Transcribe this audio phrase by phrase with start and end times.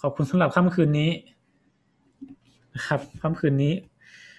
[0.00, 1.10] ขอบคุณสำหรับค่ำคืนนี้
[2.74, 3.74] นะครับค่ำคืนนี้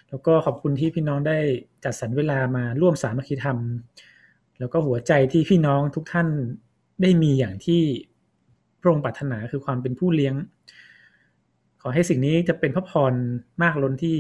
[0.10, 1.38] แล้วก็ขอบคุณที่พี่น้องได้
[1.84, 3.58] จัดสรรเวลามาร่วมสามัคคีธรรม
[4.60, 6.28] แล้วก็หัวใจที่พี่น้องทุกท่าน
[7.02, 7.82] ได้มีอย่างที่
[8.82, 10.36] พระองค์ปรารถนาคือความเป็นผู้เลี้ยง
[11.82, 13.14] ขอให้สิ่งนี้จะเป็นพระพร
[13.62, 14.18] มากล้นที่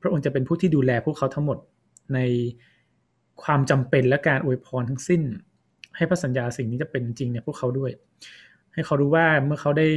[0.00, 1.58] พระองค์จะเป็นผู้ที่ดูแลพวกเขาทั้งหมด
[2.14, 2.18] ใน
[3.42, 5.22] ความจำเป็นและการอวยพรทั้งสิ้น
[5.96, 7.90] ให้พระสัญญาสิ่งนี้จะเป็นจริงเนี่ยพวกเขาด้วย
[8.72, 9.88] ให้เขารู้ว่าเมื่อเขาได้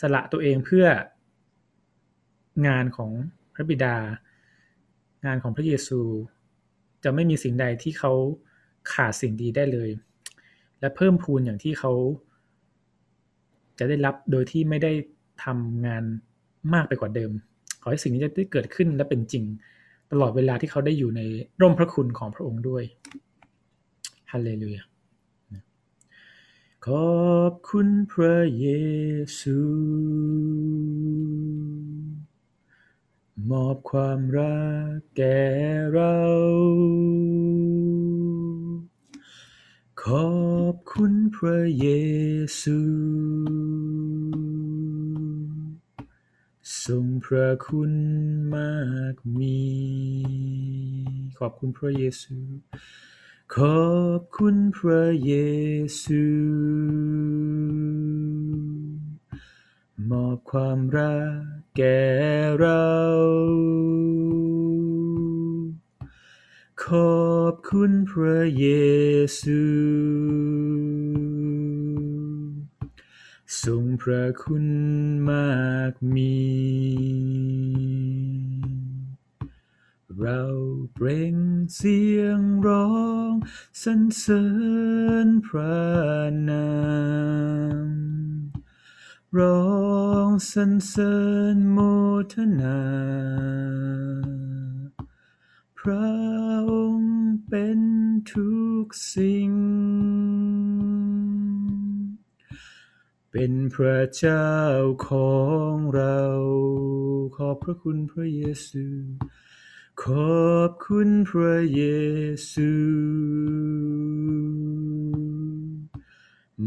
[0.00, 0.86] สละตัวเองเพื่อ
[2.66, 3.10] งานของ
[3.54, 3.96] พระบิดา
[5.26, 6.00] งานของพระเยซู
[7.04, 8.12] จะไม่มีสิ่งใดที่เขา
[8.92, 9.90] ขาดสิ่งดีได้เลย
[10.80, 11.92] และเพิ่มพูนอย่างที่เขา
[13.78, 14.92] จะได้รับโดยที่ไม่ได้
[15.44, 16.04] ทำงาน
[16.74, 17.30] มากไปกว่าเดิม
[17.82, 19.44] ขอให้สิ่งนี้จะได้เกิดขึ้นและเป็นจริง
[20.12, 21.20] ตลอดเวลาที่เขาได้อยู่ใน
[21.60, 22.84] ร่มพระคุณของพระองค์ด้วย
[24.30, 24.87] ฮาเลลูยา
[26.86, 28.68] ขอบคุณพระเย
[29.38, 29.58] ซู
[33.50, 34.62] มอบความรั
[34.94, 35.42] กแก่
[35.92, 36.18] เรา
[40.04, 40.36] ขอ
[40.72, 41.88] บคุณพระเย
[42.60, 42.78] ซู
[46.84, 47.92] ทรงพระคุณ
[48.54, 48.78] มา
[49.12, 49.60] กมี
[51.38, 52.36] ขอบคุณพระเยซู
[53.56, 55.34] ขอบคุณพระเย
[56.02, 56.24] ซู
[60.10, 61.42] มอบความรัก
[61.76, 62.02] แก่
[62.58, 62.88] เรา
[66.84, 68.66] ขอบคุณพระเย
[69.40, 69.62] ซู
[73.62, 74.66] ทรงพระคุณ
[75.30, 75.58] มา
[75.90, 76.36] กมี
[80.22, 80.42] เรา
[80.94, 81.36] เปล่ง
[81.74, 82.90] เสียงร้อ
[83.30, 83.32] ง
[83.82, 84.44] สรรเสริ
[85.26, 85.78] ญพระ
[86.48, 86.68] นา
[87.86, 87.88] ม
[89.38, 89.72] ร้อ
[90.26, 91.16] งสรรเสริ
[91.54, 91.78] ญโม
[92.32, 92.80] ทนา
[95.78, 96.10] พระ
[96.70, 97.18] องค์
[97.48, 97.80] เป็น
[98.32, 98.52] ทุ
[98.84, 99.52] กสิ่ง
[103.30, 104.52] เป็นพระเจ้า
[105.08, 105.36] ขอ
[105.70, 106.20] งเรา
[107.36, 108.86] ขอบพระคุณพระเยซู
[110.04, 110.06] ข
[110.40, 111.82] อบคุณพระเย
[112.50, 112.72] ซู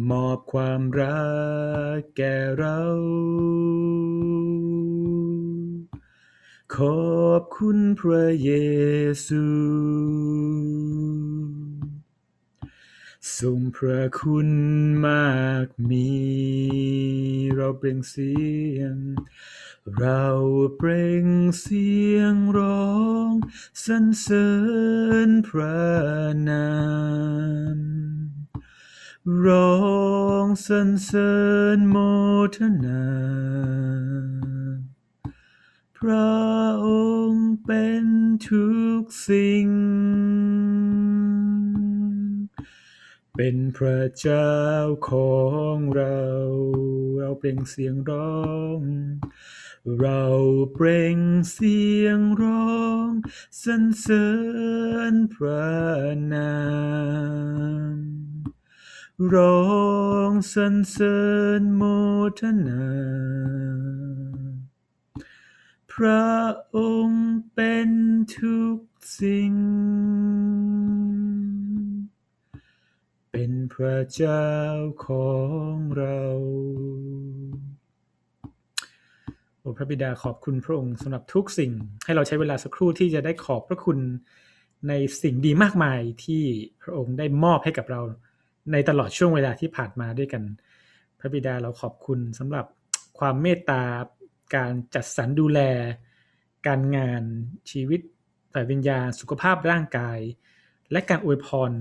[0.09, 1.25] มอบความรั
[1.97, 2.81] กแก่เรา
[6.75, 8.51] ขอบคุณพระเย
[9.27, 9.45] ซู
[13.39, 14.49] ทรงพระคุณ
[15.07, 15.31] มา
[15.65, 16.09] กมี
[17.55, 18.33] เราเปล่งเสี
[18.77, 18.95] ยง
[19.89, 20.25] เรา
[20.77, 21.27] เปล่ง
[21.59, 22.95] เสียงร้อ
[23.27, 23.31] ง
[23.85, 24.49] สรรเสริ
[25.27, 25.81] ญพระ
[26.49, 26.69] นา
[27.77, 27.79] ม
[29.45, 29.79] ร้อ
[30.43, 31.33] งสรรเสริ
[31.77, 31.97] ญโม
[32.55, 33.05] ทนา
[35.97, 36.31] พระ
[36.85, 36.87] อ
[37.29, 38.05] งค์เป็น
[38.47, 38.69] ทุ
[38.99, 39.67] กสิ่ง
[43.35, 44.55] เป็นพระเจ้า
[45.09, 45.39] ขอ
[45.75, 46.21] งเรา
[47.19, 48.41] เราเปล่งเสียงร้อ
[48.77, 48.79] ง
[49.99, 50.23] เรา
[50.73, 51.19] เปล่ง
[51.51, 53.09] เสียงร้อง
[53.63, 54.27] สรรเสริ
[55.11, 55.71] ญพระ
[56.33, 56.55] นา
[57.95, 57.97] ม
[59.33, 59.69] ร้อ
[60.29, 61.19] งสรรเสริ
[61.59, 61.83] ญโม
[62.39, 62.87] ทนา
[65.91, 66.31] พระ
[66.77, 67.89] องค์เป็น
[68.37, 68.77] ทุก
[69.19, 69.53] สิ่ง
[73.31, 74.49] เป็นพระเจ้า
[75.05, 75.35] ขอ
[75.71, 76.21] งเรา
[79.61, 81.71] โอ้พระบิดาขอบคุณพระองค์สำหรับทุกสิ่ง
[82.05, 83.99] ให้เราใช้เวลาสักครู่ที่จะได้ขอบพระคุณ
[84.87, 86.43] ในสิ่งดีมากมายที่
[86.83, 88.01] พระองค์ได้มอบให้กับเรา
[88.71, 90.43] ในตลอดช่วงเวลาที่ผ่านมาด้วยกัน
[91.19, 92.65] พระบิดาเราขอบคุณสำหรับ
[93.19, 93.83] ความเมตตา
[94.55, 95.59] การจัดสรรดูแล
[96.67, 97.23] การงาน
[97.71, 98.01] ชีวิต
[98.53, 100.19] ฝ่ายวิญญาณสุขภาพร่างกาย
[100.91, 101.71] และการอวยพร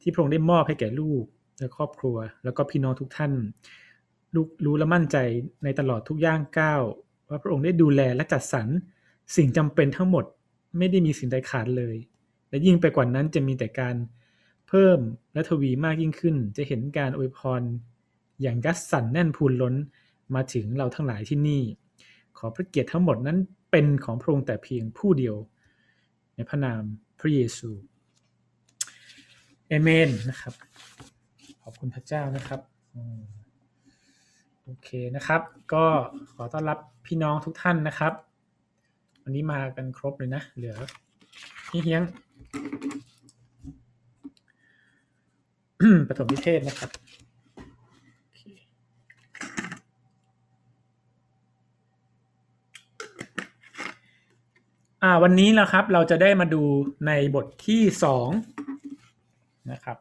[0.00, 1.24] ที่พระองค์ได้มอบให้แก่ลูก
[1.58, 3.32] และครอบครัว แล้วก็พี่น้องทุกท่าน
[4.34, 5.16] ลูกรู้และมั่นใจ
[5.64, 6.82] ในตลอดทุกย่างก้าว
[7.28, 8.68] ว่าพระองค์ได้ดูแลและจัดสรร
[9.36, 10.24] สิ่งจำเป็นทั้งหมด
[10.78, 11.96] ไม่ได้มีสิ่งใดขาดเลย
[12.48, 13.96] และยิ่งไปกว่านั้นจะมีแต่การ
[14.68, 14.98] เพิ่ม
[15.32, 17.62] และทวีมากยิ่งขึ้น จะเห็นการอวยพร
[18.42, 19.74] อย่างยัดสันแน่นพูนล้น
[20.34, 21.62] มาถึงเราทั้งหลายที่นี่
[22.38, 23.38] ขอพระเกียรติทั้งหมดนั้น
[23.70, 25.36] เป็นของพระองค์แต่เพียงผู้เดียว
[26.34, 26.82] ในพระนาม
[27.20, 27.70] พระเยซู
[29.68, 30.54] เอเมนนะครับ
[31.62, 32.60] ขอบคุณพระเจ้านะครับ
[34.68, 35.42] โอเคนะครับ
[35.72, 35.84] ก็
[36.32, 38.12] ขอต้อนรับพี่น้องทุกท่านนะครับ
[39.22, 40.76] วันนี้มากันครบเลยนะ เหลือ
[41.68, 42.02] พี่เฮียง
[46.08, 46.90] ปฐมพิเทศนะครับ
[55.22, 56.62] วันนี้แล้วครับเราจะได้มาดู
[57.06, 57.82] ในบทที่
[58.94, 59.98] 2นะครับ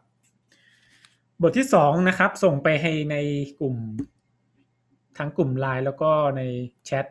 [1.41, 3.15] บทที่2นะครับ ส่งไปให้ใน
[3.59, 3.75] กลุ่ม
[5.17, 6.41] ทั้งกลุ่มไลน์แล้วก็ใน
[6.85, 7.05] แชท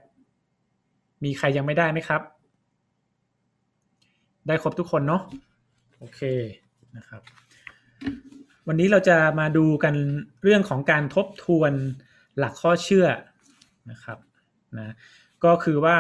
[1.25, 2.23] มีใครยังไม่ได้ไหมครับ
[4.47, 5.23] ได้ครบทุกคนเนาะ
[5.99, 6.21] โอเค
[6.97, 7.23] นะครับ
[8.69, 9.95] วันนี้เราจะมาดูกัน
[10.43, 11.73] เรื่องของการทบทวน
[12.39, 13.07] หลักข้อเชื่อ
[13.91, 14.19] นะครับ
[14.79, 14.95] นะ
[15.45, 15.99] ก็คือว่า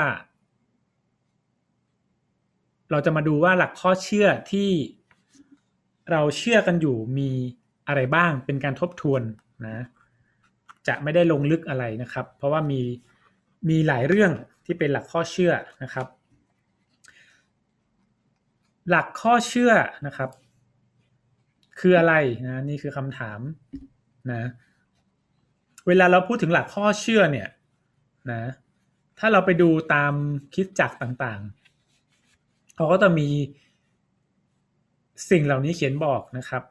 [2.90, 4.70] เราจะมาดูว่าหลักข้อเชื่อที่
[6.10, 7.30] เราเชื่อกันอยู่มี
[7.88, 9.22] อะไรบ้างเป็นการทบทวน
[9.68, 9.78] นะ
[10.88, 12.80] จะไม่ได้ลงลึกอะไรนะครับ เพราะว่ามี
[13.68, 14.32] มีหลายเรื่อง
[14.64, 15.52] ที่เป็นหลักข้อเชื่อ
[15.82, 16.06] นะครับ
[18.90, 19.72] หลักข้อเชื่อ
[20.06, 20.30] นะครับ
[21.80, 22.14] คืออะไร
[22.46, 23.40] นะนี่คือคำถาม
[24.32, 24.48] นะ
[25.86, 27.48] เวลาเราพูดถึงหลักข้อเชื่อเนี่ย
[28.30, 28.42] นะ
[29.18, 30.12] ถ้าเราไปดูตาม
[30.54, 33.28] คิดจักต่างๆเขาก็จะมี
[35.30, 36.62] สิ่งเหล่านี้เขียนบอกนะครับ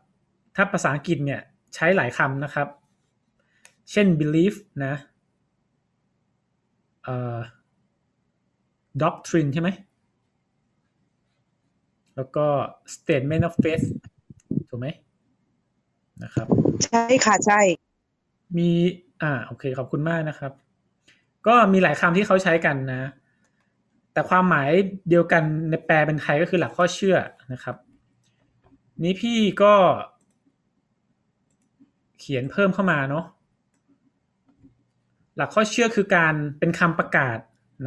[0.56, 1.42] ถ้าภาษาอังกฤษเนี่ย
[1.76, 2.68] ใช้หลายคำนะครับ
[3.92, 4.54] เช่น belief
[4.86, 4.94] นะ
[7.04, 7.38] เอ่อ
[9.02, 9.70] doctrine ใช่ไหม
[12.16, 12.46] แล้วก็
[12.96, 13.86] statement of faith
[14.70, 14.88] ถูกไหม
[16.24, 16.48] นะครับ
[16.86, 17.62] ใช่ค่ะ ใช่
[18.58, 18.70] มี
[19.22, 20.52] อ่า โอเค ขอบคุณมากนะครับ
[21.48, 23.12] ก็มีหลายคำที่เขาใช้กันนะ
[24.14, 24.70] แต่ความหมาย
[25.10, 27.18] เดียวกันในแปลเป็นไทยก็คือหลักข้อเชื่อ
[27.54, 27.76] นะครับ
[29.04, 29.74] นี้พี่ก็
[32.20, 33.26] เขียนเพิ่มเข้ามาเนาะ
[35.36, 37.38] หลักข้อเชื่อคือการเป็นคำประกาศ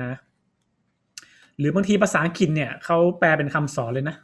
[0.02, 0.12] นะ
[1.58, 4.16] หรือบางทีภาษาอังกฤษเนี่ยเขาแปลเป็นคำสอนเลยนะ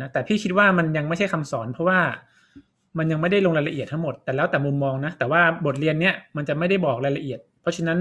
[0.00, 2.00] นะ แต่พี่คิดว่ามันยังไม่ใช่คำสอน เพราะว่า
[2.98, 7.98] มันยังไม่ได้ลงรายละเอียดทั้งหมด แต่แล้วแต่มุมมองนะ แต่ว่าบทเรียนเนี้ยมันจะไม่ได้บอกรายละเอียด เพราะฉะนั้น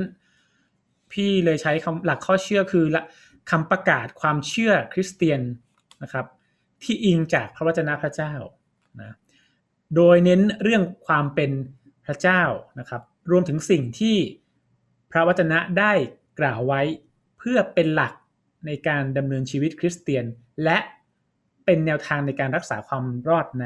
[1.12, 2.86] พี่เลยใช้คำหลักข้อเชื่อคือ
[3.52, 5.42] คำประกาศความเชื่อคริสเตียน
[6.04, 6.26] นะครับ
[6.84, 8.34] ที่อิงจากพระวจนะพระเจ้า
[9.02, 9.16] นะ
[9.96, 11.52] โดยเน้นเรื่องความเป็น
[12.06, 12.42] พระเจ้า
[12.80, 13.02] นะครับ
[13.32, 14.18] รวมถึงสิ่งที่
[15.12, 15.92] พระวจนะได้
[16.40, 16.82] กล่าวไว้
[17.40, 18.14] เพื่อเป็นหลัก
[18.66, 20.26] ในการดำเนินชีวิตคริสเตียน
[20.64, 20.78] และ
[21.66, 23.66] เป็นแนวทางในการรักษาความรอดใน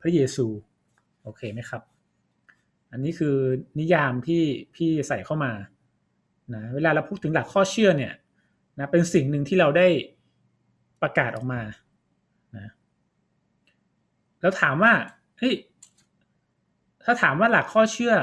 [0.00, 0.46] พระเยซู
[1.22, 1.82] โอเคไหมครับ
[2.92, 3.36] อันนี้คือ
[3.78, 4.42] นิยามที่
[4.74, 5.52] พี่ใส่เข้ามา
[6.54, 8.14] นะเวลาเราพูดถึงหลักข้อเชื่อเนี่ย
[8.78, 9.88] นะเป็นสิ่งหนึ่งที่เราได้
[11.02, 11.60] ประกาศออกมา
[12.56, 12.72] นะ
[14.40, 14.92] แล้วถามว่า
[15.38, 15.54] เฮ้ย
[17.04, 18.14] ถ้าถามว่าหลักข้อเชื่อ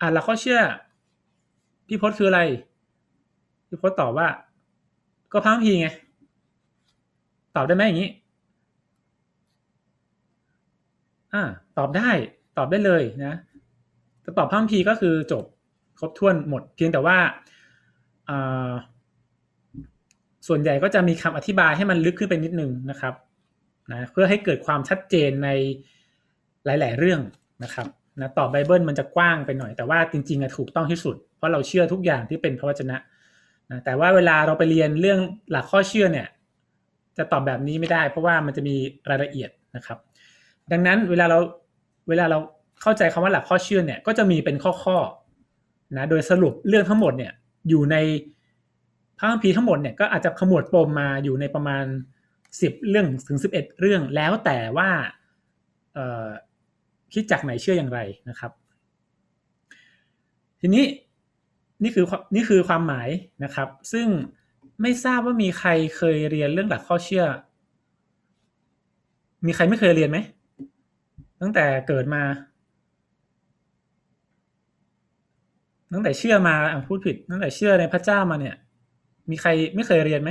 [0.00, 0.60] อ่าหลักข้อเชื่อ
[1.86, 2.40] พี่พจน์คืออะไร
[3.68, 4.28] พี่พจน์ตอบว่า
[5.32, 5.88] ก็พังพีไง
[7.56, 8.10] ตอบได้ไหมอย่างนี้
[11.32, 11.42] อ่า
[11.78, 12.10] ตอบได้
[12.58, 13.34] ตอบได้เลยนะ
[14.24, 15.44] จะตอบพังพีก็คือจบ
[15.98, 17.18] ครบถ้วนหมด เพียงแต่ว่า
[18.28, 18.70] อ่า
[20.48, 23.14] ส่วนใหญ่ก็จะมีคำอธิบายให้มันลึกขึ้นไปนิดนึงนะครับ
[23.90, 25.48] นะเพื่อให้เกิดความชัดเจนใน
[26.64, 27.20] หลาย ๆ เรื่อง
[27.64, 27.86] นะครับ
[28.20, 32.96] นะตอบไบเบิลมันจะกว้างไปหน่อยแต่ว่าจริงๆอะถูกต้องที่สุด เพราะเราเชื่อทุกอย่างที่เป็นพระวจนะ
[33.70, 35.20] นะแต่ว่าเวลาเราไปเรียนเรื่อง
[35.50, 36.28] หลักข้อเชื่อเนี่ย
[37.18, 38.74] จะตอบแบบนี้ไม่ได้ เพราะว่ามันจะมี
[39.10, 39.98] รายละเอียดนะครับ
[40.72, 41.38] ดังนั้นเวลาเรา
[42.08, 42.38] เวลาเรา
[42.82, 47.32] เข้าใจคำว่าหลักข้อเชื่อเนี่ย ก็จะมีเป็นข้อๆนะโดยสรุปเรื่องทั้งหมดเนี่ย
[47.68, 47.96] อยู่ใน
[49.18, 51.84] พระคัมภีร์ทั้งหมดเนี่ยก็อาจจะขมวดปมมาอยู่ในประมาณ
[52.60, 54.88] สิบเรื่องถึงสิบเอ็ดเรื่องแล้วแต่ว่า
[57.14, 58.52] คิดจากไหนเชื่ออย่างไรนะครับ
[60.60, 60.84] ทีนี้
[61.82, 63.08] นี่คือนี่คือความหมาย
[63.44, 64.06] นะครับ ซึ่ง
[64.82, 67.24] ไม่ทราบว่ามีใครเคยเรียนเรื่องหลักข้อเชื่อ
[69.46, 70.18] มีใครไม่เคยเรียนไหม
[71.40, 72.22] ตั้งแต่เกิดมา
[75.92, 76.54] ตั้งแต่เชื่อมา
[76.88, 78.56] พูดผิด ตั้งแต่เชื่อในพระเจ้ามาเนี่ย
[79.30, 80.30] มีใครไม่เคยเรียนไหม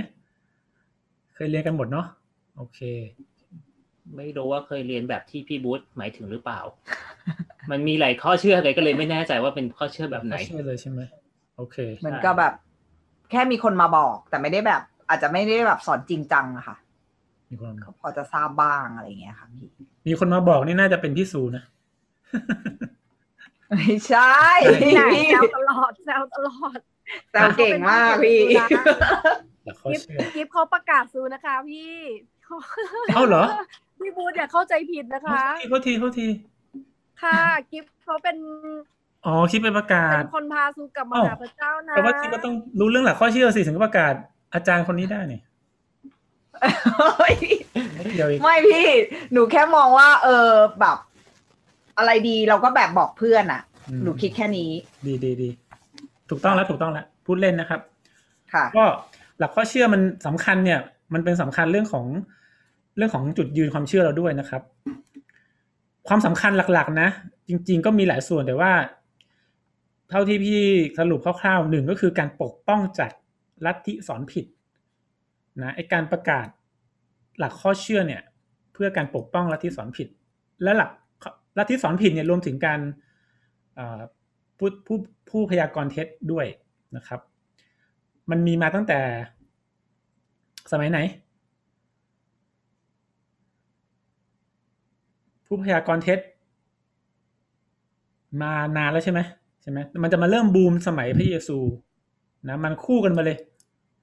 [1.35, 2.07] เคยเรียนกันหมดเนาะ
[2.55, 2.79] โอเค
[4.17, 6.59] ไม่รู้ว่าเคยเรียนแบบที่พี่บูธหมายถึงหรือเปล่า
[7.71, 11.01] มันมีหลายข้อเชื่อเลยก็เลยไม่แน่ใจว่าเป็นข้อเชื่อแบบไหนเชื่อเลยใช่ไหม
[11.57, 12.53] โอเคเหมือนกับแบบ
[13.31, 16.77] แค่มีคนมาบอก แต่ไม่ได้แบบ อาจจะไม่ได้แบบสอนจริงจังอะค่ะ
[17.49, 19.67] มีคนเขาพอจะทราบบ้างอะไรอย่างเงี้ยค่ะพี่
[20.07, 21.63] มีคนมาบอกนี่น่าจะเป็นพี่สูนะ
[23.69, 24.37] ไม่ใช่
[24.93, 26.77] ไหนพี่แซวตลอดแซวตลอด
[27.31, 28.65] แซวเก่งมากพี่หลั
[29.73, 31.95] กข้อกิฟเชื่อกิฟเขาประกาศซื้อนะคะพี่
[33.09, 33.43] เอ้าเหรอ
[33.99, 36.27] พี่บูธอย่าเข้าใจผิดนะคะ โทษทีโทษที
[37.21, 37.37] ค่ะ
[37.71, 38.37] กิฟเขาเป็น
[39.25, 44.13] อ๋อคิดเป็นประกาเป็ศนคนพาซูกลับมาอ้าวหาพระเจ้านะแปลว่าคิดว่าต้องรู้เรื่องหลักข้อเชื่อสิถึงจะประกาศ
[44.53, 45.41] อาจารย์คนนี้ได้เนี่ย
[47.17, 47.35] เฮ้ย
[48.15, 48.87] เดี๋ยวอีกไม่พี่
[49.31, 50.97] หนูแค่มองว่า เออแบบ
[51.97, 54.69] อะไรดีเราก็แบบบอกเพื่อนอะอืมหนูคิดแค่นี้
[55.05, 55.49] ดีดีดี
[56.29, 57.81] ถูกต้องแล้วถูกต้องแล้วพูดเล่นนะครับ
[58.53, 58.85] ค่ะ ก็
[59.39, 60.79] หลักข้อเชื่อมันสำคัญเนี่ย
[61.13, 62.05] มันเป็นสำคัญเรื่องของ
[62.97, 64.63] เรื่องของจุดยืนความเชื่อเราด้วยนะครับ
[66.07, 67.09] ความสำคัญหลักๆ นะ
[67.47, 68.71] จริง ๆ ก็มีหลายส่วนแต่ว่า
[70.09, 70.61] เท่าที่พี่
[70.99, 73.11] สรุปคร่าวๆหนึ่งก็คือการปกป้องจาก
[73.65, 74.45] ลัทธิสอนผิด
[75.61, 76.47] นะไอการประกาศ
[77.39, 78.21] หลักข้อเชื่อเนี่ย
[78.73, 80.07] เพื่อการปกป้องลัทธิสอนผิด
[80.63, 80.91] และหลัก
[81.57, 82.79] ลัทธิสอนผิดเนี่ยรวมถึงการ
[84.57, 84.97] ผู้ผู้
[85.29, 86.45] ผู้พยากรณ์เท็จด้วย
[86.95, 87.19] นะครับ
[88.29, 88.99] มันมีมาตั้งแต่
[90.71, 90.99] สมัยไหน
[95.49, 96.19] ผู้พยากรณ์เท็จ
[98.41, 99.19] มานานแล้วใช่ไหม
[99.61, 101.57] ใช่ไหมมันจะมาเริ่มบูมสมัยพระเยซู
[102.49, 103.37] นะมันคู่กันมาเลย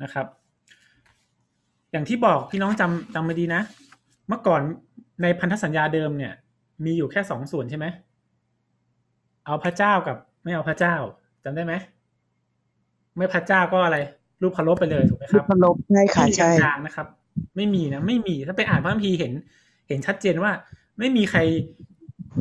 [0.02, 0.26] นะครับ
[1.92, 3.60] อย่างที่บอกพี่น้องจำจำไม่ดีนะ
[4.28, 4.60] เมื่อก่อน
[5.22, 6.32] ในพันธสัญญาเดิมเนี่ย
[6.84, 7.86] มีอยู่แค่สองส่วนใช่ไหม
[9.46, 10.94] เอาพระเจ้ากับไม่เอาพระเจ้า
[11.44, 11.74] จำได้ไหม
[13.16, 13.98] ไม่พระเจ้าก็อะไร
[14.42, 17.06] รูปเคารพไปเลยถูกไหมครับเคารพใช่ค่ะใช่กลางนะครับ
[17.56, 19.32] ไม่มีนะไม่มีถ้าไปอ่านพระคัมภีร์เห็น
[19.88, 20.52] เห็นชัดเจนว่า
[20.98, 21.40] ไม่มีใคร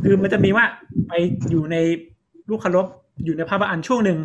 [0.04, 0.66] คือมันจะมีว่า
[1.08, 1.14] ไป
[1.50, 1.78] อยู่ใน
[2.50, 2.88] รูปเคารพ
[3.26, 4.20] อยู่ในพระบัญช่วงหนึ่ง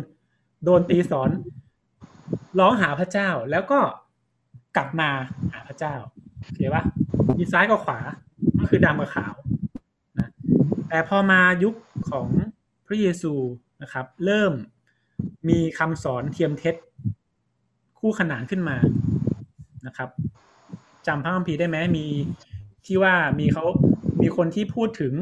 [0.63, 1.29] โดนตีสอน
[2.59, 3.79] ร้องหาพระเจ้าแล้วก็
[4.75, 5.09] กลับมา
[5.53, 5.95] หาพระเจ้า
[6.41, 6.83] เข้าใจปะ
[7.37, 7.99] มีซ้ายกับขวา
[8.59, 9.33] ก็คือดำกับขาว
[10.17, 10.29] นะ
[10.89, 11.75] แต่พอมายุค
[12.09, 12.27] ของ
[12.87, 13.33] พระเยซู
[13.81, 14.53] นะครับ เริ่ม
[15.49, 16.75] มีคำสอนเทียมเท็จ
[17.99, 18.77] คู่ขนานขึ้นมา
[19.87, 20.09] นะครับ
[21.07, 22.05] จำพระคัมภีร์ได้ไหมมี
[22.85, 23.63] ที่ว่ามีเขา
[24.21, 25.13] มีคนที่พูดถึง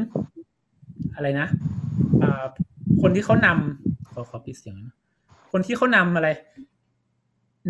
[1.16, 1.48] อะไรนะ
[3.02, 4.94] คนที่เขานำขอขอปิดเสียงนะ
[5.52, 6.30] คนที่เขานำอะไร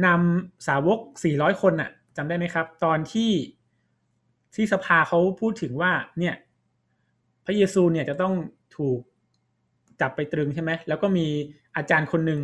[0.06, 3.32] นำสาวกสี่ร้อยคนน่ะจำได้ไหมครับ ตอนที่
[4.56, 6.36] ที่สภาเขาพูดถึงว่า เนี่ย
[7.46, 8.34] พระเยซูเนี่ยจะต้อง
[8.78, 9.00] ถูก
[10.02, 11.28] จับไปตรึงใช่ไหม แล้วก็มี
[11.78, 12.40] อาจารย์คนหนึ่ง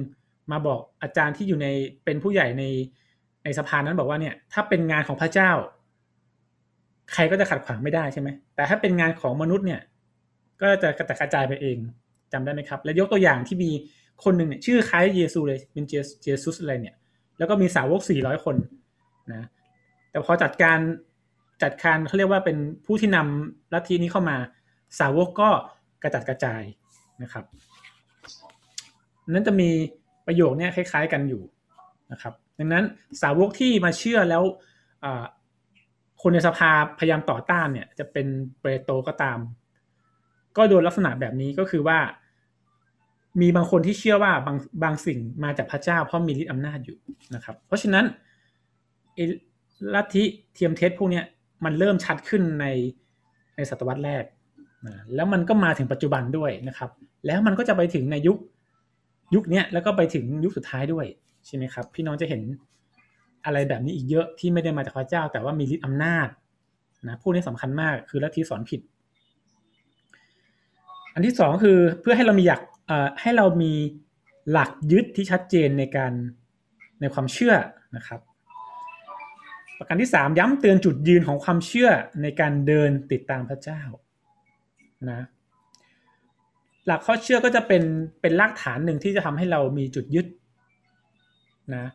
[0.51, 1.67] มาบอกอาจารย์ที่อยู่ใน
[2.05, 2.63] เป็นผู้ใหญ่ใน
[3.43, 5.51] ในสภานั้นบอกว่าเนี่ย ถ้าเป็นงานของพระเจ้า
[7.13, 9.81] ใครก็จะขัดขวางไม่ได้ใช่ไหม แต่ถ้าเป็นงานของมนุษย์เนี่ย
[10.61, 11.77] ก็จะกระจกระจายไปเอง
[12.33, 13.71] จำได้ไหมครับ และยกตัวอย่างที่มี
[14.23, 15.85] คนหนึ่งเนี่ยชื่อคล้ายเยซูเลยเป็น
[16.21, 16.95] เจสุสอะไรเนี่ย
[17.37, 18.55] แล้วก็มีสาวกสี่ร้อยคน
[19.33, 19.47] นะ
[20.11, 20.79] แต่พอจัดการ
[21.63, 24.37] จัดการเขาเรียกว่าเป็นผู้ที่นำลัทธินี้เข้ามา
[24.99, 25.49] สาวกก็
[26.03, 26.63] กระจัดกระจาย
[27.23, 27.45] นะครับ
[29.29, 29.69] นั้นจะมี
[30.27, 31.43] ประโยคนี้คล้าย ๆ กันอยู่
[32.11, 32.83] นะครับ ดังนั้น
[33.21, 34.43] สาวกที่มาเชื่อแล้ว
[36.27, 38.27] คนในสภาพยายามต่อต้านเนี่ย จะเป็น
[38.61, 39.39] เปโตก็ตาม
[40.57, 41.99] ก็โดนลักษณะแบบนี้ก็คือว่า
[43.41, 46.97] มีบางคนที่เชื่อว่าบางบางสิ่งมาจากพระเจ้าเพราะมีฤทธิ์อำนาจอยู่
[47.35, 48.05] นะครับ เพราะฉะนั้น
[49.93, 51.21] ลัทธิเทียมเทสพวกนี้
[51.65, 52.65] มันเริ่มชัดขึ้นใน
[53.55, 54.23] ในศตวรรษแรก
[54.87, 56.89] นะแล้วมันก็มาถึงปัจจุบันด้วยนะครับ
[57.25, 58.37] แล้วมันก็จะไปถึงในยุค
[59.35, 61.05] ยุคนี้แล้วก็ไปถึงยุคสุดท้ายด้วย
[61.45, 62.41] ใช่ไหมครับ พี่น้องจะเห็น
[63.45, 66.27] อะไรแบบนี้อีกเยอะที่ไม่ได้มาจากพระเจ้า แต่ว่ามีฤทธิ์อำนาจ
[67.07, 68.81] นะพวกนี้สำคัญมากคือลัทธิสอนผิด
[71.13, 72.61] อันที่สองคือเพื่อให้เรามีอยาก
[73.21, 73.73] ให้เรามี
[74.51, 76.11] หลักยึดที่ชัดเจนในการ
[77.01, 77.53] ในความเชื่อ
[77.95, 78.19] นะครับ
[79.77, 81.89] ประการที่สามย้ำเตือนจุดยืนของความเชื่อ
[82.21, 83.81] ในการเดินติดตามพระเจ้า
[85.09, 85.21] นะ
[86.85, 87.83] หลักข้อเชื่อก็จะเป็น
[88.21, 90.25] เป็นรากฐานหนึ่งที่จะทำให้เรามีจุดยึด
[91.75, 91.85] นะ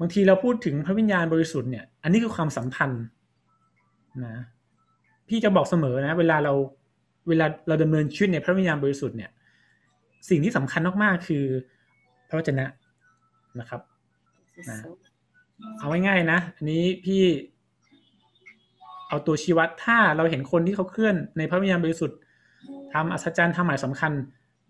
[0.00, 3.04] บางทีเราพูดถึงพระวิญญาณบริสุทธิ์เนี่ย อันนี้คือความสัมพันธ์
[4.26, 4.36] นะ
[5.28, 6.52] พี่จะบอกเสมอนะ เวลาเรา
[7.28, 9.30] เวลาเราดำเนินชีวิตในพระวิญญาณบริสุทธิ์เนี่ย
[10.28, 11.44] สิ่งที่สำคัญมากๆคือ
[12.28, 12.66] พระวจนะ
[13.60, 13.80] นะครับ
[14.68, 14.78] นะ
[15.78, 17.22] เอาง่ายๆนะ อันนี้พี่
[19.08, 22.18] เอาตัวชี้วัดถ้าเราเห็นคนที่เขาเคลื่อนในพระวิญญาณบริสุทธิ์
[22.92, 24.12] ทำอัศจรรย์ทำหมายสำคัญ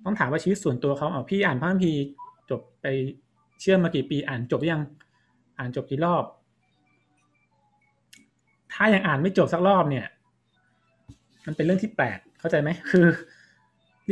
[0.05, 2.01] ต้องถามว่าชีวิตส่วนตัวเขาเอาพี่อ่านพระคัมภีร์
[2.51, 2.87] จบไป
[3.61, 4.81] เชื่อมากี่ปีอ่านจบยัง
[5.59, 6.25] อ่านจบกี่รอบ
[8.73, 10.07] ถ้ายังอ่านไม่จบสักรอบเนี่ย
[11.47, 13.07] มันเป็นเรื่องที่แปลกเข้าใจไหมคือ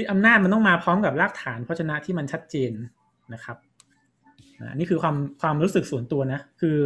[0.01, 2.73] ฤทธิอำนาจมันต้องมาพร้อมกับรากฐานพระชนะที่มันชัดเจน
[3.35, 3.57] นะครับ
[4.61, 6.77] นะนี่คือความความรู้สึกส่วนตัวนะ คือ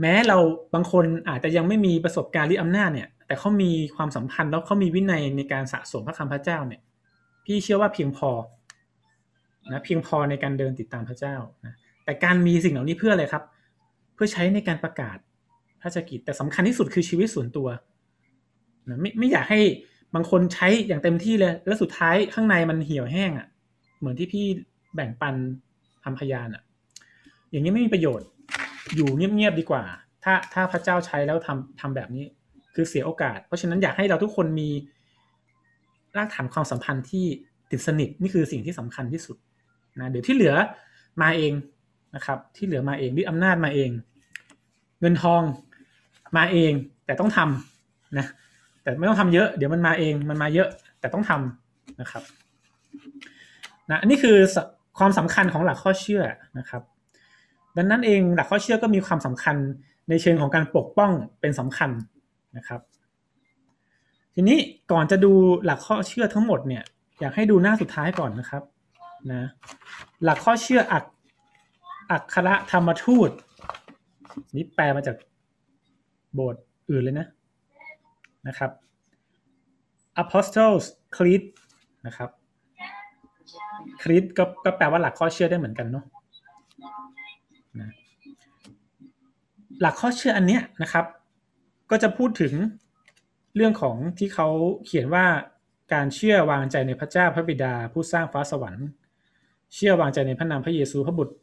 [0.00, 0.38] แม้เรา
[0.74, 6.80] บางคนอาจจะยังไม่มีประสบการณ์ฤทธิอำนาจเนี่ย แต่เขามีความสัมพันธ์แล้วเขามีวินัยในการสะสมพระคำพระเจ้าเนี่ย
[7.44, 8.30] พี่เชื่อว่าเพียงพอ
[9.72, 13.42] นะเพียงพอในการเดินติดตามพระเจ้านะ แต่การมีสิ่งเหล่านี้เพื่ออะไรครับ
[14.14, 15.16] เพื่อใช้ในการประกาศ
[15.80, 17.68] พระราชกิจแต่สำคัญที่สุดคือชีวิตส่วนตัว
[18.88, 19.60] นะไม่ไม่อยากให้
[20.14, 23.46] บางคนใช้อย่างเต็มที่เลย แล้วสุดท้ายข้างในมันเหี่ยวแห้งอะ่ะ
[23.98, 24.46] เหมือนที่พี่
[24.94, 25.34] แบ่งปัน
[26.04, 26.62] ทำพยานอะ่ะ
[27.50, 28.28] อย่างนี้ไม่มีประโยชน์
[28.96, 29.82] อยู่เงียบๆดีกว่า
[30.24, 32.24] ถ้าถ้าพระเจ้าใช้แล้วทำทำแบบนี้
[32.74, 34.68] คือเสียโอกาส เพราะฉะนั้นอยากให้เราทุกคนมี
[36.16, 37.24] รากฐานความสัมพันธ์ที่
[37.70, 39.36] ติดสนิทนี่คือสิ่งที่สำคัญที่สุด
[40.00, 40.54] นะเดี๋ยวที่เหลือ
[41.22, 41.52] มาเอง
[42.14, 43.90] นะครับ ที่เหลือมาเองด้วยอำนาจมาเอง
[45.00, 45.42] เงินทอง
[46.36, 46.72] มาเอง
[47.06, 48.26] แต่ต้องทำนะ
[48.82, 50.68] แต่ไม่ต้องทำเยอะเดี๋ยวมันมาเองมันมาเยอะ
[51.00, 52.22] แต่ต้องทำนะครับ
[53.90, 54.36] นะนนี้คือ
[54.98, 56.22] ความสำคัญของหลักข้อเชื่อ
[56.58, 56.82] นะครับ
[57.76, 59.56] ดังนั้นเองหลักข้อเชื่อก็มีความสำคัญ
[60.08, 61.90] ในเชิงของการปกป้องเป็นสำคัญ
[62.56, 62.80] นะครับ
[64.34, 64.58] ทีนี้
[64.92, 65.32] ก่อนจะดู
[65.64, 66.82] หลักข้อเชื่อทั้งหมดเนี่ย
[67.20, 68.62] อยากให้ดูหน้าสุดท้ายก่อนนะครับ
[69.32, 69.42] นะ
[70.24, 71.04] หลักข้อเชื่ออัก
[72.10, 73.30] อักขระธรรมทูต
[74.56, 75.16] นี่แปลมาจาก
[76.34, 77.26] โบสถ์อื่นเลยนะ
[78.48, 78.70] นะครับ
[80.22, 80.84] Apostles
[81.16, 81.42] Creed
[82.06, 82.30] นะครับ
[84.02, 86.04] Creed ก็ก็แปลว่าหลักข้อเชื่อได้เหมือนกันเนาะ
[87.80, 87.90] นะ
[89.80, 91.04] หลักข้อเชื่ออันเนี้ยนะครับ
[91.90, 92.54] ก็จะพูดถึง
[93.56, 94.48] เรื่องของที่เขา
[94.86, 95.26] เขียนว่า
[95.92, 98.86] การเชื่อวางใจในพระเจ้าพระบิดาผู้สร้างฟ้าสวรรค์
[99.74, 101.34] เชื่อวางใจในพระนามพระเยซูพระบุตร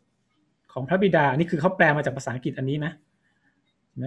[0.74, 2.94] ของพระบิดาอันนี้คือเขาแปลมาจากภาษาอังกฤษอันนี้นะ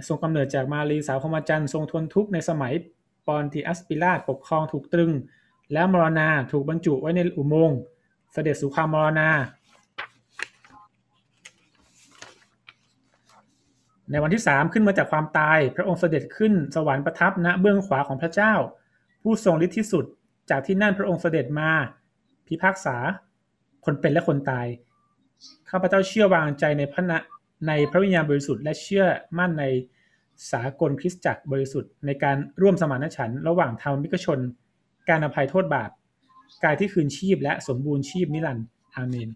[0.08, 2.72] ทรงกำเนิดจากมารีสาวพมจันทร์ทรงทนทุกข์ในสมัย
[3.26, 5.12] ปอนติอัสปิลาตปกครองถูกตรึง
[5.72, 7.78] แล้วมรณาถูกบรรจุไว้ในอุโมงค์
[8.32, 9.28] เสด็จสู่ความมรณา
[14.10, 18.54] ในวันที่สามขึ้นมาจากความตาย พระองค์เสด็จขึ้นสวรรค์ประทับณเบื้องขวาของพระเจ้า
[19.22, 20.04] ผู้ทรงฤทธิ์ที่สุด
[20.50, 21.70] จากที่นั่นพระองค์เสด็จมา
[22.46, 22.96] พิพากษา
[23.84, 24.66] คนเป็นและคนตาย
[25.70, 27.18] ข้าพเจ้าเชื่อวางใจในพระนะ
[27.68, 29.04] ในพระวิญญาณบริสุทธิ์และเชื่อ
[29.38, 29.64] มั่นใน
[30.52, 34.38] สากลคริสตจักรบริสุทธิ์ในการร่วมสมานฉันท์ระหว่างธรรมิกชน
[35.08, 35.90] การอภัยโทษบาป
[36.64, 39.28] กายที่คืนชีพและสมบูรณ์ชีพนิรันดร์อาเมน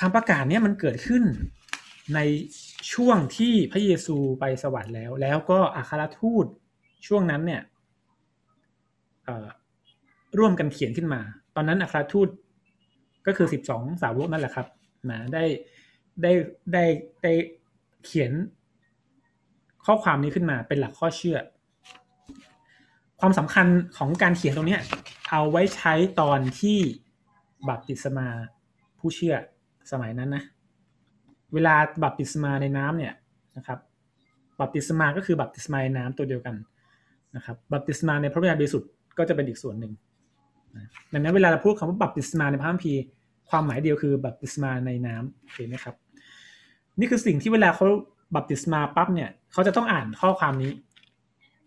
[0.00, 1.24] คำประกาศนี้มันเกิดขึ้น
[2.14, 2.20] ใน
[2.92, 6.46] ช่วงที่พระเยซูไปสวรรค์แล้ว แล้วก็อัครทูต
[7.06, 7.62] ช่วงนั้นเนี่ย
[10.38, 11.20] ร่วมกันเขียนขึ้นมา
[11.54, 12.28] ตอนนั้นอัครทูต
[13.26, 14.66] ก็คือสิบสองสาวกนั่นแหละครับ
[15.10, 15.44] นะได้
[16.22, 16.32] ได้
[16.72, 16.84] ได้
[17.22, 17.32] ได้
[18.04, 18.32] เขียน
[19.84, 21.38] ข้อความนี้ขึ้นมาเป็นหลักข้อเชื่อ
[23.20, 24.78] ความสำคัญของการเขียนตรงนี้
[25.30, 26.78] เอาไว้ใช้ตอนที่
[27.68, 28.28] บัพติศมา
[28.98, 29.34] ผู้เชื่อ
[29.90, 30.44] สมัยนั้นนะ
[31.54, 33.14] เวลาบัพติศมาในน้ำเนี่ย
[33.56, 33.78] นะครับ
[34.60, 36.54] บัพติศมาก็คือบัพติศมาในน้ำตัวเดียวกัน
[37.36, 39.92] นะครับบัพติศมาในพระวิญญาณบริสุทธิ์ก็จะเป็นอีกส่วนหนึ่ง
[41.12, 43.02] ดังนั้นเวลาเราพูดคำว่าบัพติศมาในพระคัมภีร์
[43.50, 45.94] ความหมายเดียวคือบัพติศมาในน้ำเห็นไหมครับ
[46.98, 47.86] นี่คือสิ่งที่เวลาเขา
[48.36, 50.72] บัพติศมาปั๊บเนี่ยเขาจะต้องอ่านข้อความนี้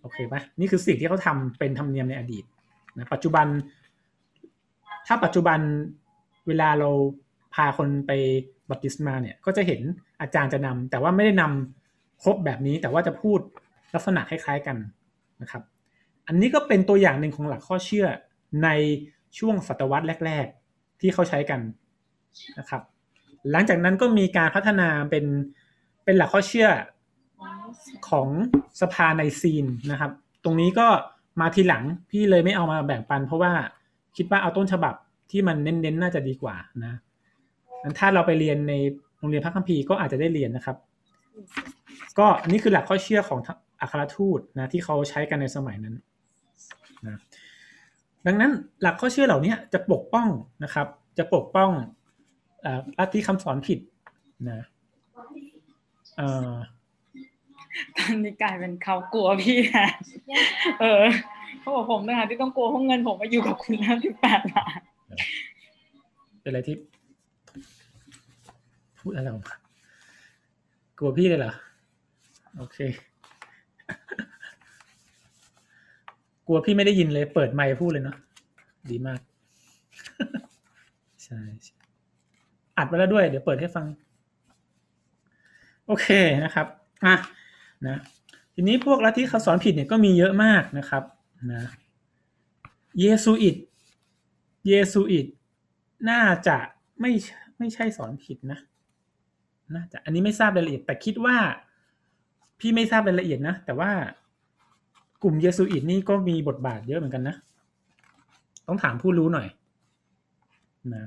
[0.02, 2.44] โอเคปะนี่คือสิ่งที่เขาทำเป็นธรรมเนียมในอดีต
[2.98, 3.48] นะปัจจุบัน
[5.08, 5.60] ถ้าปัจจุบัน
[6.48, 6.89] เวลาเรา
[7.56, 8.12] พาคนไป
[8.72, 9.82] บัพติศมาเนี่ยก็จะเห็น
[10.22, 13.39] อาจารย์จะนำแต่ว่าไม่ได้นำครบแบบนี้ แต่ว่าจะพูด
[13.94, 14.78] ลักษณะคล้ายๆกัน
[15.42, 15.63] นะครับ
[16.28, 18.08] อันนี้ก็เป็นตัวอย่างหนึ่งของหลักข้อเชื่อ
[18.63, 18.70] ใน
[19.38, 20.48] ช่วงศตวรรษแรก
[21.02, 21.60] ที่เขาใช้กัน
[22.60, 22.82] นะครับ
[23.52, 25.26] หลังจากนั้นก็มีการพัฒนาเป็น
[26.04, 26.70] เป็นหลักข้อเชื่อ
[28.10, 28.28] ของ
[28.82, 30.12] สภาในซีนนะครับ
[30.44, 30.88] ตรงนี้ก็
[31.40, 33.52] มาทีหลังพี่เลยไม่เอามาแบ่งปัน เพราะว่า
[34.18, 34.96] คิดว่าเอาต้นฉบับ
[35.32, 36.94] ที่มันเน้นๆน่าจะดีกว่านะ
[37.84, 38.74] นั้นถ้าเราไปเรียนใน
[39.18, 40.78] โรงเรียนพระคัมภีร์ก็อาจจะได้เรียนนะครับ
[42.18, 43.40] ก็อันนี้คือหลักข้อเชื่อของ
[43.82, 45.96] อัครทูตนะที่เขาใช้กันในสมัยนั้น
[47.06, 47.18] นะ
[48.28, 48.52] ดังนั้น
[48.82, 50.28] หลักข้อเชื่อเหล่านี้จะปกป้อง
[50.64, 51.70] นะครับ จะปกป้อง
[53.00, 53.80] ลัทธิคำสอนผิด
[54.50, 54.66] นะ
[56.18, 56.54] เอ่อ
[57.98, 59.94] ตอนนี้กลายเป็นเขากลัวพี่แทน
[60.82, 61.04] เออ
[61.60, 64.80] เขาบอกผมนะคะที่ต้องกลัวเพราะเงินผมมาอยู่กับคุณแล้วที่แปดล้าน
[66.42, 66.76] เป็นอะไรที่
[69.00, 69.56] พูดอะไรออกมา
[70.98, 71.54] กลัวพี่เลยเหรอ
[72.58, 72.78] โอเค
[76.39, 78.18] ก ลัวพี่ไม่ได้ยินเลย เปิดไมค์พูดเลยเนาะ
[78.92, 79.20] ดีมาก
[81.24, 81.40] ใช่
[82.78, 83.86] อัดไว้แล้วด้วย เดี๋ยวเปิดให้ฟัง
[85.88, 86.08] โอเค
[86.44, 86.68] นะครับ
[87.06, 87.16] อะ
[87.88, 87.98] นะ
[88.54, 91.04] ทีนี้พวกลัทธิเขาสอนผิดเนี่ยก็มีเยอะมากนะครับ
[91.52, 91.62] นะ
[93.02, 93.56] เยซูอิต
[94.68, 95.28] เยซูอิต
[96.10, 96.58] น่าจะ
[97.00, 97.12] ไม่
[97.58, 98.60] ไม่ใช่สอนผิดนะ
[99.76, 101.38] น่าจะอันนี้ไม่ทราบรายละเอียด แต่คิดว่า
[102.60, 103.92] พี่ไม่ทราบรายละเอียดนะ แต่ว่า
[105.24, 107.36] กลุ่มเยซูอิตนี่ก็มีบทบาทเยอะเหมือนกันนะ
[108.68, 109.48] ต้องถามผู้รู้หน่อย
[110.94, 111.06] นะ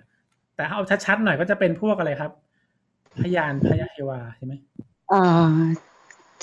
[0.56, 2.30] แต่เอาชัดๆหน่อยก็จะเป็นพวกอะไรครับ
[3.22, 4.54] พยานพระยะโฮวาใช่ไหม
[5.12, 5.24] อ่า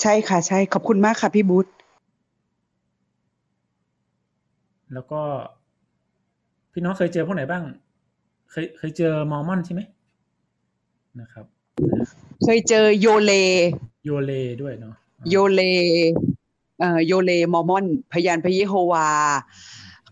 [0.02, 1.66] ใช่ค่ะ ใช่ขอบคุณมากค่ะพี่บุ๊ท
[4.94, 5.20] แล้วก็
[6.72, 7.62] พี่น้องเคยเจอพวกไหนบ้าง
[8.50, 9.80] เคยเคยเจอมอร์มอนใช่ไหม
[11.20, 11.46] นะครับ
[12.44, 13.32] เคยเจอโยเร
[14.04, 14.32] โยเร
[14.62, 14.94] ด้วยเนะ
[15.30, 16.39] โยเรเอ่อ
[17.06, 19.08] โยเรมอร์มอน พยานพระเยโฮวา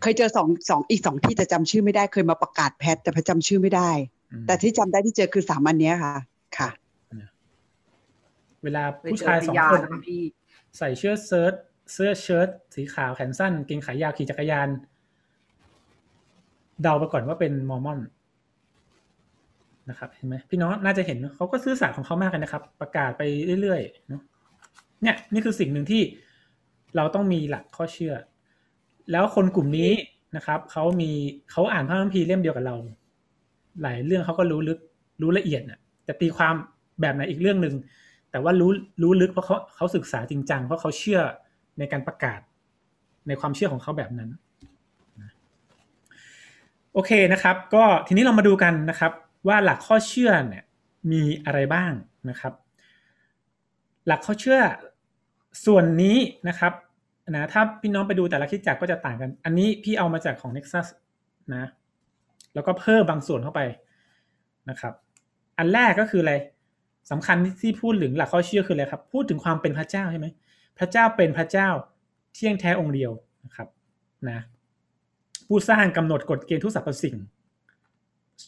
[0.02, 3.90] เคยเจอสองสองอีกสองที่แต่จำชื่อไม่ได้เคยมาประกาศแพทแต่พระจำชื่อไม่ได้
[4.32, 6.14] อืมแต่ที่จำได้ที่เจอคือสามอันเนี้ยค่ะ
[6.58, 6.68] ค่ะ
[8.62, 10.22] เวลาไปผู้เจอชายพสองยาคนนะคะพี่
[10.78, 11.52] ใส่เสื้อเชิ้ต
[11.92, 14.68] เสื้อเชิ้ตสีขาวแขนสั้นเกงขายาวขี่จักรยาน
[16.82, 17.98] เดาไปก่อนว่าเป็นมอร์มอน
[19.90, 23.22] นะครับเห็นไหมพี่น้องน่าจะเห็นเนอะเขาก็ซื่อสัตย์ของเขามากเลยนะครับ ประกาศไป
[23.62, 24.22] เรื่อยๆเนาะ
[25.02, 26.02] เนี่ยนี่คือสิ่งหนึ่งที่
[26.96, 28.14] เราต้องมีหลักข้อเชื่อ
[29.12, 29.90] แล้วคนกลุ่มนี้
[30.36, 31.10] นะครับเขามี
[31.50, 32.76] เขาอ่านพระคัมภีร์เล่มเดียวกับเรา
[33.82, 34.78] หลายเรื่องเขาก็รู้ลึก
[35.22, 36.54] รู้ละเอียดน่ะแต่ตีความ
[37.00, 37.74] แบบไหนอีกเรื่องหนึ่ง
[38.30, 38.70] แต่ว่ารู้
[39.02, 41.20] รู้ลึกเพราะเขาเขาศึกษาจริงจังเพราะเขาเชื่อ
[41.78, 42.40] ในการประกาศ
[43.28, 44.30] ในความเชื่อของเขาแบบนั้น
[46.92, 49.12] โอเคนะครับ ก็ทีนี้เรามาดูกันนะครับ
[49.48, 50.64] ว่าหลักข้อเชื่อเนี่ย
[51.12, 51.92] มีอะไรบ้าง
[52.30, 52.52] นะครับ
[54.06, 54.58] หลักข้อเชื่อ
[55.66, 56.16] ส่วนนี้
[56.48, 56.72] นะครับ
[57.30, 60.86] นะถ้าพี่น้องไปดูแต่ละคิดจักรก็จะต่างกัน อันนี้พี่เอามาจากของ Nexus
[61.54, 61.64] นะ
[62.54, 63.60] แล้วก็เพิ่มบางส่วนเข้าไป
[64.70, 64.94] นะครับ
[65.58, 66.34] อันแรกก็คืออะไร
[67.10, 70.26] สำคัญที่พูดถึงหลักข้อเชื่อคืออะไรครับ พูดถึงความเป็นพระเจ้าใช่ไหม
[70.78, 71.68] พระเจ้าเป็นพระเจ้า
[72.34, 73.12] เที่ยงแท้องค์เดียว
[73.44, 73.68] นะครับ
[74.30, 74.38] นะ
[75.46, 77.16] ผู้สร้างกำหนดกฎเกณฑ์ทุกสรรพสิ่ง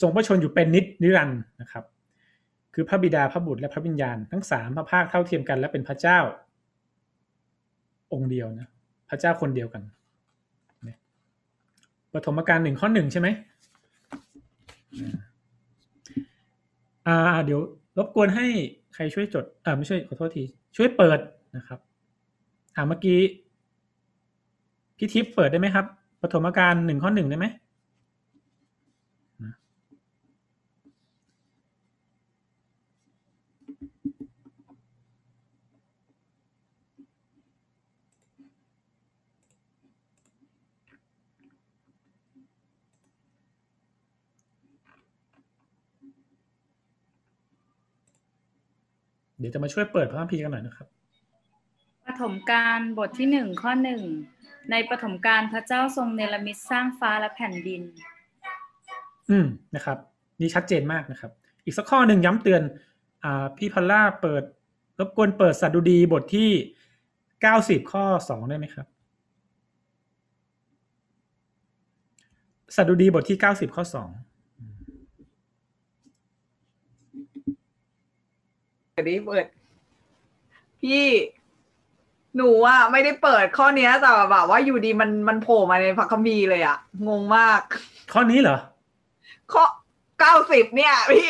[0.00, 1.84] ทรงพระชนอยู่เป็นนิจนิรันดร์นะครับ
[2.74, 6.18] คือพระบิดาพระบุตรและพระวิญญาณ ทั้งสามพระภาคเท่าเทียมกันและเป็นพระเจ้า
[8.12, 8.68] องค์เดียวนะ
[9.08, 9.82] พระเจ้าคนเดียวกัน
[10.84, 10.98] เนี่ย
[12.12, 13.28] ปฐมกาลหนึ่งข้อหนึ่งใช่ไหม
[17.06, 17.60] อ่าเดี๋ยว
[17.98, 18.46] รบกวนให้
[18.94, 20.44] ใครช่วยจดอ่าไม่ช่วยขอโทษที
[20.76, 21.18] ช่วยเปิด
[21.56, 21.78] นะครับ
[22.74, 23.20] อ่าเมื่อกี้
[24.96, 25.86] พี่ทิพย์เปิดได้ไหมครับ
[26.22, 27.46] ปฐมกาลหนึ่งข้อหนึ่งได้ไหม
[49.40, 50.86] เดี๋ยวจะมาช่วยเปิดพระคัมภีร์กันหน่อยนะครับ
[52.06, 54.02] ปฐมกาลบทที่หนึ่งข้อหนึ่ง
[54.70, 57.82] ในปฐมกาลพระเจ้าทรงเนรมิตสร้างฟ้าและแผ่นดิน
[59.30, 59.98] อืมนะครับ
[60.40, 61.30] นี่ชัดเจนมากนะครับ
[61.64, 62.62] อีกสักข้อหนึ่งย้ำเตือน
[63.24, 64.42] อ่าพี่พอลล่าเปิด
[64.98, 66.50] รบกวนเปิดสัตดุดีบทที่
[67.42, 68.86] เก้าสิบข้อสองได้ไหมครับ
[72.76, 74.08] สัตดุดีบทที่เก้าสิบข้อสอง
[79.06, 79.44] ดี๋ยวนี้เปิด
[80.80, 81.06] พี่
[82.36, 86.76] หนูอะไม่ได้เปิดข้อเนี้ยแต่แบบว่าอยู่ดีมันมันโผล่มาในพระคัมภีร์เลยอะ
[87.08, 87.60] งงมาก
[88.12, 88.58] ข้อนี้เหรอ
[89.52, 89.64] ข้อ
[90.20, 91.28] เก้าสิบเนี่ยพี่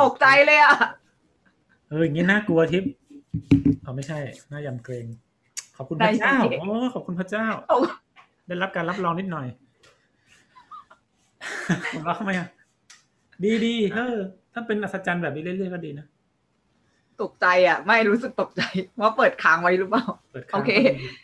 [0.00, 0.74] ตกใจเลยอะ
[1.88, 2.90] เอออย่างนี้น่ากลัวทิพย์
[3.82, 4.18] เอาไม่ใช่
[4.52, 5.06] น่ายำเกรง
[5.76, 7.82] ขอบคุณพระเจ้าโอ้ขอบคุณพระเจ้าตก
[8.46, 9.46] ได้รับการรับรองนิดหน่อย
[11.92, 12.48] ผมรับทำไมอะ
[13.44, 14.16] ดีดีเออ
[14.52, 16.06] ถ้าเป็นอัศจรรย์แบบนี้เรื่อยๆก็ดีนะ
[17.22, 18.62] ตกใจอะไม่รู้สึกตกใจ
[19.00, 20.70] ว่าเปิดค้างไว้หรือเปล่าเปิดโอเค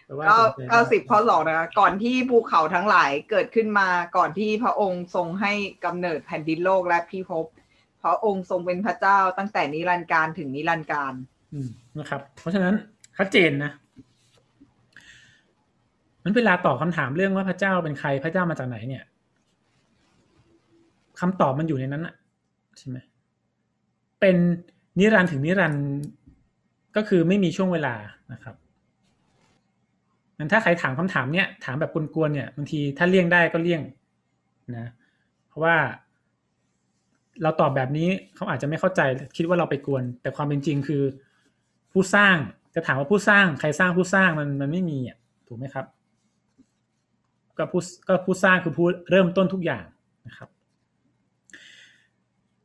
[0.07, 5.53] แปลว่าก็สนใจเก้าสิบข้อสองนะคะก่อนที่ภูเขาทั้งหลายเกิดขึ้นมาก่อนที่พระองค์ทรงให้
[5.85, 7.47] กำเนิดแผ่นดินโลกและพิภพ
[8.03, 11.13] พระองค์ทรงเป็นพระเจ้าตั้งแต่นิรันดร์การถึงนิรันดร์การ
[11.53, 12.75] อืมนะครับ เพราะฉะนั้น
[13.17, 13.73] ชัดเจนนะ
[16.25, 19.05] มันเวลาตอบคำถามเรื่องว่าพระเจ้าเป็นใครพระเจ้ามาจากไหนเนี่ย
[21.21, 22.15] คำตอบมันอยู่ในนั้นอะ
[22.79, 22.99] ใช่ไหม
[24.21, 24.37] เป็น
[24.99, 25.85] นิรันด์ถึงนิรันด์
[26.97, 27.95] ก็คือไม่มีช่วงเวลา
[28.33, 28.55] นะครับ
[30.39, 33.83] งั้นถ้าใครถามคำถามเนี้ยถามแบบกวนๆเนี่ยบางทีถ้าเลี่ยงได้ก็เลี่ยง
[34.77, 34.91] นะ
[35.49, 35.77] เพราะว่า
[37.43, 39.01] เราตอบแบบนี้เขาอาจจะไม่เข้าใจ
[39.37, 41.03] คิดว่าเราไปกวน แต่ความเป็นจริงคือ
[41.93, 42.37] ผู้สร้าง
[42.75, 45.87] จะถามว่าผู้สร้าง ใครสร้างผู้สร้างมันมันไม่มีอะถูกไหมครับ
[47.59, 49.85] ก็ผู้ก็ผู้สร้างคือผู้เริ่มต้นทุกอย่าง
[50.27, 50.49] นะครับ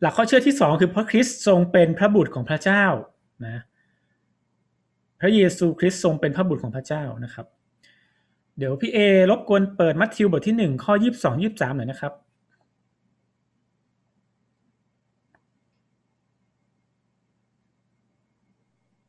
[0.02, 2.86] หลักข้อเชื่อที่สองคือพระคริสต์ทรงเป็นพระบุตรของพระเจ้า
[3.46, 3.58] นะ
[5.22, 7.46] พระเยซูคริสต์ทรงเป็นพระบุตรของพระเจ้านะครับ
[8.58, 12.14] เดี๋ยวพี่เอรบกวนเปิดมัทธิวบทที่หนึ่งข้อยี่สิบสองยี่สิบสามหน่อยนะครับ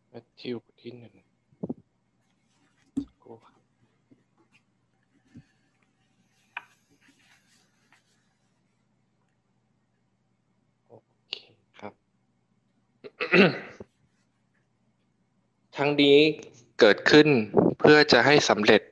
[0.08, 1.14] แมทธิวบทที่หนึ่ง
[3.04, 3.62] สักครู่ครับ
[10.88, 10.94] โอ
[11.30, 11.36] เค
[11.78, 11.92] ครับ
[15.76, 16.18] ทั้งนี้
[16.80, 17.28] เกิดขึ้น
[17.80, 18.82] เพื่อจะให้สำเร็จ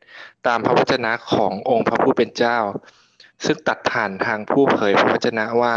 [0.47, 2.59] ตามพระวจนะขององค์พระผู้เป็นเจ้า
[3.45, 5.75] ซึ่งตัดผ่านทางผู้เผยพระวจนะว่า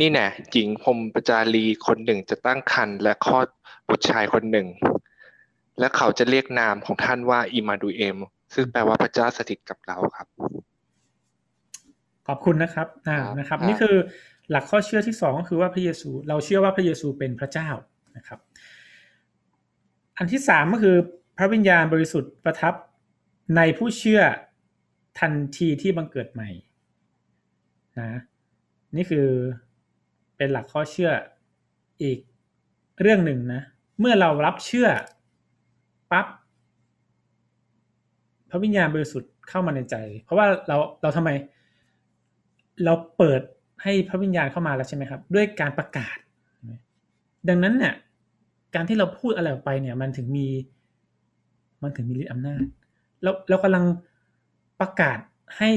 [0.00, 3.46] นี่แน่หญิงพรหมปจารีคนหนึ่งจะตั้งครรภ์และคลอด
[3.88, 4.66] บุตรชายคนหนึ่ง
[5.78, 8.16] และเขาจะเรียกนามของท่านว่าอิมาดูเอม
[8.54, 10.28] ซึ่งแปลว่าพระเจ้าสถิตกับเราครับ
[12.26, 13.96] ขอบคุณนะครับอ่าครับนะครับครับ นี่คือ
[14.50, 17.68] หลักข้อเชื่อที่สองก็คือว่าพระเยซู เราเชื่อว่าพระเยซูเป็นพระเจ้า
[18.16, 18.40] นะครับ
[20.16, 20.96] อันที่สามก็คือ
[21.36, 22.74] พระวิญญาณบริสุทธิ์ประทับ
[23.56, 24.22] ในผู้เชื่อ
[25.20, 26.48] ทันทีที่บังเกิดใหม่
[27.98, 28.20] นะ
[28.96, 29.26] นี่คือ
[30.36, 31.10] เป็นหลักข้อเชื่อ
[32.02, 32.18] อีก
[33.00, 33.62] เรื่องหนึ่งนะ
[34.00, 34.88] เมื่อเรารับเชื่อ
[36.12, 36.26] ปั๊บ
[38.50, 41.30] พระวิญญาณบริสุทธิ์เข้ามาในใจ เพราะว่าเราเราทำไม
[42.84, 43.40] เราเปิด
[43.82, 46.16] ให้พระวิญญาณเข้ามาแล้วใช่ไหมครับ ด้วยการประกาศ
[47.48, 47.94] ดังนั้นเนี่ย
[48.74, 50.48] การที่เราพูดอะไรออกไปเนี่ย มันถึงมี
[51.82, 52.62] มันถึงมีฤทธิ์อำนาจ
[53.22, 53.84] เราเรากำลัง
[54.80, 55.18] ประกาศ
[55.58, 55.70] ให้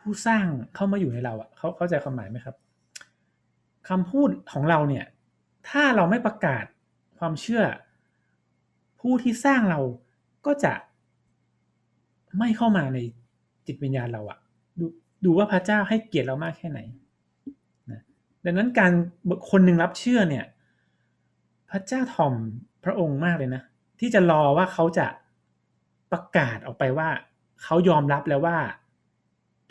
[0.00, 2.56] ผู้สร้างเข้ามาอยู่ในเราอะ่ะเขาเข้าใจความหมายไหมครับ
[3.88, 5.04] คำพูดของเราเนี่ย
[5.68, 6.64] ถ้าเราไม่ประกาศ
[7.18, 7.64] ความเชื่อ
[9.00, 9.80] ผู้ที่สร้างเรา
[10.46, 10.72] ก็จะ
[12.38, 12.98] ไม่เข้ามาใน
[13.66, 14.38] จิตวิญญาณเราอะ
[15.24, 16.80] ดูว่าพระเจ้าให้เกียรติเรามากแค่ไหน
[17.90, 18.00] นะ
[18.44, 18.92] ดังนั้นการ
[19.50, 20.44] คนหนึ่งรับเชื่อเนี่ย
[21.70, 22.34] พระเจ้าถ่อม
[22.84, 23.62] พระองค์มากเลยนะ
[24.00, 25.06] ที่จะรอว่าเขาจะ
[26.12, 27.08] ประกาศออกไปว่า
[27.62, 28.58] เขายอมรับแล้วว่า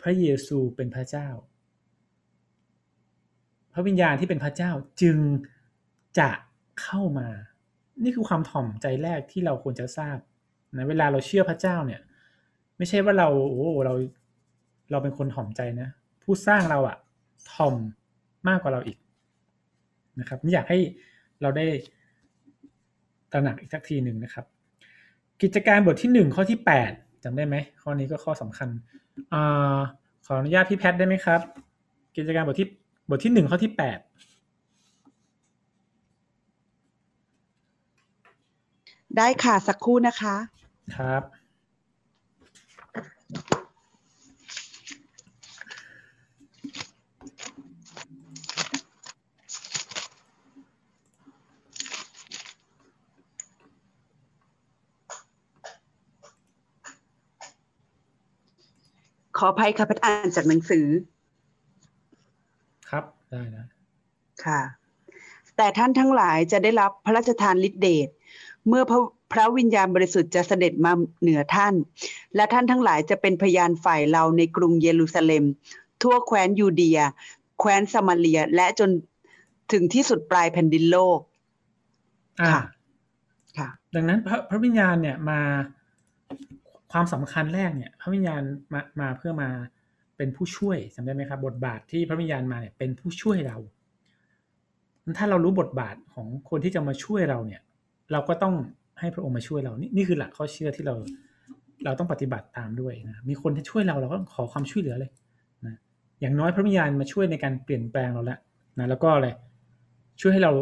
[0.02, 1.28] พระเยซูเป็นพระเจ้า
[3.72, 4.70] พระวิญญาณที่เป็นพระเจ้า
[5.02, 5.18] จึง
[6.18, 6.30] จะ
[6.82, 7.28] เข้ามา
[8.04, 10.18] นี่คือความถ่อมใจแรกที่เราควรจะทราบ
[10.76, 12.00] นะเวลาเราเชื่อพระเจ้าเนี่ย
[12.76, 13.94] ไม่ใช่ว่าเราโอ้เรา
[14.90, 15.88] เราเป็นคนถ่อมใจนะ
[16.22, 16.96] ผู้สร้างเราอะ
[17.52, 17.74] ถ่อม
[18.48, 18.98] มากกว่าเราอีก
[20.20, 20.78] นะครับนี่อยากให้
[21.42, 21.66] เราได้
[23.32, 24.44] ตระหนักอีกสักทีหนึ่งนะครับ
[25.42, 26.90] กิจการบทที่หนึ่งข้อที่แปด
[27.24, 28.68] จำได้ไหมข้อนี้ก็ข้อสำคัญ
[29.32, 29.34] อ
[30.26, 31.40] ขออนุญาตพี่แพทย์ได้ไหมครับ
[32.16, 32.68] กิจการบทที่
[33.10, 33.98] บทที่หนึ่งข้อที่แปด
[39.16, 40.36] ได้ค่ะ สักครู่นะคะ
[40.96, 41.22] ครับ
[59.40, 60.86] ขออภัยค่ะพัดอ่านจากหนังสือ
[62.90, 63.62] ครับได้ได้
[64.44, 64.60] ค่ะ
[65.56, 68.08] แต่ท่านทั้งหลายจะได้รับพระราชทานฤทธิเดช
[68.68, 69.00] เมื่อพระ
[69.32, 71.74] พระวิญญาณบริสุทธิ์จะเสด็จมาเหนือท่าน
[72.36, 75.44] และท่านทั้งหลายจะเป็นพยานฝ่ายเราในกรุงเยรูซาเล็ม
[76.02, 77.00] ทั่วแคว้นยูเดีย
[77.58, 78.90] แคว้นสมาเลียและจน
[79.72, 81.18] ถึงที่สุดปลายแผ่นดินโลก
[82.40, 82.62] อ่าค่ะ
[83.58, 85.40] ค่ะดังนั้นพระพระวิญญาณเนี่ยมา
[86.92, 89.48] ความสำคัญแรกเนี่ยพระวิญญาณมามาเพื่อมา
[90.16, 93.56] เป็นผู้ช่วยจำได้ไหมครับ บทบาทที่พระวิญญาณมาเนี่ยเป็นผู้ช่วยเรา
[95.18, 97.60] ถ้าเรารู้บทบาทของคนที่จะมาช่วยเราเนี่ย
[98.12, 98.54] เราก็ต้อง
[99.00, 100.94] ให้พระองค์มาช่วยเรานี่นี่คือหลักข้อเชื่อที่เรา
[101.84, 105.10] เราต้องปฏิบัติตามด้วยนะมีคนที่ช่วยเราเราก็ขอความช่วยเหลือเลย
[105.66, 105.76] นะ
[106.20, 108.38] อย่างน้อยพระวิญญาณมาช่วยในการเปลี่ยนแปลงเราแล้ว
[108.78, 109.28] นะแล้วก็อะไร
[110.20, 110.52] ช่วยให้เรา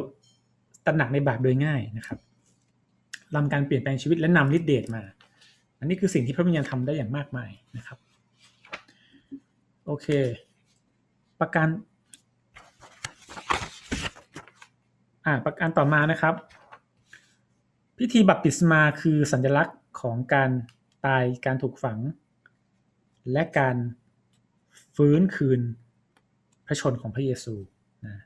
[0.87, 2.19] ตระหนักในบาปโดยง่ายนะครับ
[3.35, 5.03] นำการเปลี่ยนแปลงชีวิตและนำฤทธิเดชมา
[5.79, 7.99] อันนี้คือสิ่งที่พระวิญญาณทำได้อย่างมากมายนะครับ
[9.87, 10.07] โอเค
[11.41, 11.69] ประการ
[15.25, 16.35] อ่าประการต่อมานะครับ
[17.99, 20.51] พิธีบัพติศมาคือสัญลักษณ์ของการ
[21.07, 21.99] ตายการถูกฝัง
[23.33, 23.77] และการ
[24.97, 25.61] ฟื้นคืน
[26.67, 27.55] พระชนของพระเยซู
[28.07, 28.17] นะ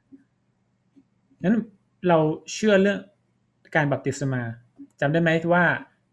[1.43, 1.57] นั้น
[2.09, 2.19] เรา
[2.53, 3.01] เชื่อเรื่อง
[3.77, 4.43] การบัพติศมา
[5.01, 5.65] จำได้ไหมว่า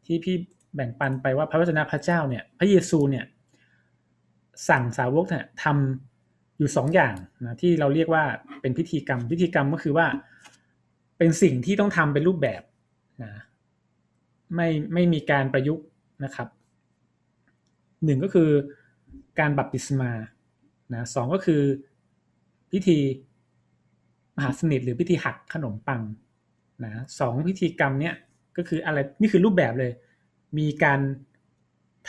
[0.05, 0.35] ที่พี่
[0.75, 3.25] แบ่งปันไปว่าพระวจนะพระเจ้าเนี่ย พระเยซูเนี่ย
[4.69, 8.23] สั่งสาวกเนี่ยทำอยู่สองอย่างนะที่เราเรียกว่า
[8.61, 10.07] เป็นพิธีกรรม พิธีกรรมก็คือว่า
[11.17, 12.61] เป็นสิ่งที่ต้องทำเป็นรูปแบบ
[13.23, 13.31] นะ
[14.55, 15.85] ไม่ไม่มีการประยุกต์
[16.23, 16.47] นะครับ
[18.05, 18.49] หนึ่งก็คือ
[19.39, 20.11] การบัพติศมา
[20.93, 21.61] นะสองก็คือ
[22.71, 22.97] พิธี
[24.37, 26.01] มหาสนิทหรือพิธีหักขนมปัง
[26.85, 28.15] นะสองพิธีกรรมเนี้ย
[28.57, 29.91] ก็คืออะไรนี่คือรูปแบบเลย
[30.57, 30.99] มีการ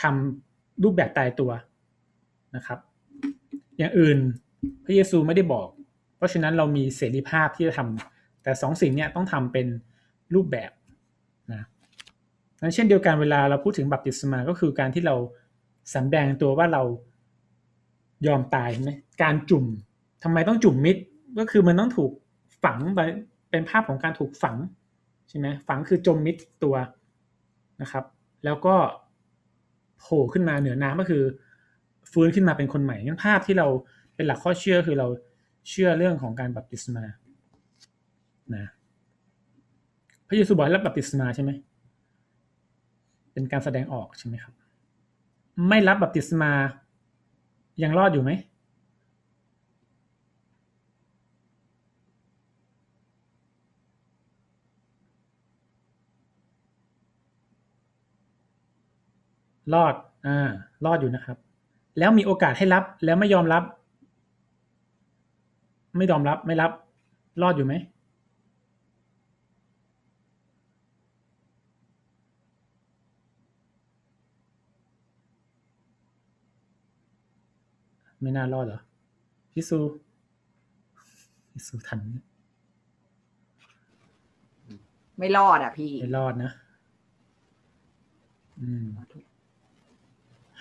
[0.01, 1.51] ทำรูปแบบตายตัว
[2.55, 2.79] นะครับ
[3.77, 4.17] อย่างอื่น
[4.85, 5.67] พระเยซูไม่ได้บอก
[6.17, 9.67] เพราะฉะนั้นเรามีเสรีภาพที่จะทำแต่สองสิ่งนี้ต้องทำเป็น
[10.35, 10.71] รูปแบบ
[11.51, 11.63] นะ
[12.61, 15.15] นั้นเช่นเดียวกันเวลาเราพูดถึงบัพติศมาก็คือการที่เรา
[15.95, 16.83] สำแดงตัวว่าเรา
[18.27, 18.91] ยอมตายใช่ไหม
[19.23, 19.65] การจุ่ม
[20.23, 20.97] ทำไมต้องจุ่มมิด
[21.39, 22.11] ก็คือมันต้องถูก
[22.63, 22.99] ฝังไป
[23.49, 24.57] เป็นภาพของการถูกฝัง
[25.29, 26.75] ใช่ไหมฝังคือจมมิดตัว
[27.81, 28.03] นะครับ
[28.45, 28.75] แล้วก็
[29.99, 31.23] โผล่ขึ้นมาเหนือน้ำก็คือ
[32.11, 33.67] ฟื้นขึ้นมาเป็นคนใหม่งั้นภาพที่เรา
[34.15, 35.07] เป็นหลักข้อเชื่อคือเรา
[35.69, 37.03] เชื่อเรื่องของการบัพติศมา
[38.55, 38.65] นะ
[40.27, 41.51] พระเยซูบอกให้รับบัพติศมาใช่ไหม
[43.33, 44.53] เป็นการแสดงออกใช่ไหมครับ
[45.69, 46.51] ไม่รับบัพติศมา
[47.83, 48.31] ยังรอดอยู่ไหม
[59.73, 59.93] รอด
[60.27, 60.49] อ่า
[60.85, 61.37] รอดอยู่นะครับ
[61.99, 63.63] แล้วมีโอกาสให้รับ แล้วไม่ยอมรับ
[65.97, 66.71] ไม่ยอมรับไม่รับ
[67.41, 67.73] รอดอยู่ไหม
[78.21, 78.81] ไม่น่ารอดเหรอ
[79.53, 79.77] พี่ซู
[81.51, 82.17] พี่ซูทันไหม
[85.17, 86.51] ไม่รอดอะพี่ ไม่รอดนะ
[88.59, 88.85] อืม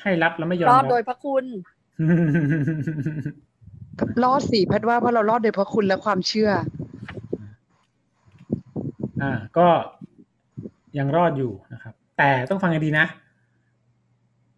[0.03, 1.45] ให้รับแล้วไม่ยอมรรัอบดโดยพระคุณ
[4.25, 6.51] รอดสิแพทย์ว่าเพราะเรารอดโดยพระคุณและความเชื่อ
[9.23, 9.67] อ่า ก็
[10.99, 13.07] ยังรอดอยู่นะครับ แต่ต้องฟังให้ดีนะ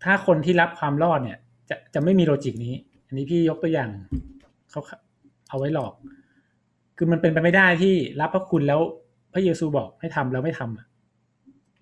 [0.05, 2.75] ถ้าคนที่รับความรอดเนี่ย จะจะไม่มีโลจิกนี้
[3.07, 3.91] อันนี้พี่ยกตัวอย่าง
[4.71, 4.81] เขา
[5.49, 5.93] เอาไว้หลอก
[6.97, 8.81] คือมันเป็นไปไม่ได้ที่รับพระคุณแล้ว
[9.33, 10.87] พระเยซูบอกให้ทำแล้วไม่ทำอะ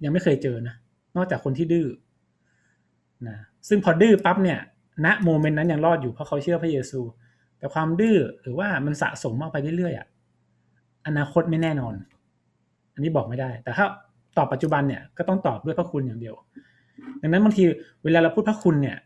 [0.04, 0.74] ยังไม่เคยเจอนะ
[1.16, 1.86] นอกจากคนที่ดื้อ
[3.28, 3.36] นะ
[3.68, 4.58] ซึ่งพอดื้อปั๊บเนี่ย
[5.04, 7.00] ณโมเมนต์นั้นยังรอดอยู่เพราะเขาเชื่อพระเยซู
[7.58, 10.06] แต่ความดื้อหรือว่ามันสะสมมากไปเรื่อยๆอะ
[11.06, 11.94] อนาคตไม่แน่นอน
[12.94, 13.86] อันนี้บอกไม่ได้ แต่ถ้า
[14.36, 16.34] ตอบปัจจุบันเนี่ยก็ต้องตอบด้วยพระคุณอย่างเดียว
[17.20, 17.62] ดังนั้นบางที
[18.04, 18.96] เวลาเราพูดพระคุณเนี่ย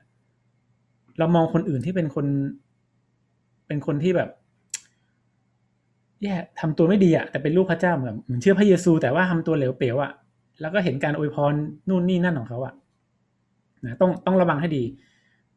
[1.19, 2.27] เรามองคนอื่นที่เป็นคน
[3.67, 4.31] เป็นคนที่แบบ
[6.23, 10.13] แย่ทำตัวไม่ดีอะแต่เป็นลูกพระเจ้าเหมือนเหมือนเชื่อพระเยซู แต่ว่าทำตัวเหลวเป๋วอะ
[10.61, 11.55] แล้วก็เห็นการอวยพร
[11.89, 12.75] นู่นนี่นั่นของเขาอะ
[13.85, 14.85] นะต้องต้องระวังให้ดี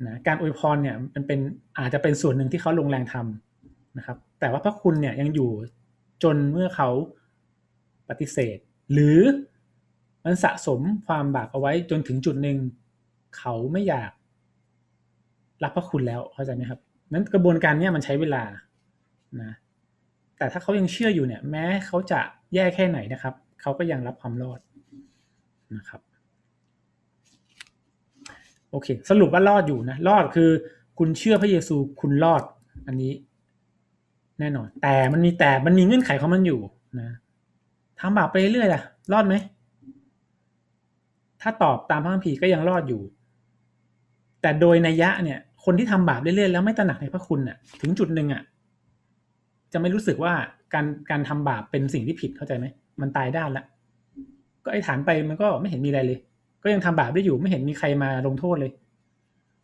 [0.05, 1.39] นะการอวยพรเนี่ยมันเป็น
[1.77, 5.49] อาจจะเป็นส่วนหนึ่งที่เขาลงแรงทำนะครับ แต่ว่าพระคุณเนี่ยยังอยู่
[6.23, 6.89] จนเมื่อเขา
[8.09, 8.57] ปฏิเสธ
[8.93, 9.19] หรือ
[10.25, 12.57] มันสะสมความบาปเอาไว้จนถึงจุดหนึ่ง
[13.37, 14.11] เขาไม่อยาก
[15.63, 16.79] รับพระคุณแล้วเข้าใจไหมครับ
[17.13, 18.43] นั้นกระบวนการเนี้ยมันใช้เวลา
[19.41, 19.51] นะ
[20.37, 22.19] แต่ถ้าเขายังเชื่ออยู่เนี่ย แม้เขาจะ
[22.53, 24.59] แย่แค่ไหนนะครับ เขาก็ยังรับความรอด
[25.77, 26.01] นะครับ
[28.71, 30.49] โอเค สรุปว่ารอดอยู่นะ รอดคือ
[30.97, 32.43] คุณเชื่อพระเยซูคุณรอด
[32.87, 33.11] อันนี้
[34.39, 36.59] แน่นอน แต่มันมีแต่มันมีเงื่อนไขของมันอยู่
[36.99, 37.09] นะ
[37.99, 38.81] ทำบาปไปเรื่อยๆล่ะ
[39.13, 39.35] รอดไหม
[41.41, 43.01] ถ้าตอบตามพระคัมภีร์ก็ยังรอดอยู่
[44.41, 48.41] แต่โดยนัยยะเนี่ย คนที่ทำบาปเรื่อยๆแล้วไม่ตระหนักในพระคุณน่ะ ถึงจุดหนึ่งอะ
[49.73, 50.33] จะไม่รู้สึกว่า
[50.73, 52.65] การการทำบาปเป็นสิ่งที่ผิดเข้าใจไหม
[53.01, 53.63] มันตายด้านละ
[54.63, 56.19] ก็ไอ้ฐานไปมันก็ไม่เห็นมีอะไรเลย
[56.63, 58.71] ก็ยังทำบาปได้อยู่ไม่เห็นมีใครมาลงโทษเลย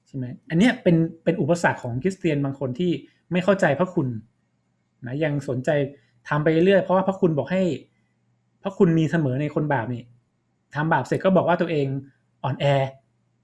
[0.08, 2.92] ใช่ไหมอันเนี้ยเป็นเป็นอุปสรรคของคริสเตียนบางคนที่
[3.32, 4.08] ไม่เข้าใจพระคุณ
[5.06, 5.70] นะยังสนใจ
[6.30, 7.62] ทำไปเรื่อยเพราะว่าพระคุณบอกให้
[8.64, 10.04] พระคุณมีเสมอในคนบาปนี่
[10.76, 11.88] ทำบาปเสร็จก็บอกว่าตัวเอง
[12.44, 12.66] อ่อนแอ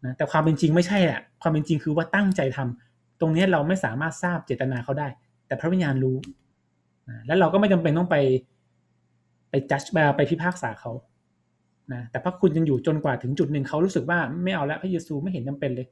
[0.05, 5.07] นะแต่ความเป็นจริงไม่ใช่อะความเป็นจริงคือว่าตั้งใจทำตรงนี้เราไม่สามารถทราบเจตนาเขาได้
[5.47, 6.17] แต่พระวิญญาณรู้
[7.09, 8.17] นะแล้วเราก็ไม่จำเป็นต้องไป
[9.49, 9.81] ไปจัด
[10.15, 10.91] ไปพิพากษาเขา
[11.93, 15.87] นะแต่พระคุณยังอยู่จนกว่าถึงจุดหนึ่งเขารู้สึกว่าไม่เอาแล้วพระเยซูไม่เห็นจำเป็นเลย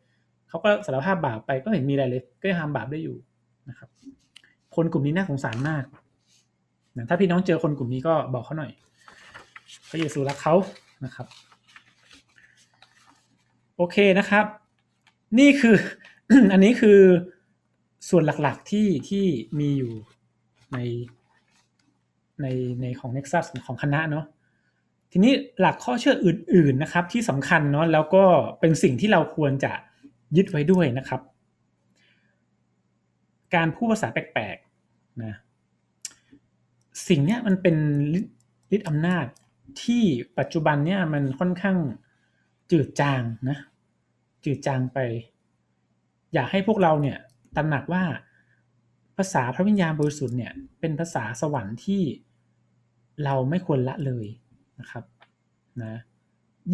[0.50, 3.16] เขาก็สารภาพบาปไปก็เห็นมีอะไรเลย ก็ยังทำบาปได้อยู่
[3.70, 3.90] นะครับ
[4.76, 5.84] คนกลุ่มนี้น่าสงสารมาก
[6.98, 8.72] นะถ้าพี่น้องเจอคนกลุ่มนี้ก็บอกเขาหน่อย
[9.90, 10.56] พระเยซูรักเขา
[11.06, 11.28] นะครับ
[13.76, 14.46] โอเคนะครับ
[15.40, 15.76] นี่คือ
[16.52, 17.00] อันนี้คือ
[18.10, 19.26] ส่วนหลักๆที่ที่
[19.60, 19.94] มีอยู่
[20.74, 20.78] ใน
[22.42, 22.48] ใน
[22.82, 24.26] ในของ Nexus ของคณะเนาะ
[25.20, 28.24] ทีนี้หลักข้อเชื่ออื่น ๆนะครับ ที่สำคัญเนาะแล้วก็
[28.60, 29.72] เป็นสิ่งที่เราควรจะ
[30.38, 31.22] ยึดไว้ด้วยนะครับ
[33.56, 35.34] การพูดภาษาแปลกๆนะ
[37.08, 37.76] สิ่งเนี้ยมันเป็น
[38.76, 39.26] ฤทธิ์อำนาจ
[39.84, 40.04] ที่
[40.40, 41.78] ปัจจุบันเนี่ยมันค่อนข้าง
[42.72, 43.58] จืดจางนะ
[44.46, 44.98] จืดจางไป
[46.34, 47.18] อยากให้พวกเราเนี่ย
[47.56, 48.04] ตระหนักว่า
[49.18, 52.02] ภาษาพระวิญญาณบริสุทธิ์เนี่ยเป็นภาษาสวรรค์ที่
[53.24, 54.28] เราไม่ควรละเลย
[54.80, 55.04] นะครับ
[55.84, 56.00] นะ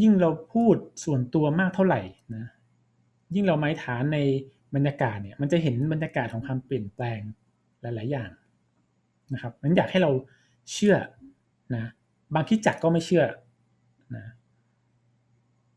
[0.01, 2.01] ยิ่งเราพูดส่วนตัวมากเท่าไหร่
[2.35, 2.45] นะ
[3.35, 4.17] ยิ่งเราไม้ฐานใน
[4.75, 7.19] บรรยากาศเนี่ยมันจะเห็นบรรยากาศของความเปลี่ยนแปลง
[7.81, 8.31] หลาย ๆ อย่าง
[9.33, 10.11] นะครับนั้นอยากให้เรา
[10.73, 10.95] เชื่อ
[11.75, 11.91] นะ
[12.33, 13.23] บางที่จักก็ไม่เชื่อ
[14.15, 14.25] นะ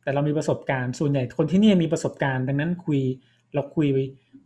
[0.03, 3.01] แต่เรามีประสบการณ์ส่วนใหญ่คนที่นี่มีประสบการณ์ ดังนั้นคุย
[3.55, 3.87] เราคุย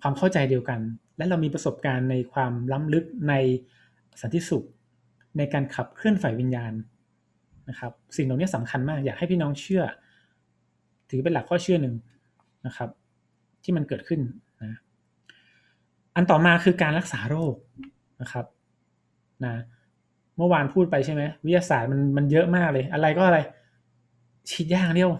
[0.03, 0.81] ความเข้าใจเดียวกัน
[1.17, 3.35] และเรามีประสบการณ์ในความล้ำลึกใน
[4.21, 4.67] สันติสุข
[5.39, 6.73] ในการขับเคลื่อนฝ่ายวิญญาณ
[7.71, 9.83] นะครับสิ่งเหล่านี้สำคัญมากอยากให้พี่น้องเชื่อ
[11.11, 11.95] ถือเป็นหลักข้อเชื่อหนึ่ง
[12.67, 12.89] นะครับ
[13.63, 14.21] ที่มันเกิดขึ้น
[14.63, 14.79] นะ
[16.15, 17.55] อันต่อมาคือการรักษาโรค
[18.21, 18.47] นะครับ
[19.45, 19.55] นะ
[20.37, 23.39] เมื่อวานพูดไปใช่ไหมวิทยาศาสตร์มันมันเยอะมากเลย อะไรก็อะไร
[24.51, 25.11] ฉีดยางเดียว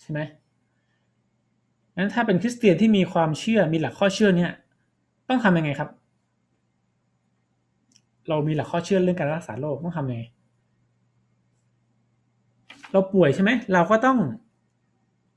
[0.00, 0.20] ใช่ไหม
[1.96, 4.52] งั้นถ้าเป็นคริสเตียนที่มีความเชื่อมีหลักข้อเชื่อเนี่ย
[5.28, 5.90] ต้องทำยังไงครับ
[8.28, 10.22] เรามีหลักข้อเชื่อเรื่องการรักษาโรคต้องทำยังไง
[12.92, 14.18] เราป่วยใช่ไหม เราก็ต้อง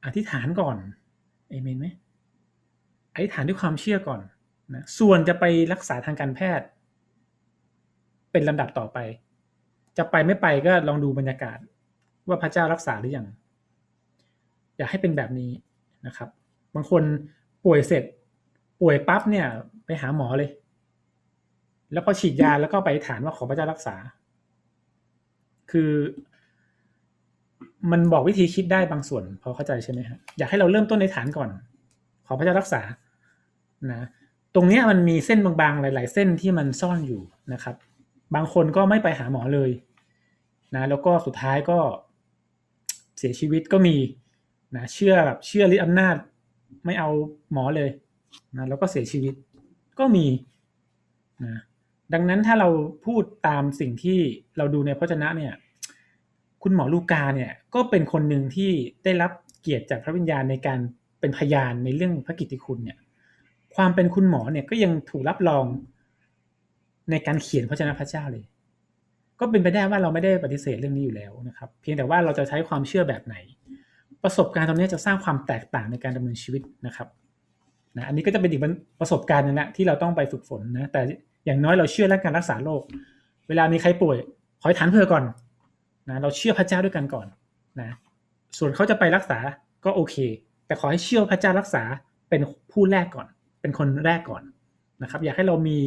[0.05, 0.77] อธิษฐานก่อน
[1.49, 1.87] เอเมนไหม
[3.13, 4.21] อธิษฐานด้วยความเชื่อก่อน
[4.73, 6.67] นะส่วนจะไปรักษาทางการแพทย์
[8.31, 8.97] เป็นลำดับต่อไป
[9.97, 11.57] จะไปไม่ไปก็ลองดูบรรยากาศ
[12.27, 13.27] ว่าพระเจ้ารักษาหรือยัง
[14.77, 15.51] อยากให้เป็นแบบนี้
[16.07, 16.29] นะครับ
[16.75, 17.03] บางคน
[17.65, 18.03] ป่วยเสร็จ
[18.81, 19.47] ป่วยปั๊บเนี่ย
[19.85, 20.49] ไปหาหมอเลย
[21.93, 23.95] แล้วพอฉีดยาแล้วก็ไปอธิษฐานว่าขอพระเจ้ารักษา
[25.71, 25.91] คือ
[27.91, 31.49] มันบอกวิธีคิดได้บางส่วน พอเข้าใจใช่ไหมฮะอยากให้เราเริ่มต้นในฐานก่อน
[32.27, 32.81] ขอพระเจ้ารักษา
[33.91, 34.07] นะ
[34.55, 37.21] ตรงนี้มันมีเส้นบางๆ หลาย ๆ เส้นที่มันซ่อนอยู่
[37.53, 37.75] นะครับ
[38.35, 39.71] บางคนก็ไม่ไปหาหมอเลย
[40.75, 41.79] นะแล้วก็สุดท้ายก็
[43.17, 43.95] เสียชีวิตก็มี
[44.75, 46.15] นะเชื่อแบบเชื่อฤทธิ์อำนาจ
[46.85, 47.09] ไม่เอา
[47.53, 47.89] หมอเลย
[48.55, 49.33] นะแล้วก็เสียชีวิต
[49.99, 50.25] ก็มี
[51.43, 51.61] นะ
[52.13, 52.69] ดังนั้นถ้าเรา
[53.05, 54.19] พูดตามสิ่งที่
[54.57, 55.53] เราดูในพระชนะเนี่ย
[56.67, 58.71] คุณหมอลูกาเนี่ยก็เป็นคนหนึ่งที่
[59.03, 60.79] ได้รับเกียรติจากพระวิญญาณในการ
[61.19, 62.97] เป็นพยานในเรื่องพระกิตติคุณเนี่ย
[63.75, 65.65] ความเป็นคุณหมอเนี่ยก็ยังถูกรับรอง
[67.11, 68.43] ในการเขียนพระชนะพระเจ้าเลย
[69.39, 73.35] ก็เป็นไปได้ว่าเราไม่ได้ปฏิเสธเรื่องนี้อยู่แล้วนะครับ เพียงแต่ว่าเราจะใช้ความเชื่อแบบไหน
[74.23, 77.07] ประสบการณ์ตรงนี้จะสร้างความแตกต่างในการดำเนินชีวิตนะครับ
[77.97, 78.61] นะอันนี้ก็จะเป็นอีก
[78.99, 81.01] ประสบการณ์นึงนะที่เราต้องไปฝึกฝนนะแต่
[81.45, 82.81] อย่างน้อยเราเชื่อเรื่องการรักษาโรค
[83.47, 84.17] เวลามีใครป่วย
[84.61, 85.23] ขอให้ฐานเพื่อก่อน
[86.09, 87.27] นะเราเชื่อพระเจ้าด้วยกันก่อน
[87.81, 87.89] นะ
[88.57, 89.39] ส่วนเขาจะไปรักษา
[89.85, 90.15] ก็โอเค
[90.67, 91.83] แต่ขอให้เชื่อพระเจ้ารักษา
[92.29, 92.41] เป็น
[92.71, 93.27] ผู้แรกก่อน
[93.61, 94.43] เป็นคนแรกก่อน
[95.03, 95.77] นะครับ อยากให้เรามี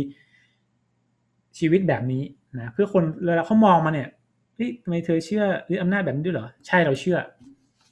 [1.59, 2.23] ชีวิตแบบนี้
[2.59, 4.09] นะเพื่อคนเวลาเขามองมาเนี่ย
[4.55, 7.19] เฮ้ยทำไมเธอเชื่อหรืออำนาจแบบนี้ด้วยเหรอใช่เราเชื่อ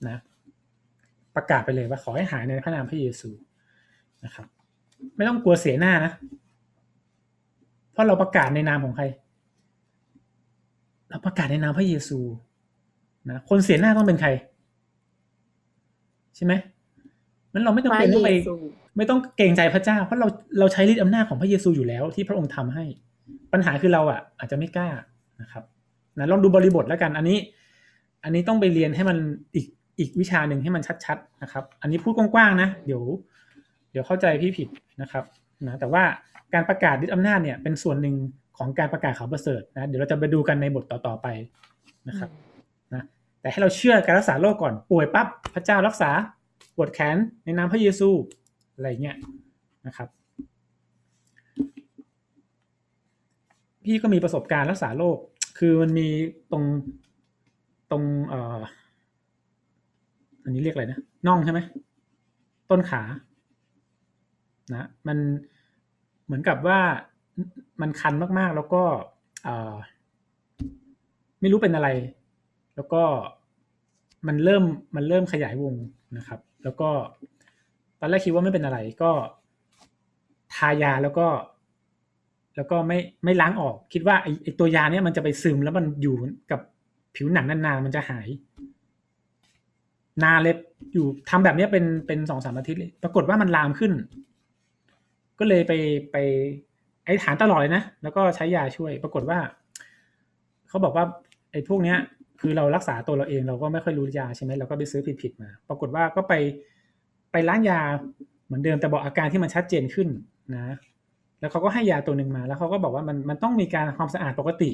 [0.08, 0.16] นะ
[1.36, 3.30] ประกาศไปเลยว่าขอให้หายในพระนามพระเยซู
[4.24, 4.46] นะครับ
[5.16, 6.12] ไม่ต้องกลัวเสียหน้านะ
[7.92, 9.04] เพราะเราประกาศในนามของใคร
[11.10, 12.18] เราประกาศในนามพระเยซู
[13.30, 14.28] นะคนเสียหน้าต้องเป็นใคร
[16.36, 16.52] ใช่ไหม
[17.52, 18.30] นั้นเราไม่ต้องเป็นต้องไป
[18.96, 20.28] ไม่ต้องเกรงใจพระเจ้า เพราะเรา
[20.58, 22.84] เราใช้ฤทธิ์อำนาจของพระเยซูอยู่แล้วที่พระองค์ทำให้
[23.52, 24.88] ปัญหาคือเราอะ อาจจะไม่กล้า
[25.42, 25.64] นะครับ
[26.18, 27.38] นะลองดูบริบทแล้วกัน อันนี้
[28.24, 29.16] อันนี้ต้องไปเรียนให้มัน
[29.54, 29.66] อีก
[29.98, 33.02] อีกวิชาหนึ่งให้มันชัดๆนะครับ อันนี้พูดกว้างๆนะเดี๋ยว
[33.90, 34.68] เดี๋ยวเข้าใจพี่ผิด
[35.02, 35.24] นะครับ
[35.66, 36.02] นะแต่ว่า
[36.54, 38.14] การประกาศฤทธิ์อำนาจเนี่ยเป็นส่วนหนึ่ง
[38.58, 41.26] ของการประกาศข่าวประเสริฐนะเดี๋ยวเราจะไปดูกันในบทต่อๆไป
[42.08, 42.30] นะครับ
[42.94, 43.02] นะ
[43.40, 46.10] แต่ให้เราเชื่อการรักษาโรคก่อนป่วยปั๊บพระเจ้ารักษา
[46.76, 48.08] ปวดแขนในนามพระเยซู
[48.74, 49.16] อะไรเงี้ย
[49.86, 50.08] นะครับ
[53.84, 55.16] พี่ก็มีประสบการณ์รักษาโรค
[55.58, 56.08] คือมันมี
[56.52, 56.64] ตรง
[57.90, 58.60] ตรงเอ่อ
[60.44, 61.60] อันนี้เรียกอะไรนะน่องใช่ไหม
[62.70, 63.02] ต้นขา
[64.72, 65.18] นะ มัน
[66.24, 66.80] เหมือนกับว่า
[67.80, 68.82] มันคันมากๆ แล้วก็
[71.40, 71.88] ไม่รู้เป็นอะไร
[72.76, 73.02] แล้วก็
[74.26, 74.64] มันเริ่ม
[74.96, 75.74] มันเริ่มขยายวง
[76.16, 76.90] นะครับ แล้วก็
[78.00, 79.10] ตอนแรกคิดว่าไม่เป็นอะไรก็
[80.54, 81.26] ทายาแล้วก็
[82.56, 86.14] แล้วก็ไม่ไม่ล้างออก คิดว่าไอไอตัวยาเนี้ยมันจะไปซึมแล้วมันอยู่
[86.50, 86.60] กับ
[87.16, 88.28] ผิวหนังนานๆมันจะหาย
[90.24, 90.56] นานเลย
[90.94, 93.92] อยู่ทำแบบนี้เป็นเป็นสองสามอาทิตย์เลยปรากฏว่ามันลามขึ้น
[95.38, 95.72] ก็เลยไป
[96.12, 96.16] ไป
[97.06, 99.38] ไอ้ฐานตลอดเลยนะ แล้วก็ใช้ยาช่วย ปรากฏว่า
[100.68, 101.04] เขาบอกว่า
[101.52, 101.98] ไอ้พวกเนี้ย
[102.40, 106.34] คือเรารักษาตัวเราเองเราก็ไม่ค่อยรู้ยาใช่ไหมเราก็ไปซื้อผิดๆมา ปรากฏว่าก็ไป
[107.32, 107.80] ไปร้านยา
[108.46, 110.08] เหมือนเดิมแต่บอกอาการที่มันชัดเจนขึ้น
[110.54, 110.76] นะ
[111.40, 114.70] แล้วเขาก็ให้ยาตัวหนึ่งมา แล้วเขาก็บอกว่ามันมันต้องมีการความสะอาดปกติ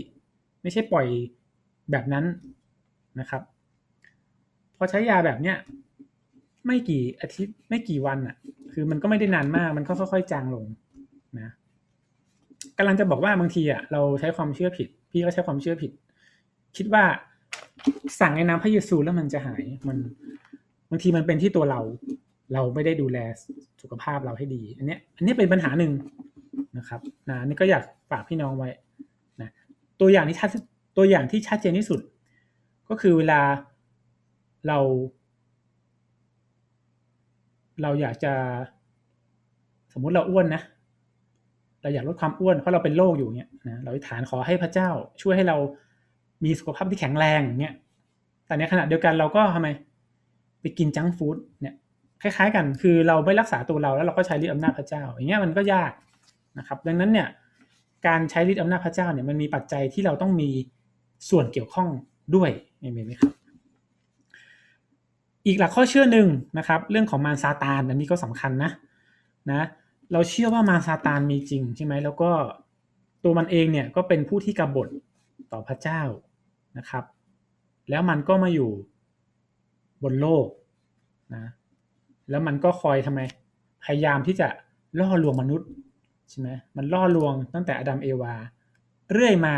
[0.63, 1.07] ไม่ใช่ปล่อย
[1.91, 2.25] แบบนั้น
[3.21, 3.43] นะครับ
[4.77, 5.57] พอใช้ยาแบบเนี้ย
[6.67, 8.37] ไม่กี่อาทิตย์ไม่กี่วันอะ
[8.73, 10.65] คือมันก็ไม่ได้นานมาก มันก็ค่อยๆจางลง
[11.41, 11.51] นะ
[12.79, 15.91] กำลังจะบอกว่าบางทีอะเราใช้ความเชื่อผิด พี่ก็ใช้ความเชื่อผิด
[16.77, 17.05] คิดว่า
[18.21, 19.99] สั่งในนามพระเยซูแล้วมันจะหายมัน
[20.91, 21.81] บางทีมันเป็นที่ตัวเรา
[22.53, 23.19] เราไม่ได้ดูแล
[23.83, 25.93] สุขภาพเราให้ดี อันเนี้ย อันนี้เป็นปัญหาหนึ่ง
[26.79, 28.71] นะครับนะนี่ก็อยากฝากพี่น้องไว้
[29.41, 29.51] นะ
[30.01, 30.49] ตัวอย่างที่ชัด
[30.97, 32.01] ตัวอย่างที่ชัดเจนที่สุด
[32.89, 33.41] ก็คือเวลา
[34.69, 34.79] เรา
[37.83, 38.33] เราอยากจะ
[39.93, 40.63] สมมุติเราอ้วนนะ
[41.83, 44.89] เราอยากลดความอ้วนเพราะเราเป็นโรคอยู่เนี่ยนะเราฐานขอให้พระเจ้า
[45.23, 45.57] ช่วยให้เรา
[46.45, 47.75] มีสุขภาพที่แข็งแรงเงี้ย
[48.47, 49.69] แต่ในขณะเดียวกันเราก็ทำไม
[50.61, 51.75] ไปกินจังฟู้ดเนี่ย
[52.23, 55.93] คล้ายๆกันคือเราไม่รักษาตัวเราแล้วเราก็ใช้ฤทธิ์อำนาจพระเจ้า อย่างเงี้ยมันก็ยาก
[56.59, 57.29] นะครับ ดังนั้นเนี่ย
[58.07, 60.51] การใช้ฤทธิ์อำนาจพระเจ้าเนี่ยมันมีปัจจัยที่เราต้องมี
[61.31, 61.89] ส่วนเกี่ยวข้อง
[62.35, 63.33] ด้วยเห็นไหมครับ
[65.47, 66.29] อีกหลักข้อเชื่อหนึ่ง
[66.59, 68.71] นะครับ เรื่องของมารซาตานอันนี้ก็สำคัญนะ
[69.51, 69.67] นะ
[70.13, 72.31] เราเชื่อว่ามาซาตานมีจริงใช่ไหมแล้วก็
[73.25, 74.89] ตัวมันเองเนี่ยก็เป็นผู้ที่กบฏ
[75.53, 76.03] ต่อพระเจ้า
[76.79, 77.05] นะครับ
[77.91, 78.71] แล้วมันก็มาอยู่
[80.03, 80.47] บนโลก
[81.35, 81.45] นะ
[82.31, 83.21] แล้วมันก็คอยทำไม
[83.85, 84.49] พยายามที่จะ
[85.01, 85.69] ล่อลวงมนุษย์
[86.31, 88.35] ใช่ไหมมันล่อลวงตั้งแต่อดัมเอวา
[89.13, 89.55] เรื่อยมา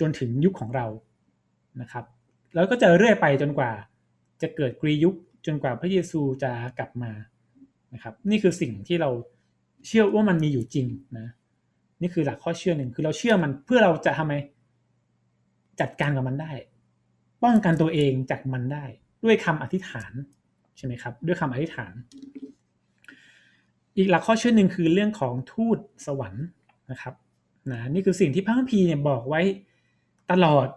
[0.00, 0.86] จนถึงยุคของเรา
[1.80, 2.04] นะครับ
[2.54, 3.72] แล้วก็จะเรื่อยไปจนกว่า
[4.42, 5.14] จะเกิดกรียุค
[5.46, 7.12] จนกว่าพระเยซูจะกลับมา
[7.94, 9.10] นะครับ นี่คือสิ่งที่เรา
[9.86, 10.86] เชื่อว่ามันมีอยู่จริง
[11.18, 11.26] นะ
[12.00, 14.34] นี่คือหลักข้อเชื่อหนึ่งคือเราเชื่อมันเพื่อเราจะทำไม
[15.80, 16.52] จัดการกับมันได้
[17.44, 18.84] ป้องกันตัวเองจากมันได้
[19.24, 20.12] ด้วยคำอธิษฐาน
[20.76, 21.92] ใช่ไหมครับ ด้วยคำอธิษฐาน
[23.96, 26.46] อีกหลักข้อเชื่อหนึ่งคือเรื่องของทูตสวรรค์
[26.90, 27.14] นะครับ
[27.70, 29.42] นะนี่คือสิ่งที่พระคัมภีร์เนี่ยบอกไว้
[30.30, 30.68] ตลอด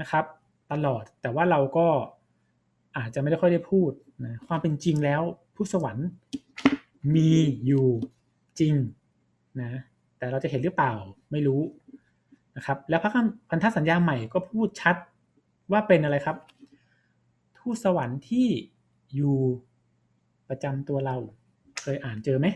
[0.00, 0.24] นะครับ
[0.72, 1.88] ตลอดแต่ว่าเราก็
[2.96, 3.90] อาจจะไม่ได้ค่อยได้พูด
[4.24, 5.22] นะความเป็นจริงแล้ว
[5.56, 6.06] ทูตสวรรค์
[7.14, 7.30] มี
[7.66, 7.86] อยู่
[8.60, 8.74] จริง
[9.60, 9.70] นะ
[10.18, 10.92] แต่เราจะเห็นหรือเปล่า
[11.32, 11.60] ไม่รู้
[12.56, 14.96] นะครับแล้วพระคัมพันธสัญญาใหม่ก็พูดชัด
[15.72, 16.36] ว่าเป็นอะไรครับ
[17.58, 18.46] ทูตสวรรค์ที่
[19.14, 19.36] อยู่
[20.48, 21.16] ประจำตัวเรา
[21.80, 22.46] เคยอ่านเจอไหม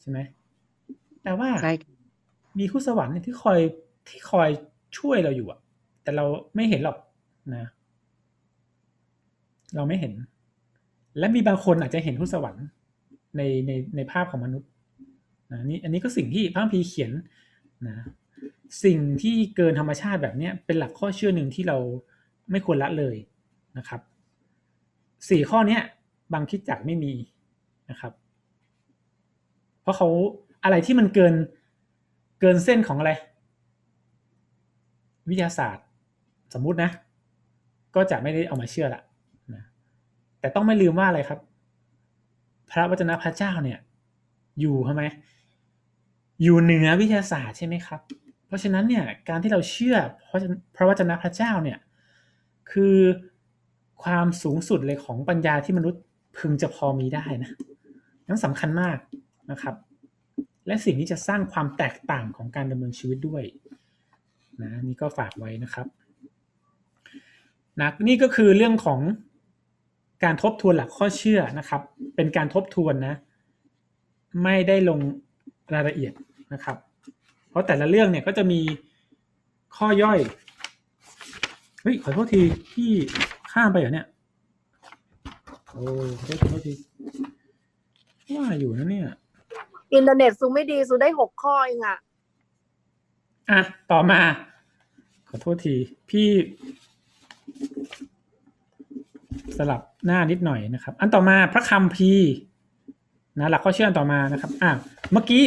[0.00, 0.18] ใช่ไหม
[1.22, 1.74] แต่ว่าใช่
[2.58, 3.58] มีทูตสวรรค์เนี่ยที่คอย
[4.08, 4.48] ที่คอย
[4.98, 5.60] ช่วยเราอยู่อะ
[6.02, 6.96] แต่เราไม่เห็นหรอก
[7.54, 7.66] นะ
[9.76, 10.12] เราไม่เห็น
[11.18, 12.64] และมีบางคนอาจจะเห็นทูตสวรรค์
[13.36, 14.70] ในในในภาพของมนุษย์
[15.50, 17.12] นะนี่อันนี้ก็สิ่งที่พระคัมภีเขียน
[17.88, 17.96] นะ
[18.84, 21.78] สิ่งที่เกินธรรมชาติแบบเนี้ยเป็นหลักข้อเชื่อหนึ่งที่เรา
[22.50, 23.16] ไม่ควรละเลย
[23.78, 24.00] นะครับ
[25.28, 25.82] สี่ข้อเนี้ย
[26.32, 27.12] บางคิดจักไม่มี
[27.90, 28.12] นะครับ
[29.82, 30.08] เพราะเขา
[30.64, 31.34] อะไรที่มันเกิน
[32.40, 33.12] เกินเส้นของอะไร
[35.28, 35.84] วิทยาศาสตร์
[36.54, 36.90] สมมุตินะ
[37.94, 39.02] ก็จะไม่ได้เอามาเชื่อละ
[39.54, 39.62] นะ
[40.40, 41.40] แต่ต้องไม่ลืมว่าอะไรครับ
[42.72, 43.78] พระวจนะพระเจ้าเนี่ย
[44.60, 45.02] อยู่ทำไม
[46.42, 48.00] อยู่เหนือวิทยาศาสตร์ใช่ไหมครับ
[48.46, 49.96] เพราะฉะนั้นเนี่ยการที่เราเชื่อ
[50.30, 50.38] พระ
[50.76, 51.78] พระวจนะพระเจ้าเนี่ย
[52.70, 52.96] คือ
[54.02, 56.02] ความสูงสุดเลยของปัญญาที่มนุษย์
[56.38, 57.50] พึงจะพอมีได้นะ
[58.28, 58.98] นั้นสำคัญมาก
[59.50, 59.74] นะครับ
[60.66, 63.42] และสิ่งที่จะสร้างความแตกต่างของการดำเนินชีวิตด้วย
[64.62, 65.86] นะนี่ก็ฝากไว้นะครับ
[67.80, 69.00] นะนี่ก็คือเรื่องของ
[70.24, 71.80] การทบทวนหลักข้อเชื่อนะครับ
[72.16, 73.14] เป็นการทบทวนนะ
[74.42, 74.98] ไม่ได้ลง
[75.74, 76.12] รายละเอียด
[76.52, 76.76] นะครับ
[77.50, 78.60] เพราะแต่ละเรื่องเนี่ยก็จะมี
[79.76, 80.18] ข้อย่อย
[81.82, 82.42] เฮ้ยขอโทษที
[82.74, 82.90] ที่
[83.52, 84.06] ข้ามไปเหรอเนี่ย
[85.70, 85.82] โอ้
[86.18, 86.72] ขอโทษขอโทษที
[88.36, 89.08] ว่าอยู่นะเนี่ย
[89.94, 91.98] อินเทอร์เน็ตซูไม่ดีซูได้หกข้อเองอะ
[93.50, 93.60] อะ
[93.90, 94.20] ต่อมา
[95.28, 95.74] ขอโทษที
[96.10, 96.28] พี่
[99.58, 102.12] สลับหน้านิดหน่อยนะครับ อันต่อมาพระคัมภีร์
[103.38, 104.70] นะหลักข้อเชื่ออันต่อมานะครับอะ
[105.12, 105.42] เมื่อกี้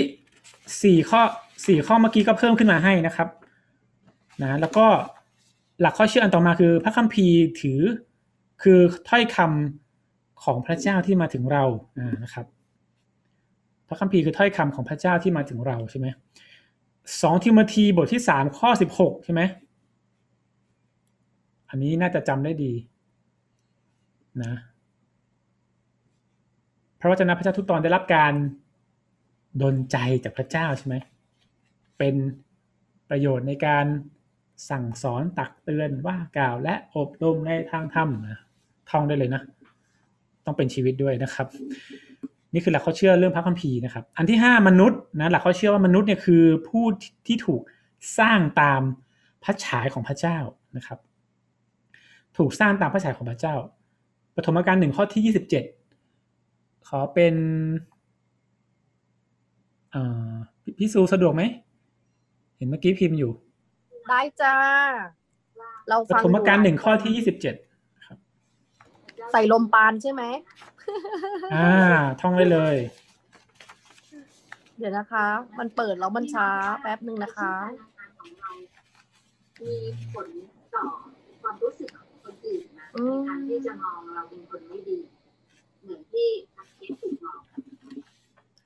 [0.84, 1.22] สี่ข้อ
[1.68, 3.28] สี่ข้อเมื่อกี้ก็เพิ่มขึ้นมาให้นะครับ
[4.42, 4.86] นะแล้วก็
[5.82, 7.80] หลักข้อเชื่ออันต่อมาคือ พระคัมภีร์ถือ
[8.64, 8.80] คือ
[9.10, 11.64] ถ้อยคำของพระเจ้าที่มาถึงเรา
[12.00, 12.46] อ่านะครับ
[13.88, 16.08] พระคัมภีร์คือถ้อยคำของพระเจ้าที่มาถึงเราใช่ไหม
[17.22, 19.42] สองทิโมธีบทที่สามข้อสิบหกใช่ไหม
[21.70, 22.72] อันนี้น่าจะจำได้ดี
[24.44, 24.54] นะ
[27.00, 28.34] พระวจนะพระเจ้าทุกตอนได้รับการ
[29.62, 30.96] ดลใจจากพระเจ้าใช่ไหม
[31.98, 32.16] เป็น
[33.10, 33.86] ประโยชน์ในการ
[34.70, 38.40] สั่งสอนตักเตือนว่ากล่าวและอบรมในทางธรรมนะ
[38.90, 39.42] ท่องได้เลยนะ
[40.46, 41.48] ต้องเป็นชีวิตด้วยนะครับ
[42.54, 46.86] นี่คือหลักเขาเชื่อเรื่องพระคัมภีร์นะครับ อันที่ห้ามนุษย์นะหลักเขาเชื่อว่ามนุษย์เนี่ยคือผู้
[47.28, 47.62] ที่ถูก
[48.20, 48.82] สร้างตาม
[49.44, 50.38] พระฉายของพระเจ้า
[50.78, 51.00] นะครับ
[52.38, 53.56] ถูกสร้างตามพระฉายของพระเจ้า
[54.36, 55.64] ปฐมกาลหนึ่งข้อที่ยี่สิบเจ็ด
[56.88, 57.36] ขอเป็น
[59.94, 60.34] อ่า
[60.78, 61.44] พี่ซูสะดวกไหม
[62.58, 63.32] เห็นเมื่อกี้พิมพ์อยู่
[64.08, 64.56] ได้จ้า
[65.90, 67.56] เราปฟังฐมกาลอยู่หนึ่งข้อที่ยี่สิบเจ็ด
[69.32, 70.24] ใส่ลมปานใช่ไหม
[71.56, 71.70] อ่า
[72.22, 72.76] ท่องได้เลย
[74.78, 75.26] เดี๋ยวนะคะ
[75.60, 76.50] มันเปิดแล้วมันช้า
[76.82, 77.54] แป๊บหนึ่งนะคะ
[79.62, 79.76] มี
[80.14, 80.28] ผล
[83.50, 85.00] ที่จะมองเราเป็นคนไม่ดี
[85.84, 86.28] เหมือนที่
[86.58, 87.40] นักเคสถูกมอง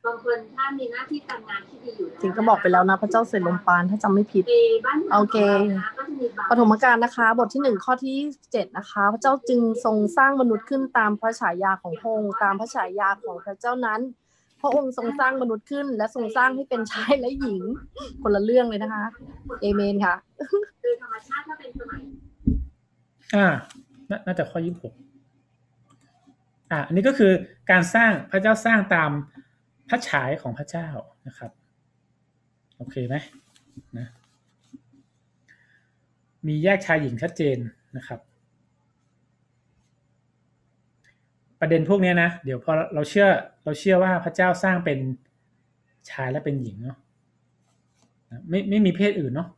[0.05, 4.53] บางคนถ้ามีหน้าที่การงานที่ดีอยู่แล้วจริงก็บอกไปแล้วนะ พระเจ้าใส่ลมปานถ้าจำไม่ผิดใน
[4.85, 8.17] บ้านเมืองโอเคของรานะก็จะมีบางปฐมกาลนะคะ บทที่หนึ่งข้อที่
[8.51, 14.01] เจ็ดนะคะ พระเจ้าจึงทรงสร้างมนุษย์ขึ้นตามพระฉายาของพระองค์ตามพระฉายาของพระเจ้านั้น
[14.61, 17.61] พระองค์ทรงสร้างมนุษย์ขึ้น และทรงสร้างให้เป็นชายและหญิง
[18.21, 19.05] คนละเรื่องเลยนะคะ
[19.61, 20.15] เอเมนค่ะ
[20.81, 22.01] โดยธรรมชาติถ้าเป็นสมัย
[23.35, 23.47] อ่า
[24.25, 24.93] น่าจะข้อยี่สิบหก
[26.71, 27.31] อ่าอันนี้ก็คือ
[27.71, 29.11] การสร้างพระเจ้าสร้างตาม
[29.89, 30.87] พระฉายของพระเจ้า
[31.27, 31.51] นะครับ
[32.77, 33.15] โอเคไหม
[33.97, 34.07] นะ
[36.47, 37.57] มีแยกชายหญิงชัดเจน
[37.97, 38.19] นะครับ
[41.59, 43.27] ประเด็นพวกเนี้ยนะ เดี๋ยวพอเราเชื่อ
[43.63, 44.99] เราเชื่อว่าพระเจ้าสร้างเป็น
[46.09, 46.97] ชายและเป็นหญิงเนาะ
[48.49, 49.49] ไม่ไม่มีเพศอื่นเนาะ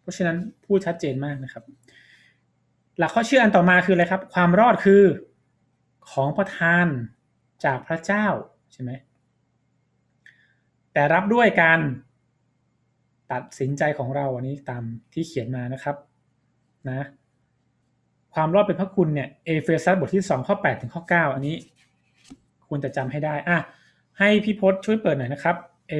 [0.00, 0.36] เพราะฉะนั้น
[0.66, 1.64] พูดชัดเจนมากนะครับ
[3.02, 5.02] หลักข้อเชื่ออันต่อมาคืออะไรครับ ความรอดคือ
[6.10, 6.86] ของประทาน
[7.64, 8.26] จากพระเจ้า
[8.72, 8.90] ใช่ไหม
[10.92, 11.80] แต่รับด้วยการ
[13.32, 14.82] ตัดสินใจของเราอันนี้ตาม
[15.12, 15.96] ที่เขียนมานะครับ
[16.88, 17.06] นะ
[18.34, 21.56] ความรอดเป็นพระคุณเนี่ยเอเฟซัสบทที่2ข้อ8ถึงข้อ9อันนี้
[22.68, 23.58] ควรจะจำให้ได้อะ
[24.18, 25.56] ให้พี่พศช่วยเปิดหน่อยนะครับ
[25.88, 25.92] เ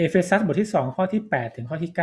[0.00, 2.00] อเฟซัสบทที่ 2 ข้อที่ 8 ถึงข้อที่ 9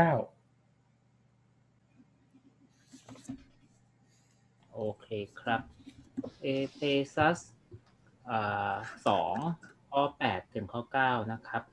[4.77, 5.07] โอเค
[5.41, 5.61] ครับ
[6.41, 6.79] เอเฟ
[7.15, 7.39] ซัส
[9.07, 9.35] สอง
[9.89, 11.63] ข้อแปดถึงข้อเก้านะครับ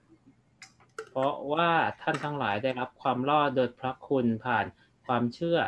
[1.08, 1.70] เพราะว่า
[2.02, 4.66] ท่านทั้งหลายได้รับความรอดโดยพระคุณผ่าน
[5.06, 5.58] ความเชื่อ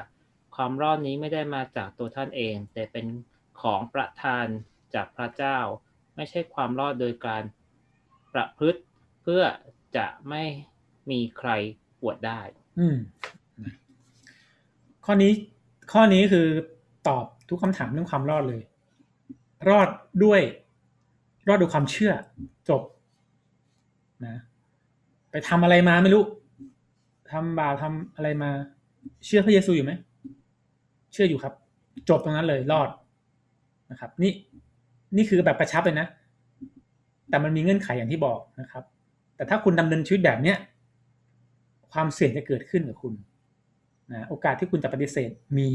[0.57, 3.07] ความรอดนี้ไม่ได้มาจากตัวท่านเอง แต่เป็น
[3.61, 4.47] ของประทาน
[4.95, 5.59] จากพระเจ้า
[6.16, 7.43] ไม่ใช่ความรอดโดยการ
[8.34, 8.80] ประพฤติ
[9.22, 9.43] เพื่อ
[9.97, 10.45] จะไม่
[11.11, 11.51] มีใคร
[12.01, 12.41] ปวดได้
[12.78, 12.97] อืม
[15.05, 15.32] ข้อนี้
[15.93, 16.49] ข้อนี้คือ
[17.09, 18.63] ตอบทุกคำถามเรื่องความรอดเลย
[19.69, 19.89] รอด
[20.25, 20.41] ด้วย
[21.49, 22.13] รอดด้วยความเชื่อ
[22.69, 22.83] จบ
[24.27, 24.37] นะ
[25.31, 26.25] ไปทำอะไรมาไม่รู้
[27.31, 28.51] ทำบาปทำอะไรมา
[29.25, 29.93] เชื่อพระเยซูอยู่ไหม
[31.13, 31.55] เชื่ออยู่ครับ
[32.09, 32.89] จบตรงนั้นเลยรอด
[33.91, 34.33] นะครับ นี่
[35.17, 36.07] นี่คือแบบประชับเลยนะ
[37.29, 38.85] แต่มันมีเงื่อนไขอย่างที่บอกนะครับ
[39.37, 40.57] แต่ถ้าคุณดำเนินชีวิตแบบเนี้ย
[41.93, 43.13] ความเสี่ยงจะเกิดขึ้นกับคุณ
[44.13, 45.69] นะโอกาสที่คุณจะปฏิเสธมี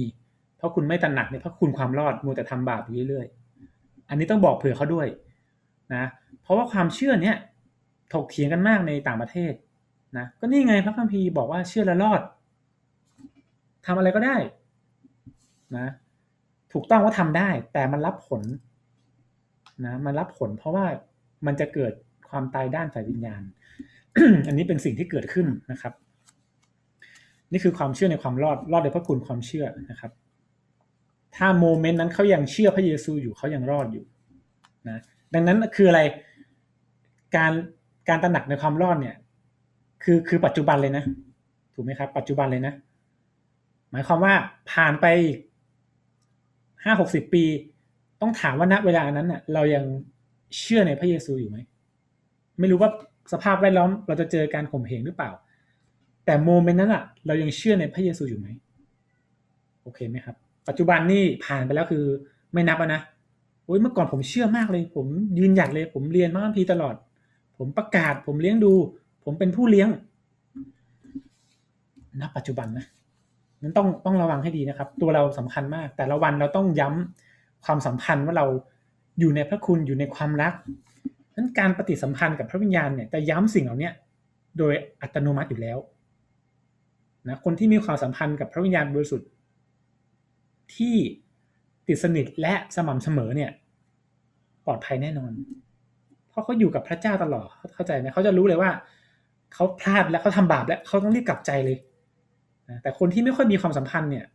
[0.61, 5.07] เพราะคุณไม่ตระหนักในพระคุณความรอดมัวแต่ทำบาปอยู่เรื่อยๆอันนี้ต้องบอกเผื่อเขาด้วย
[5.93, 6.03] นะ
[6.41, 7.35] เพราะว่าความเชื่อเนี้ย
[8.13, 9.53] ถกเถียงกันมากในต่างประเทศ
[10.17, 12.21] นะก็นี่ไงพระคัมภีร์บอกว่าเชื่อแล้วรอด
[13.85, 14.35] ทำอะไรก็ได้
[15.77, 15.87] นะ
[16.73, 18.41] ถูกต้องว่าทำได้ แต่มันรับผล
[19.85, 20.85] นะมันรับผล เพราะว่า
[21.45, 21.93] มันจะเกิด
[22.29, 23.41] ความตายด้านฝ่ายวิญญาณ
[24.47, 25.93] อันนี้เป็นสิ่งที่เกิดขึ้นนะครับ
[27.51, 30.11] นี่คือความเชื่อในความรอดรอดโดยพระคุณความเชื่อนะครับ
[31.35, 34.05] ถ้าโมเมนต์นั้นเขายังเชื่อพระเยซูอยู่เขายังรอดอยู่
[34.89, 35.01] นะ
[35.33, 36.01] ดังนั้นคืออะไร
[37.35, 37.51] การ
[38.09, 39.15] การตระหนักในความรอดเนี่ย
[40.03, 41.03] คือคือปัจจุบันเลยนะ
[41.73, 42.73] ถูกไหมครับ ปัจจุบันเลยนะ
[43.91, 44.33] หมายความว่า
[44.71, 45.05] ผ่านไป
[46.83, 47.43] ห้าหกสิบปี
[48.21, 49.83] ต้องถามว่าณเวลานั้นเน่ะเรายัง
[50.57, 51.57] เชื่อในพระเยซูอยู่ไหม
[52.59, 52.89] ไม่รู้ว่า
[53.31, 55.31] สภาพแวดล้อม เราจะเจอการข่มเหงหรือเปล่า
[56.25, 58.47] แต่โมเมนต์นั้นอะ เรายังเชื่อในพระเยซูอยู่ไหม
[59.83, 60.35] โอเคไหมครับ
[60.67, 62.03] ปัจจุบันนี่ผ่านไปแล้วคือ
[62.53, 63.01] ไม่นับนะ
[63.65, 65.05] โอ้ยเมื่อก่อนผมเชื่อมากเลย ผม
[65.37, 66.95] ยืนหยัดเลย ผมเรียนมากพีตลอด
[67.57, 68.73] ผมประกาศ ผมเลี้ยงดู
[69.23, 69.89] ผมเป็นผู้เลี้ยง
[72.19, 72.85] ณปัจจุบันนะ
[73.61, 78.45] นั้นต้องต้องระวังให้ดีนะครับ ตัวเราสำคัญมาก แต่ละวันเราต้องย้ำความสัมพันธ์ว่าเรา
[79.19, 80.53] อยู่ในพระคุณอยู่ในความรัก
[81.35, 83.89] นั้นการปฏิสัมพันธ์กับพระวิญญาณเนี่ยจะย้ำสิ่งเหล่านี้
[84.57, 85.77] โดยอัตโนมัติอยู่แล้ว
[87.27, 89.27] นะคนที่มีความสัมพันธ์กับพระวิญญาณบริสุทธิ์
[90.81, 90.95] ที่
[91.87, 93.51] ติดสนิทและสม่ำเสมอเนี่ย
[94.65, 95.31] ปลอดภัยแน่นอน
[96.29, 98.71] เพราะเขาอยู่กับพระเจ้าตลอดเข้าใจไหมเขาจะรู้เลยว่า
[99.53, 101.77] เขาพลาดแล้วเขาทำบาปแล้วเขาต้องรีบกลับใจเลย
[102.83, 104.25] แต่คนที่ไม่ค่อยมีความสัมพันธ์เนี่ย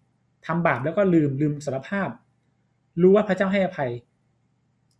[0.46, 2.08] ทำบาปแล้วก็ลืมลืมสารภาพ
[3.02, 3.90] รู้ว่าพระเจ้าให้อภัย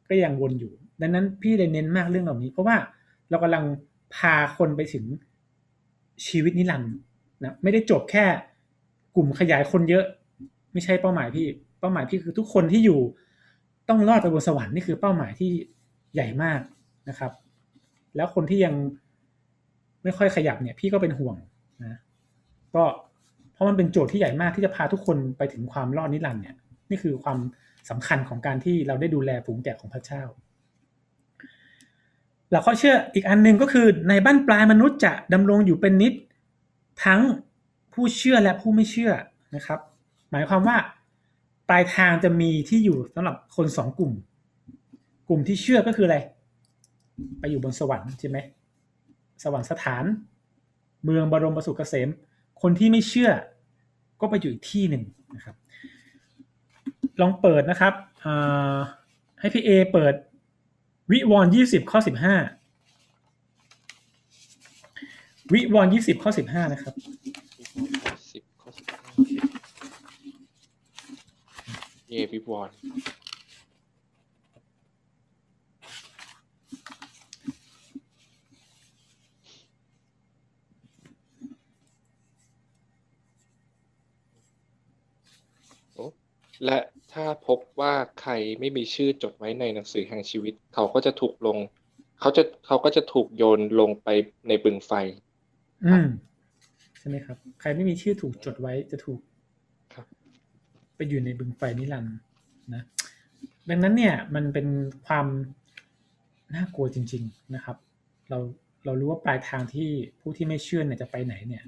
[0.09, 2.77] ก็ยังวนอยู่ ดังนั้นพี่เลยเน้นมากเรื่องเหล่านี้ เพราะว่า
[3.31, 3.65] เรากำลัง
[4.17, 5.05] พาคนไปถึง
[6.27, 6.95] ชีวิตนิรันดร์
[7.43, 8.25] นะไม่ได้จบแค่
[9.17, 10.05] กลุ่มขยายคนเยอะ
[10.77, 11.47] ไม่ใช่เป้าหมายพี่
[11.81, 13.01] เป้าหมายพี่คือทุกคนที่อยู่
[13.89, 15.51] ต้องรอดไปบนสวรรค์นี่คือเป้าหมายที่
[16.15, 16.61] ใหญ่มาก
[17.09, 17.33] นะครับ
[18.17, 18.75] แล้วคนที่ยัง
[20.03, 21.37] ไม่ค่อยขยับเนี่ย พี่ก็เป็นห่วง
[21.85, 21.99] นะ
[22.75, 22.85] ก็
[23.53, 26.57] เพราะมันเป็นโจทย์ที่ใหญ่มากที่จะพาทุกคนไปถึงความรอดนิรันดร์เนี่ย
[26.91, 27.39] นี่คือความ
[27.91, 30.23] สำคัญของการที่เราได้ดูแลฝูงแกะของพระเจ้า
[32.51, 36.13] หลักข้อเชื่ออีกอันหนึ่งก็คือในบ้านปลายมนุษย์จะดำรงอยู่เป็นนิด
[37.05, 37.21] ทั้ง
[37.95, 39.13] ผู้เชื่อและผู้ไม่เชื่อ
[39.57, 39.81] นะครับ
[40.31, 40.77] หมายความว่า
[41.69, 44.13] ปลายทางจะมีที่อยู่สำหรับคนสองกลุ่ม
[45.29, 46.19] กลุ่มที่เชื่อก็คืออะไร
[47.39, 48.39] ไปอยู่บนสวรรค์ใช่ไหม
[49.43, 50.05] สวรรค์สถาน
[51.05, 52.09] เมืองบรมประสุกเกษม
[52.63, 53.31] คนที่ไม่เชื่อ
[54.21, 55.03] ก็ไปอยู่อีกที่หนึ่ง
[55.37, 55.57] นะครับ
[57.21, 57.95] ลองเปิดนะครับ
[59.41, 60.15] ให้พี่เอเปิด
[61.13, 62.37] วิวรณ์ยี่สิบข้อสิบห้า
[65.53, 66.95] วิวรณ์ยี่สิบข้อสิบห้านะครับ
[68.63, 69.01] ข้อสิบห้า
[72.06, 72.75] เย วิวรณ์
[85.95, 86.07] โอ้
[86.65, 86.79] และ
[87.13, 91.59] ถ้าพบว่าใครไม่มีชื่อจดไว้ในหนังสือแห่งชีวิต เขาก็จะถูกลง
[92.21, 94.09] เขาจะเขาก็จะถูกโยนลงไป
[94.49, 94.93] ในบึงไฟ
[95.87, 96.07] อืม
[96.99, 99.21] ใช่ไหมครับ ใครไม่มีชื่อถูกจดไว้จะถูก
[100.97, 102.17] ไปอยู่ในบึงไฟนิรันดร์
[102.75, 102.83] นะ
[103.69, 104.67] ดังนั้นเนี่ยมันเป็น
[105.07, 105.27] ความ
[106.55, 107.77] น่ากลัวจริง ๆนะครับ
[108.31, 108.39] เรา
[108.85, 109.89] เรารู้ว่าปลายทางที่
[110.21, 111.63] ผู้ที่ไม่เชื่อเนี่ยจะไปไหนเนี่ย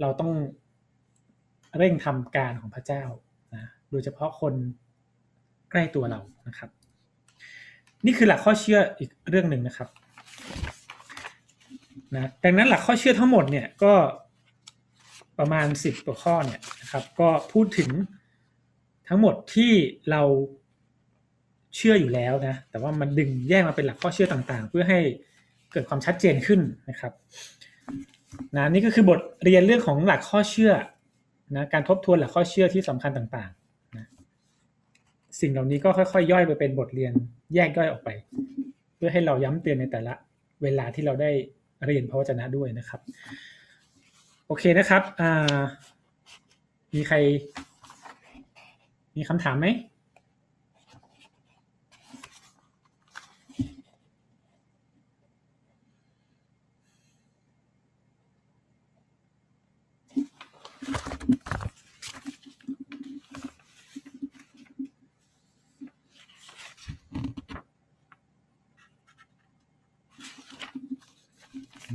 [0.00, 0.32] เราต้อง
[1.78, 3.04] เร่งทำการของพระเจ้า
[3.54, 4.54] นะโดยเฉพาะคน
[5.70, 6.70] ใกล้ตัวเรานะครับ
[8.06, 9.88] นี่คือหลักข้อเชื่ออีกเรื่องหนึ่งนะครับ
[12.14, 13.92] นะดังนั้นหลักข้อเชื่อทั้งหมดเนี่ยก็
[15.38, 17.90] ประมาณสิบกว่าข้อเนี่ยนะครับก็พูดถึง
[19.08, 19.72] ทั้งหมดที่
[20.10, 20.22] เรา
[21.76, 24.98] เชื่ออยู่แล้วนะแต่ว่ามันดึงแยกมาเป็นหลักข้อเชื่อต่างๆ เพื่อให้
[25.72, 26.60] เกิดความชัดเจนขึ้น
[26.90, 27.12] นะครับ
[28.56, 30.72] นะนี่ก็คือบทเรียนเรื่องของหลักข้อเชื่อ
[31.56, 34.06] นะการทบทวนหลักข้อเชื่อที่สำคัญต่างๆนะ
[35.40, 37.12] สิ่งเหล่านี้ก็ค่อยๆย่อยไปเป็นบทเรียน
[37.54, 38.08] แยกย่อยออกไป
[38.96, 40.14] เพื่อให้เราย้ำเตือนในแต่ละ
[40.62, 41.30] เวลาที่เราได้
[41.86, 43.00] เรียนพระวจนะด้วยนะครับ
[44.48, 45.60] โอเคนะครับ อ่า
[46.94, 47.16] มีใคร
[49.16, 49.66] มีคำถามไหม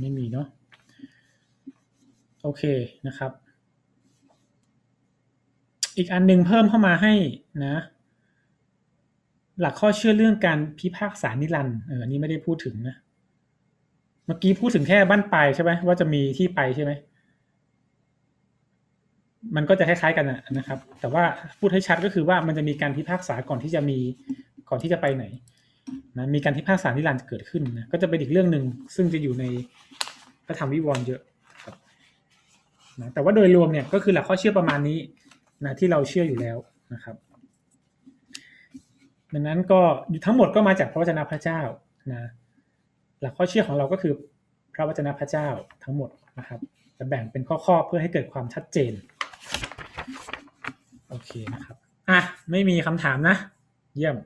[0.00, 0.46] ไม่มีเนาะ
[2.42, 2.62] โอเค
[3.06, 3.32] นะครับ
[5.96, 7.12] อีกอันหนึงเพิ่มเข้ามาให้
[7.64, 7.76] นะ
[9.60, 12.96] หลักข้อเชื่อเรื่องการพิพากษานิรันด์เออนี้ไม่ได้พูดถึงนะ
[14.26, 16.92] เมื่อกี้พูดถึงแค่บ้านปลายใช่ไหมว่าจะมีที่ไปใช่ไหม
[19.56, 20.26] มันก็จะคล้ายๆกัน
[20.58, 21.24] นะครับ แต่ว่า
[21.58, 23.98] พูดให้ชัดก็คือว่ามันจะมีการพิพากษาก่อนที่จะมี
[24.68, 25.24] ก่อนที่จะไปไหน
[26.18, 28.64] นะมีการพิพากษานิรันดร์เกิดขึ้นนะก็จะเป็นอีกเรื่องหนึ่ง
[28.94, 29.44] ซึ่งจะอยู่ใน
[30.46, 31.20] พระธรรมวิวรณ์เยอะ
[33.02, 34.98] นะแต่ว่าโดยรวมเนี่ยก็คือหลักข้อเชื่อประมาณนี้
[35.64, 36.56] นะที่เราเชื่ออยู่แล้ว
[36.92, 37.16] นะครับ
[39.34, 39.80] ดังนั้นก็
[40.24, 41.60] ทั้งหมดก็มาจากพระวจนะพระเจ้า
[42.12, 42.22] นะ
[43.20, 44.12] หลักข้อเชื่อของเราก็คือ
[44.74, 45.48] พระวจนะพระเจ้า
[45.84, 46.60] ทั้งหมดนะครับ
[46.98, 48.92] จะแบ่งเป็นข้อๆเพื่อให้เกิดความชัดเจน
[51.08, 51.76] โอเคนะครับ
[52.10, 53.36] อะไม่มีคำถามนะ
[53.96, 54.16] เยี่ยม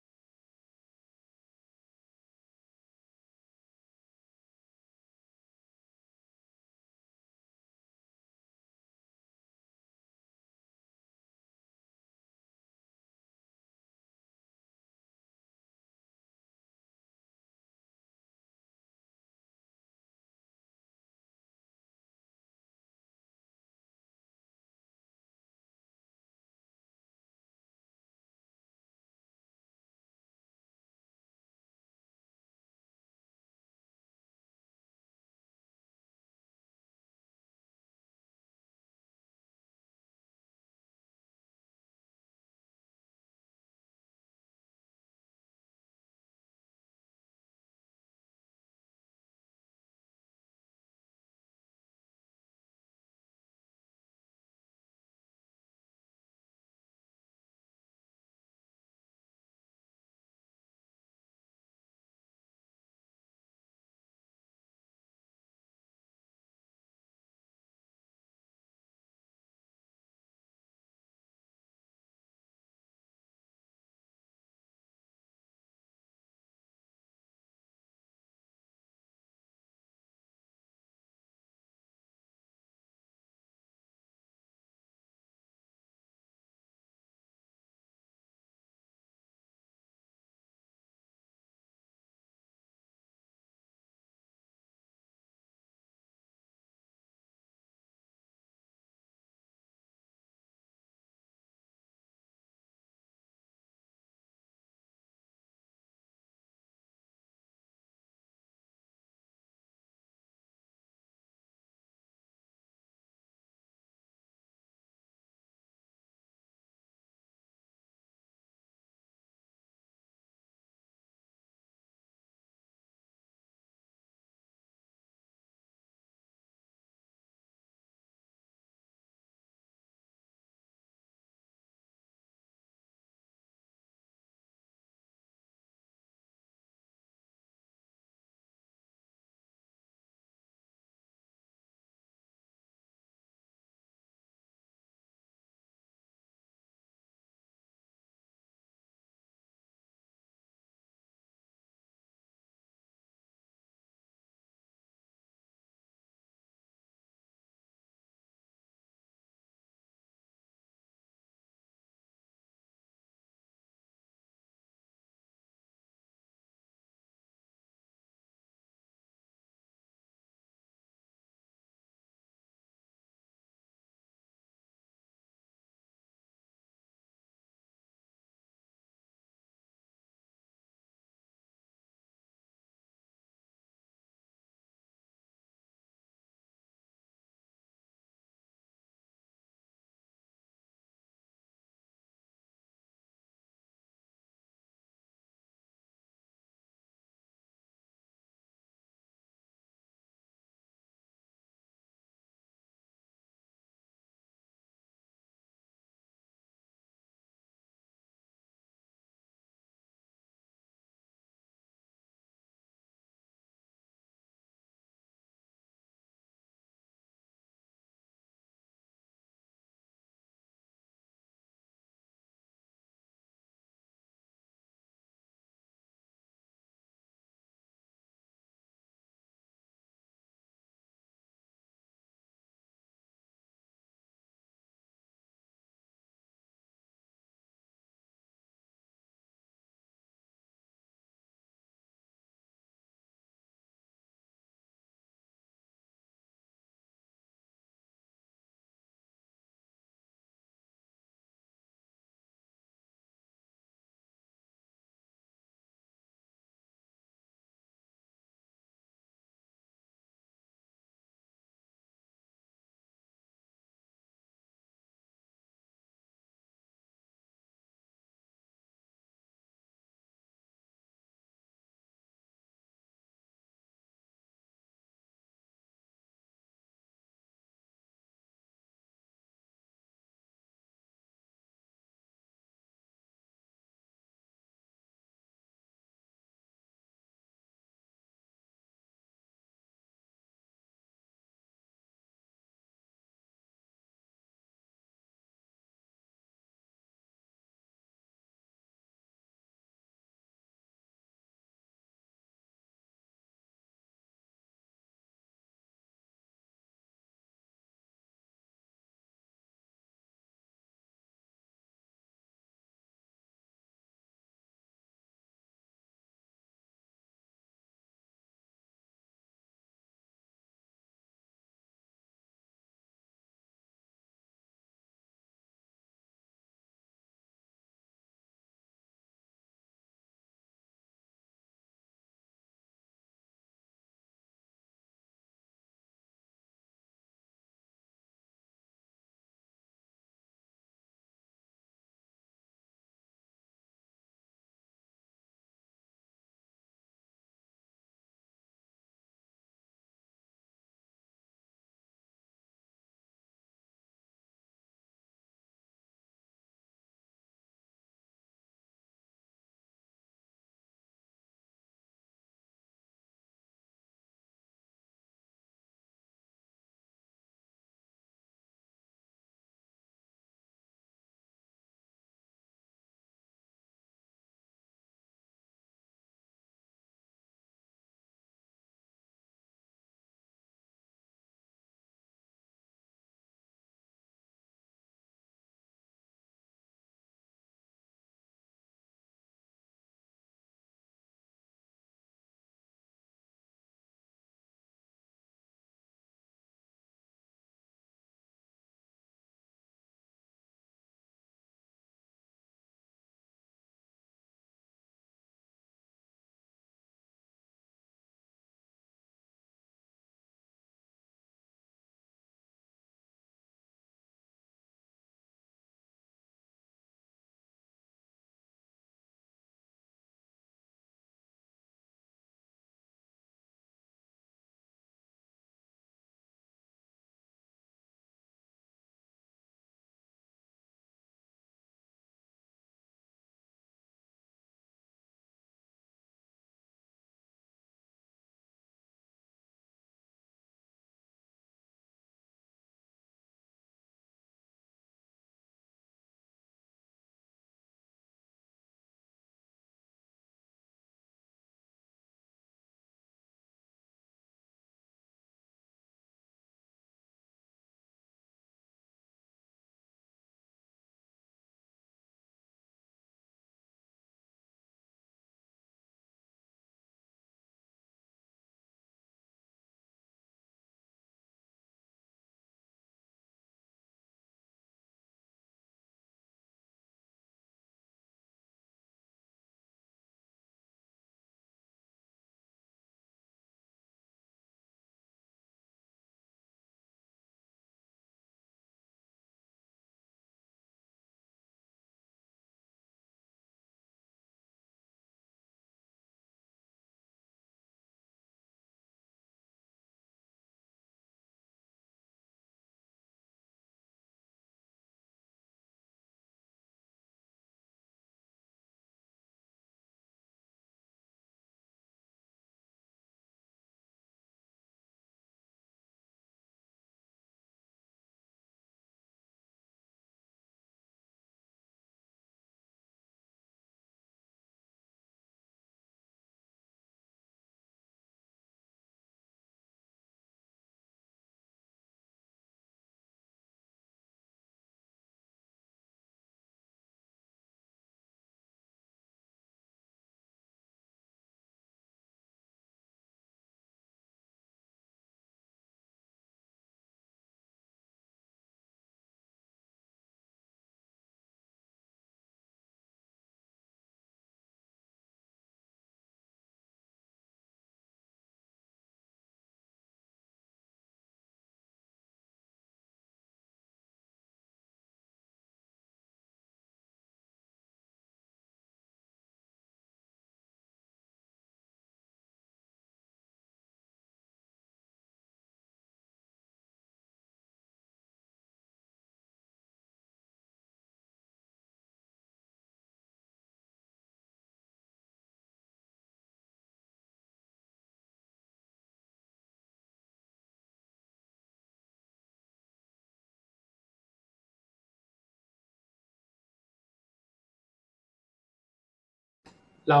[599.88, 600.00] เรา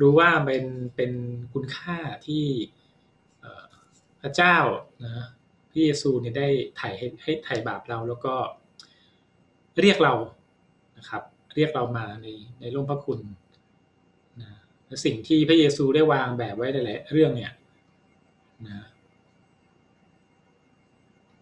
[0.00, 0.64] รู้ว่าเป็น
[0.96, 1.12] เป็น
[1.52, 2.44] คุณค่าที่
[4.20, 4.56] พระเจ้า
[5.04, 5.24] นะ
[5.70, 8.34] พระเยซูเนี่ยได้ไถ่ให้ให้ไถ่บาปเราแล้วก็
[9.80, 10.14] เรียกเรา
[10.98, 11.22] นะครับ
[11.56, 12.26] เรียกเรามาใน
[12.60, 13.20] ในร่มพระคุณ
[14.40, 14.48] นะ
[15.04, 17.52] สิ่งที่พระเยซูได้วางแบบไว้หลายๆเรื่องเนี่ย
[18.66, 18.86] นะ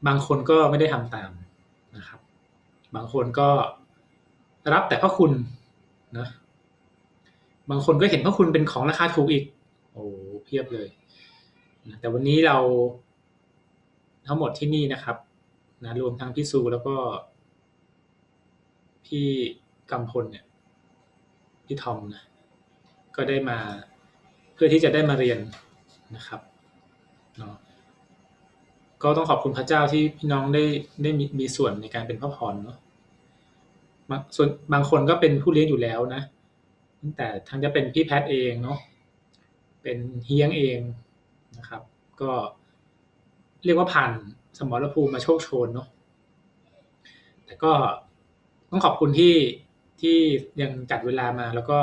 [0.07, 1.31] บางคนก็ไม่ได้ทำตาม
[1.97, 2.20] นะครับ
[2.95, 3.49] บางคนก็
[4.72, 5.33] รับแต่พระคุณ
[6.18, 6.28] นะ
[7.71, 9.45] บางคนก็เห็นพระคุณเป็นของราคาถูกอีก
[9.93, 10.05] โอ้
[10.45, 10.89] เพียบเลย
[11.87, 12.59] นะแต่วันนี้เรา
[14.27, 15.16] ทั้งหมดที่นี่นะครับ
[15.85, 16.95] นะรวมทั้งพี่ซูแล้วก็
[19.07, 19.27] พี่
[19.91, 20.45] กำพลเนี่ย
[21.66, 22.23] พี่ทอมนะ
[23.16, 23.59] ก็ได้มา
[24.55, 25.39] เพื่อที่จะได้มาเรียน
[26.16, 26.41] นะครับ
[27.39, 27.55] เนาะ
[29.03, 30.64] ก็ต้องขอบคุณพระเจ้าที่พี่น้องได้
[31.03, 32.77] ได้มีมีส่วนในการเป็นพระพรเนาะ
[34.11, 36.23] บางส่วนบางคนก็เป็นผู้เลี้ยงอยู่แล้วนะ
[37.01, 38.78] ตั้งแต่ทั้งจะเป็นพี่แพทย์เองเนาะ
[39.82, 40.80] เป็นเฮียงเอง
[41.59, 41.82] นะครับ
[42.20, 42.32] ก็
[43.64, 44.12] เรียกว่าผ่าน
[44.59, 45.88] สมรภูมิมาโชคโชนเนาะ
[47.44, 47.72] แต่ก็
[48.70, 49.34] ต้องขอบคุณที่
[50.01, 50.16] ที่
[50.61, 51.80] ยังจัดเวลามาแล้วก็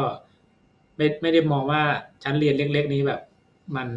[0.98, 1.82] ไม่ไม่ได้มองว่า
[2.24, 3.22] ชั้นเรียนเล็ก ๆ นี้แบบ
[3.76, 3.90] มัน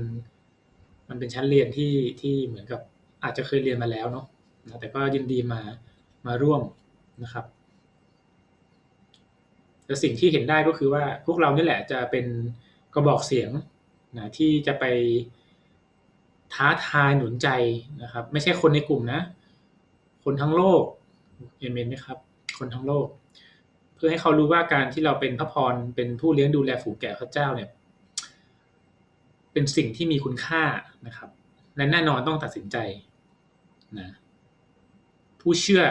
[1.08, 2.80] มันเป็นชั้นเรียนที่ที่เหมือนกับ
[3.22, 4.26] อาจจะเคยเรียนมาแล้วเนาะ
[4.80, 5.60] แต่ก็ยินดีมา
[6.26, 6.62] มาร่วม
[7.22, 7.44] นะครับ
[9.90, 12.26] แต่สิ่งที่เห็นได้ก็คือว่าพวกเรานี่แหละจะเป็น
[12.94, 13.50] กระบอกเสียง
[14.18, 14.84] นะที่จะไป
[16.54, 17.48] ท้าทายหนุนใจ
[18.02, 19.20] นะครับ ไม่ใช่คนในกลุ่มนะ
[20.24, 20.82] คนทั้งโลก
[21.58, 22.18] เอเมนไหมครับ
[22.58, 23.06] คนทั้งโลก
[23.94, 27.68] เพื่อให้เขารู้ว่าการที่เราเป็นพระพรเป็นผู้เลี้ยงดูแลฝูงแกะพระเจ้าเนี่ย
[29.52, 30.62] เป็นสิ่งที่มีคุณค่า
[31.06, 31.30] นะครับ
[31.76, 32.76] และแน่นอนต้องตัดสินใจ
[33.98, 34.08] นะ
[35.40, 35.82] ผู้เชื่อ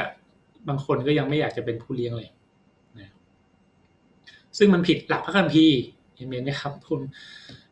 [0.68, 2.30] บางคนก็ยังไม่อยากจะเป็นผู้เลี้ยงเลย
[4.58, 5.78] ซึ่งมันผิดหลักพระคัมภีร์
[6.16, 7.02] เห็นไหมครับคุณ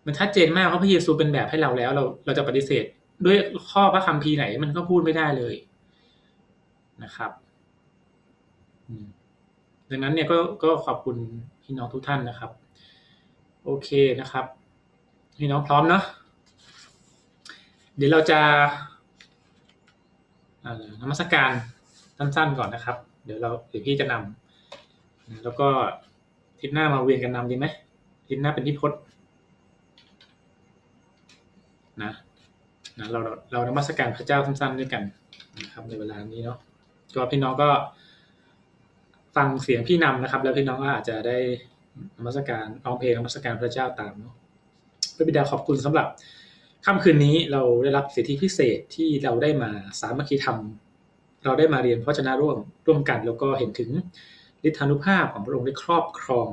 [0.06, 2.86] มันชัดเจนมากว่าะพระเยซูเป็นแบบให้เราแล้ว เราเราจะปฏิเสธ
[3.26, 3.38] ด้วย
[3.72, 5.56] ข้อพระคัมภีร์ไหนมันก็พูดไม่ได้เลย
[7.04, 7.32] นะครับ
[9.90, 11.18] ดังนั้นเนี่ยก็ก็ขอบคุณ
[11.64, 12.52] พี่น้องทุกท่านนะครับ
[13.66, 13.90] โอเค
[14.22, 14.46] นะครับ
[15.40, 16.04] พี่น้องพร้อมเนาะ
[17.98, 18.40] เดี๋ยวเราจะ
[21.02, 21.52] นมัสการ
[22.18, 25.68] สั้นๆก่อนนะครับ เดี๋ยวเราเดี๋ยวพี่จะนำแล้วก็
[26.62, 27.66] ทิศหน้ามาเวียนกันนำดีไหม
[28.30, 28.92] ทิศหน้าเป็นพี่พศ
[32.04, 32.12] นะ
[33.00, 33.20] นะเรา
[33.52, 35.04] เรานมัสการพระเจ้าสั้นๆด้วยกัน
[35.64, 36.58] นะครับในเวลานี้เนาะ
[37.16, 37.70] ก็พี่น้องก็
[39.36, 41.38] ฟังเสียงพี่นำนะครับ แล้วพี่น้องก็อาจจะได้
[42.18, 44.36] นมัสการร้องเพลงนมัสการพระเจ้าตามเนาะ
[45.16, 46.08] พระบิดาขอบคุณสำหรับ
[46.86, 50.58] ค่ำคืนนี้เราได้รับสิทธิพิเศษที่เราได้มาสามัคคีธรรม
[51.46, 53.90] เราได้มาเรียนพระชนะร่วมร่วมกัน แล้วก็เห็นถึง
[54.68, 56.48] ฤทธานุภาพของพระองค์ได้ครอบครอง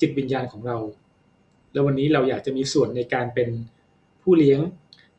[0.00, 0.78] จิตวิญญาณของเรา
[1.72, 3.48] แล้ววันนี้เราอยากจะมีส่วนในการเป็น
[4.22, 4.60] ผู้เลี้ยง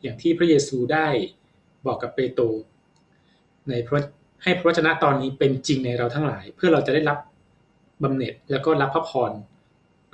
[0.01, 1.07] อย่างที่พระเยซูได้
[1.85, 2.43] บอกกับเปโตร
[3.69, 3.99] ในพระ
[4.43, 7.17] ให้พระวจนะตอนนี้เป็นจริงในเราทั้งหลาย เพื่อเราจะได้รับ
[8.03, 9.31] บำเหน็จแล้วก็รับพระพร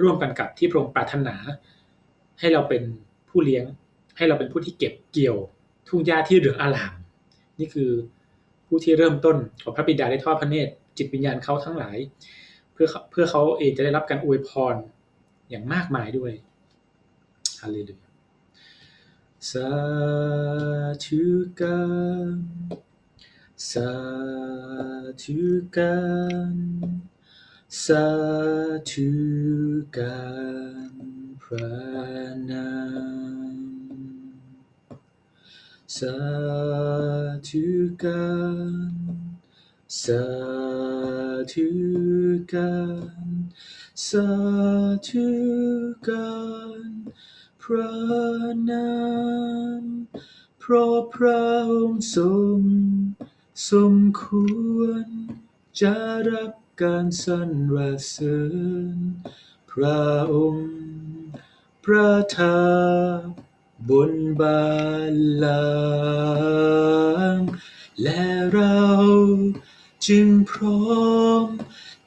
[0.02, 1.36] ร่วมกันกับที่พระองค์ปรารถนา
[2.40, 2.84] ให้เราเป็น
[3.30, 3.64] ผู้เลี้ยง
[4.18, 5.38] ให้เราเป็นผู้ที่เก็บเกี่ยว
[5.88, 6.94] ทุ่งหญ้าที่เหลืองอลาม
[7.60, 7.90] นี่คือ
[8.68, 11.98] ผู้ที่เริ่มต้นของพระบิดาได้ทอดพระเนตร จิตวิญญาณเขาทั้งหลาย
[12.74, 14.76] เพื่อเพื่อเขาเองจะได้รับการอวยพร
[15.50, 16.34] อย่างมากมายด้วย
[17.62, 18.10] ฮาเลลูยา
[19.52, 19.72] สา
[21.04, 21.24] ธุ
[21.60, 21.82] กา
[22.30, 22.38] ร
[23.72, 23.92] สา
[25.22, 25.40] ธุ
[25.76, 25.98] กา
[26.54, 26.56] ร
[27.84, 28.08] สา
[28.90, 29.10] ธุ
[29.98, 30.20] กา
[30.92, 30.94] ร
[31.42, 31.72] พระ
[32.50, 32.70] นา
[33.54, 33.58] ม
[35.98, 36.16] สา
[37.48, 37.66] ธุ
[38.04, 38.26] กา
[39.24, 39.27] ร
[40.04, 40.26] สา
[41.52, 41.70] ธุ
[42.54, 42.78] กา
[43.26, 43.30] ร
[44.08, 44.30] สา
[45.08, 45.30] ธุ
[46.08, 46.36] กา
[46.88, 46.92] ร
[47.62, 47.96] พระ
[48.70, 48.92] นา
[49.82, 49.84] ม
[50.60, 52.62] เพราะพระองค์ทรง
[53.70, 54.26] สมค
[54.76, 55.06] วร
[55.82, 55.96] จะ
[56.30, 57.52] รับการสรร
[58.08, 58.40] เสริ
[58.96, 58.98] ญ
[59.72, 60.04] พระ
[60.34, 60.78] องค์
[61.86, 62.62] ประทั
[63.20, 63.22] บ
[63.90, 64.66] บนบา
[65.44, 65.66] ลั
[67.36, 67.40] ง
[68.04, 68.78] และเรา
[70.08, 70.98] จึงพร้อ
[71.44, 71.48] ม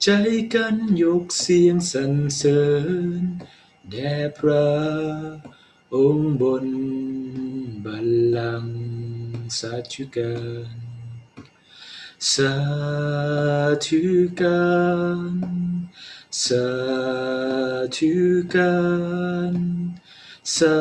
[0.03, 0.11] ใจ
[0.55, 2.63] กันยกเสียงสรรเสริ
[3.21, 3.23] ญ
[3.91, 4.71] แด่พระ
[5.95, 6.67] องค์บน
[7.85, 8.81] บัลลังก์
[9.59, 10.37] สัจจุกา
[10.73, 10.77] ร
[12.33, 12.57] สา
[13.85, 14.03] ธุ
[14.41, 14.69] กา
[15.31, 15.35] ร
[16.45, 16.69] สา
[17.97, 18.15] ธุ
[18.55, 18.79] กา
[19.53, 19.55] ร
[20.57, 20.79] สา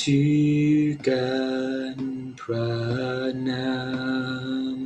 [0.00, 0.22] ธุ
[1.08, 1.30] กา
[1.96, 1.98] ร
[2.40, 2.70] พระ
[3.48, 3.70] นา
[4.76, 4.85] ม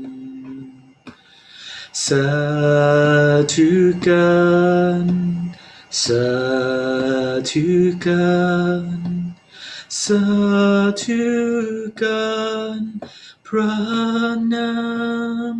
[2.07, 2.29] สา
[3.53, 3.71] ธุ
[4.07, 4.39] กา
[5.05, 5.07] ร
[6.03, 6.29] สา
[7.51, 7.69] ธุ
[8.05, 8.41] กา
[8.85, 8.87] ร
[10.03, 10.23] สา
[11.03, 11.25] ธุ
[12.03, 12.35] กา
[12.79, 12.81] ร
[13.47, 13.75] พระ
[14.55, 14.73] นา
[15.55, 15.59] ม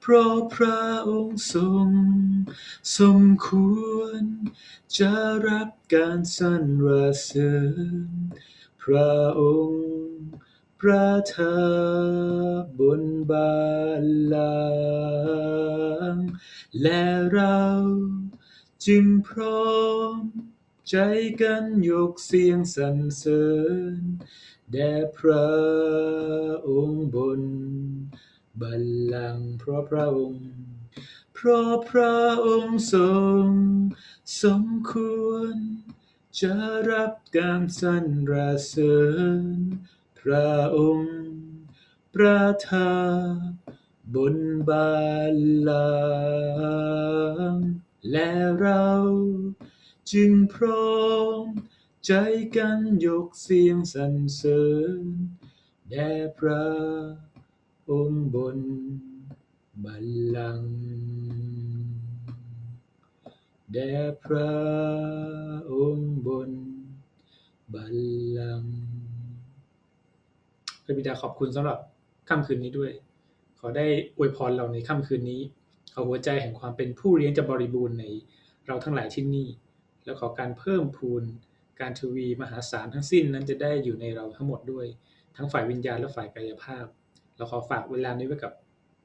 [0.00, 1.88] เพราะพระองค์ทรง
[2.96, 3.48] สมค
[3.88, 4.22] วร
[4.98, 5.12] จะ
[5.46, 6.64] รับการสรร
[7.22, 7.54] เสริ
[8.06, 8.10] ญ
[8.82, 9.94] พระองค์
[10.88, 11.58] ประทั
[12.60, 13.54] บบนบา
[14.34, 14.64] ลั
[16.14, 16.28] งก์
[16.82, 17.02] และ
[17.32, 17.62] เรา
[18.86, 19.74] จึงพร้อ
[20.12, 20.14] ม
[20.90, 20.96] ใจ
[21.42, 23.46] กันยกเสียงสรรเสริ
[23.94, 23.98] ญ
[24.72, 25.48] แด่พระ
[26.68, 27.42] องค์บน
[28.60, 28.84] บัล
[29.14, 30.48] ลังก์เพราะพระองค์
[31.34, 32.16] เพราะพระ
[32.46, 33.10] องค์ทร
[33.44, 33.48] ง
[34.42, 34.94] สมค
[35.24, 35.54] วร
[36.40, 36.54] จะ
[36.90, 37.96] รับการสร
[38.32, 38.34] ร
[38.66, 38.98] เสริ
[39.40, 39.42] ญ
[40.28, 41.14] พระองค์
[42.14, 42.94] ประทั
[43.34, 43.36] บ
[44.14, 44.36] บน
[44.68, 44.92] บา
[45.68, 45.90] ลั
[47.52, 47.56] ง
[48.10, 48.30] และ
[48.60, 48.88] เรา
[50.12, 50.98] จึงพร้อ
[51.40, 51.42] ม
[52.06, 52.12] ใจ
[52.56, 54.64] กันยกเสียงสรรเสริ
[54.98, 55.00] ญ
[55.90, 56.66] แด่พระ
[57.90, 58.58] องค์บน
[59.84, 60.06] บัล
[60.36, 60.76] ลังก์
[63.72, 63.94] แด่
[64.24, 64.54] พระ
[65.72, 66.50] องค์บน
[67.74, 67.96] บัล
[68.38, 68.93] ลังก์
[70.84, 71.78] พระบิดาขอบคุณสำหรับ
[72.28, 72.92] ค่ำคืนนี้ด้วย
[73.58, 73.86] ขอได้
[74.16, 75.40] อวยพรเราในค่ำคืนนี้
[75.94, 78.04] ขอหัวใจแห่งความเป็นผู้เลี้ยงจะบริบูรณ์ใน
[78.66, 79.48] เราทั้งหลายที่นี่
[80.04, 81.22] และขอการเพิ่มพูน
[81.80, 84.86] การทวีมหาศาลทั้งสิ้นนั้นจะได้อยู่ในเราทั้งหมดด้วย
[85.36, 86.86] ทั้งฝ่ายวิญญาณและฝ่ายกายภาพ
[87.36, 88.52] เราขอฝากเวลานี้ไว้กับ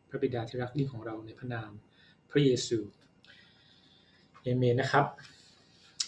[0.10, 1.72] พระบิดาที่รักยิ่งของเราในพระนาม
[2.30, 2.78] พระเยซู
[4.44, 5.06] เอเมนนะครับ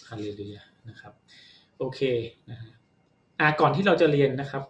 [0.10, 1.14] ฮาเลลูยานะครับ
[1.78, 2.00] โอเค
[2.50, 2.72] นะฮะ
[3.62, 4.64] ก่อนที่เราจะเรียนนะครับ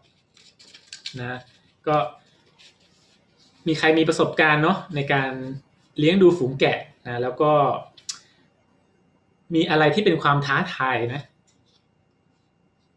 [1.20, 1.40] นะ
[1.88, 1.98] ก็
[3.68, 5.32] มีใครมีประสบการณ์เนาะในการ
[6.00, 6.78] เลี้ยงดูฝูงแกะ
[7.08, 7.52] นะแล้วก็
[9.54, 11.22] มีอะไรที่เป็นความท้าทายนะ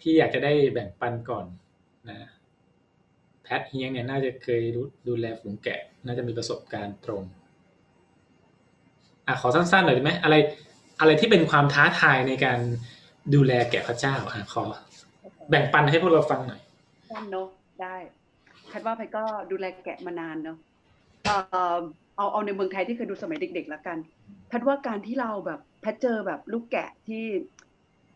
[0.00, 1.46] ที่อยากจะได้แบ่งปันก่อน
[2.08, 2.28] นะ
[3.42, 4.62] แพทเฮียงเนี่ยน่าจะเคย
[5.06, 7.22] ดูดแลฝูงแกะ น่าจะมีประสบการณ์ตรง
[9.26, 10.34] อะขอสั้นๆหน่อยได้ไหมอะไร
[11.00, 12.58] อะไรที่เป็นความท้าทายในการ
[13.34, 14.64] ดูแลแกะพระเจ้าอะขอ
[15.50, 16.60] แบ่งปันให้พวกเราฟังหน่อย
[17.30, 17.46] เนอะ
[17.82, 17.96] ได้
[18.68, 20.58] แพทย์ว่าแพทก็ดูแลแกะมานานเนอะ
[21.24, 21.28] เอ
[21.76, 21.78] อ
[22.16, 23.98] เอาเอาในเมืองไทยที่เคยดูสมัยเด็กๆแล้วกัน
[24.48, 27.24] แพทย์ว่าการที่เราแบบแพทเจอแบบลูกแกะที่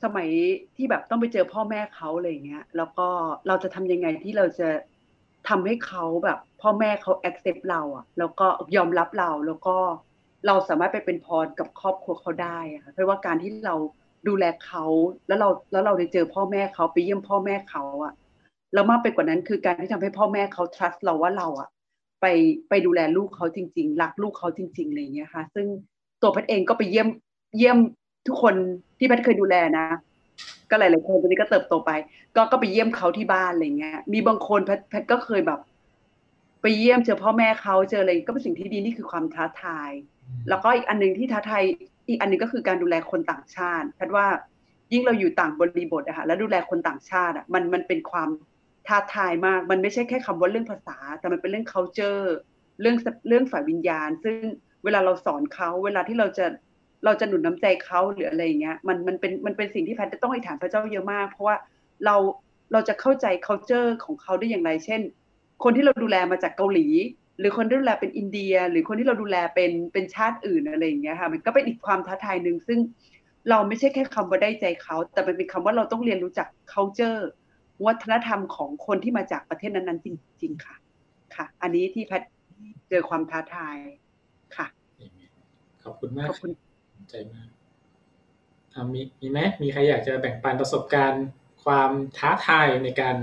[0.04, 0.28] สมัย
[0.76, 3.08] ที่แบบต้องไปเจอพ่อแม่เขาอะไรเงี้ย แล้วก็
[3.48, 4.68] เราจะทำยังไงที่เราจะ
[5.48, 9.76] ทำให้เขาแบบพ่อแม่เขา accept เราอะแล้วก็ยอมรับเราแล้วก็
[10.46, 13.74] เราสามารถไปเป็นพรกับครอบครัวเขาได้ค่ะเพราะว่าการที่เรา
[14.28, 14.84] ดูแลเขา
[15.28, 18.12] แล้วเราแล้วเราได้เจอพ่อแม่เขาไปเยี่ยมพ่อแม่เขาอะ
[18.74, 21.68] แล้วมากไปกว่านั้นคือการที่ทำให้พ่อแม่เขา trust เราว่าเราอะ
[22.20, 22.26] ไป
[22.68, 25.66] ไปดูแลลูกเขาจริง ๆ รักลูกเขาจริงๆอะไรอย่างเงี้ยค่ะ ซึ่ง
[26.22, 27.08] ตัวแพทย์เองก็ไปเยี่ยม
[27.56, 27.78] เยี่ยม
[28.26, 28.54] ทุกคน
[28.98, 29.86] ที่แพทย์เคยดูแลนะ
[30.70, 31.90] ก็หลายๆคนตอนนี้ก็เติบโตไป
[32.36, 35.60] ก็ก็ไปเยี่ยมเขาที่บ้านอะไรเงี้ย มีบางคนแพทแพทก็เคยแบบ
[36.62, 39.90] ไปเยี่ยมเจอพ่อแม่เขาเจออะไรก็เป็นสิ่งที่ดีนี่คือความท้าทาย
[40.48, 41.62] แล้วก็อีกอันหนึ่งที่ท้าทาย
[42.08, 44.26] อีกอันหนึงก็คือการดูแลคนต่างชาติแพทว่า
[44.92, 48.28] ยิ่งเราอยู่ต่างบริบทอะค่ะแล้วดูแลคนต่างชาติอะมันมันเป็นความ
[48.88, 52.24] ท้าทายมาก มันไม่ใช่แค่คำว่าเรื่องภาษา แต่มันเป็นเรื่อง culture
[52.80, 52.96] เรื่อง
[53.28, 54.36] เรื่องฝ่ายวิญญาณ ซึ่ง
[54.84, 56.46] เวลาเราสอนเขาเวลาที่เราจะ
[57.04, 61.56] เราจะหนุนน้ำใจเขาหรืออะไรอย่างเงี้ยมันมันเป็นมันเป็นสิ่งที่แพทย์จะต้องไปถามพระเจ้าเยอะมาก เพราะว่า
[62.04, 62.16] เรา
[62.72, 65.00] เราจะเข้าใจ culture ของเขาได้อย่างไร เช่น
[65.64, 66.86] คนที่เราดูแลมาจากเกาหลี
[67.38, 72.78] หรือคนที่ดูแลเป็นอินเดีย หรือคนที่เราดูแลเป็นเป็นชาติอื่นอะไรอย่างเงี้ยค่ะมันก็เป็นอีกความท้าทายหนึ่งซึ่ง
[73.50, 77.20] เราไม่ใช่แค่คำว่าได้ใจเขา แต่มันเป็นคำว่าเราต้องเรียนรู้จัก culture
[77.86, 80.08] วัฒนธรรมของคนที่มาจากประเทศนั้นๆ จ
[80.42, 80.76] ริง ๆ ค่ะ
[81.36, 82.30] ค่ะ อันนี้ที่แพทย์
[82.88, 83.76] เจอความท้าทาย
[84.56, 84.66] ค่ะ
[85.84, 86.52] ขอบคุณมากขอบคุณ
[87.10, 87.48] ใจมาก
[88.72, 91.26] อ่ามีมีไหมมีใครอยากจะแบ่งปันประสบการณ์
[91.64, 93.16] ความท้าทายในการ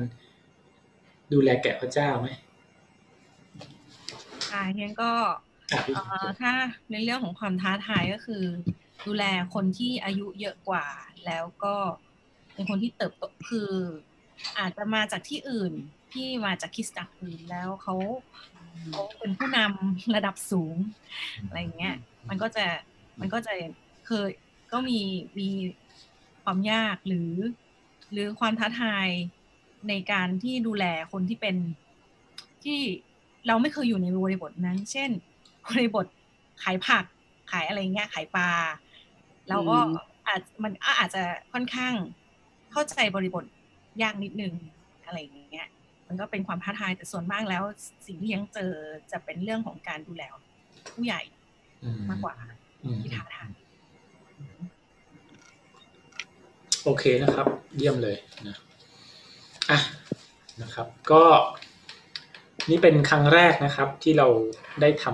[1.34, 2.30] ดูแลแกะพระเจ้าไหม
[4.50, 5.12] ค่ะงั้นก็
[5.72, 6.52] อะพี่เอ่อถ้า
[6.92, 8.44] ในเรื่องของความท้าทายก็คือ
[9.08, 9.24] ดูแล
[9.54, 10.86] คนที่อายุเยอะกว่า
[11.26, 11.76] แล้วก็
[12.54, 13.72] เป็นคนที่เติบโตคือ
[14.60, 15.74] อาจจะมาจากที่อื่น
[16.14, 17.96] ที่มาจากคิสตจักอื่นแล้วเขา
[18.92, 20.76] เขาเป็นผู้นำระดับสูง
[21.46, 21.96] อะไรอย่างเงี้ย
[22.30, 22.66] มันก็จะ
[23.20, 23.54] มันก็จะ
[24.06, 24.30] เคย
[24.72, 25.00] ก็มี
[25.40, 25.50] มี
[26.44, 27.32] ความยากหรือ
[28.12, 29.08] หรือความท้าทาย
[29.90, 31.56] ในการที่ดูแลคนที่เป็น
[32.64, 32.80] ที่
[33.48, 35.10] เราไม่เคยอยู่ในบริบทนั้น เช่น
[35.68, 36.06] บริบท
[36.64, 37.06] ขายผัก
[37.52, 38.52] ขายอะไรเงี้ยขายปลา
[39.50, 39.78] แล้วก็
[40.28, 41.94] อาจมันอาจจะค่อนข้าง
[42.72, 43.44] เข้าใจบริบท
[44.02, 44.54] ยากนิดนึง
[45.06, 45.68] อะไรอย่างเงี้ย
[46.08, 47.64] มันก็เป็นความท้าทายแต่ส่วนมากแล้ว
[48.08, 48.72] สิ่งที่ยังเจอ
[49.12, 50.24] จะเป็นเรื่องของการดูแล
[50.94, 51.22] ผู้ใหญ่
[51.84, 52.36] อืมากกว่า
[52.84, 53.52] อืมที่ท้าทาย
[56.84, 57.48] โโอเคนะครับ
[57.78, 58.18] เยี่ยมเลย
[58.48, 58.56] นะ
[59.70, 59.80] อะ
[60.62, 61.24] นะครับ ก็
[62.70, 64.28] นี่เป็นครั้งแรกนะครับ ที่เรา
[64.82, 65.06] ได้ท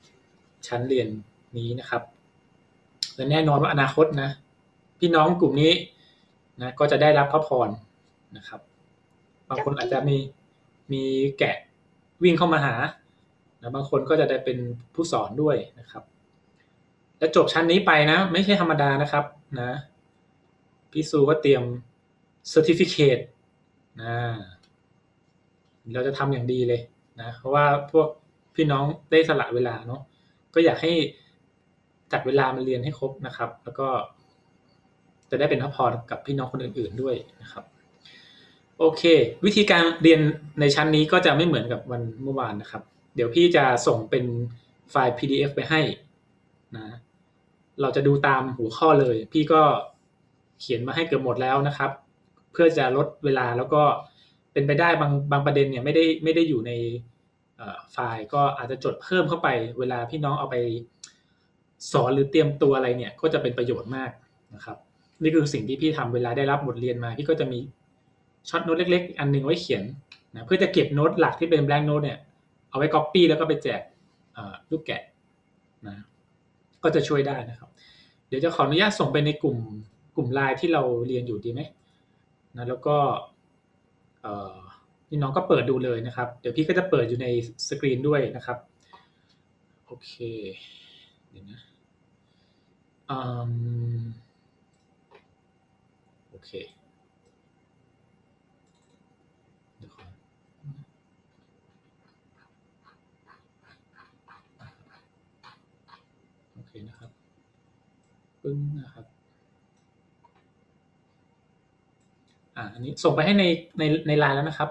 [0.00, 1.08] ำชั้นเรียน
[1.56, 2.02] นี้นะครับ
[3.14, 4.30] และแน่นอนว่าอนาคตนะ
[4.98, 5.72] พี่น้องกลุ่มนี้
[6.60, 7.68] นะก็จะได้รับพระพร
[8.36, 8.60] นะครับ
[9.48, 10.16] บางคนอาจจะมี
[10.92, 11.02] มี
[11.38, 11.56] แกะ
[12.22, 12.74] วิ่งเข้ามาหา
[13.60, 14.58] นะบางคนก็จะได้เป็น
[14.94, 16.04] ผู้สอนด้วยนะครับ
[17.18, 19.24] และจบชั้นนี้ไปนะ ไม่ใช่ธรรมดานะครับ
[19.60, 19.70] นะ
[20.90, 21.62] พี่ซูก็เตรียม
[22.52, 23.22] Certificate
[24.02, 24.14] นะ
[25.92, 26.80] เราจะทำอย่างดีเลย
[27.20, 28.08] นะเพราะว่าพวก
[28.54, 30.00] พี่น้องได้สละเวลาเนาะ
[30.54, 30.92] ก็อยากให้
[32.12, 33.88] จัดเวลามาเรียนให้ครบนะครับ แล้วก็
[35.30, 37.64] จะได้เป็นพระพรกับพี่น้องคนอื่น ๆด้วยนะครับ
[38.78, 39.02] โอเค
[39.44, 40.20] วิธีการเรียน
[40.60, 42.82] ในชั้นนี้ก็จะไม่เหมือนกับวันเมื่อวานนะครับ
[43.14, 44.24] เดี๋ยวพี่จะส่งเป็น
[44.90, 45.80] ไฟล์ PDF ไปให้
[46.76, 46.96] นะ
[47.80, 49.62] เราจะดูตามหัวข้อเลย พี่ก็
[50.60, 51.90] เขียนมาให้เกือบหมดแล้วนะครับ
[52.52, 53.82] เพื่อจะลดเวลาแล้วก็
[54.52, 56.72] เป็นไปได้บางบางประเด็นเนี่ยไม่ได้ไม่ได้อยู่ใน
[57.92, 59.48] ไฟล์ก็อาจจะจดเพิ่มเข้าไป
[59.78, 60.56] เวลาพี่น้องเอาไป
[61.92, 64.10] สอนหรือเตรียมตัวอะไรเนี่ยก็จะเป็นประโยชน์มาก
[64.54, 64.76] นะครับ
[65.22, 67.58] นี่คือสิ่งที่พี่ทำเวลาได้รับบทเรียนมา พี่ก็จะมี
[68.48, 69.84] short note เล็กๆ อันหนึ่งไว้เขียน
[70.34, 72.18] นะเพื่อจะเก็บโน้ตหลักที่เป็น blank note เนี่ย
[72.70, 73.80] เอาไว้ copy แล้วก็ไปแจก
[74.70, 75.02] ลูกแกะ
[75.86, 75.94] นะ
[76.82, 77.70] ก็จะช่วยได้นะครับ
[78.28, 79.58] เดี๋ยวจะขออนุญาตส่งไปในกลุ่ม
[80.16, 81.60] กลุ่มไลน์ที่เราเรียนอยู่ดีไหม
[82.56, 82.96] นะแล้วก็
[85.08, 87.26] พี่น้องก็เปิดดูเลยนะครับ เดี๋ยวพี่ก็จะเปิดอยู่ใน
[87.68, 88.58] สกรีนด้วยนะครับ
[89.86, 90.12] โอเค
[91.30, 91.60] เดี๋ยวนะ
[96.30, 96.50] โอเค
[99.76, 100.04] เดี๋ยวขอ
[106.54, 107.10] โอเคนะครับ
[108.44, 109.06] ปึ้งนะครับ
[112.56, 113.44] อ่าอันนี้ส่งไปให้ใน
[113.78, 114.68] ในในไลน์แล้วนะครับ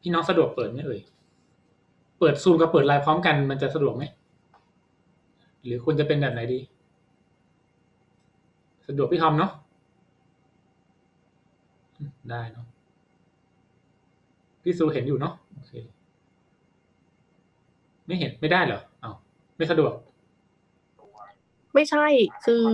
[0.00, 1.00] พี่น้องสะดวกเปิดไหมเอ่ย
[2.18, 4.04] เปิดซูมกับเปิดไลน์พร้อมกันมันจะสะดวกไหม
[5.64, 6.58] หรือควรจะเป็นแบบไหนดี
[8.88, 9.52] สะดวกพี่ทอมเนาะ
[12.30, 12.66] ได้เนาะ
[14.62, 15.72] พี่ซูเห็นอยู่เนาะโอเค
[18.06, 19.12] ไม่เห็นไม่ได้เหรอเอา
[19.56, 19.92] ไม่สะดวก
[21.74, 22.06] ไม่ใช่
[22.44, 22.66] คือ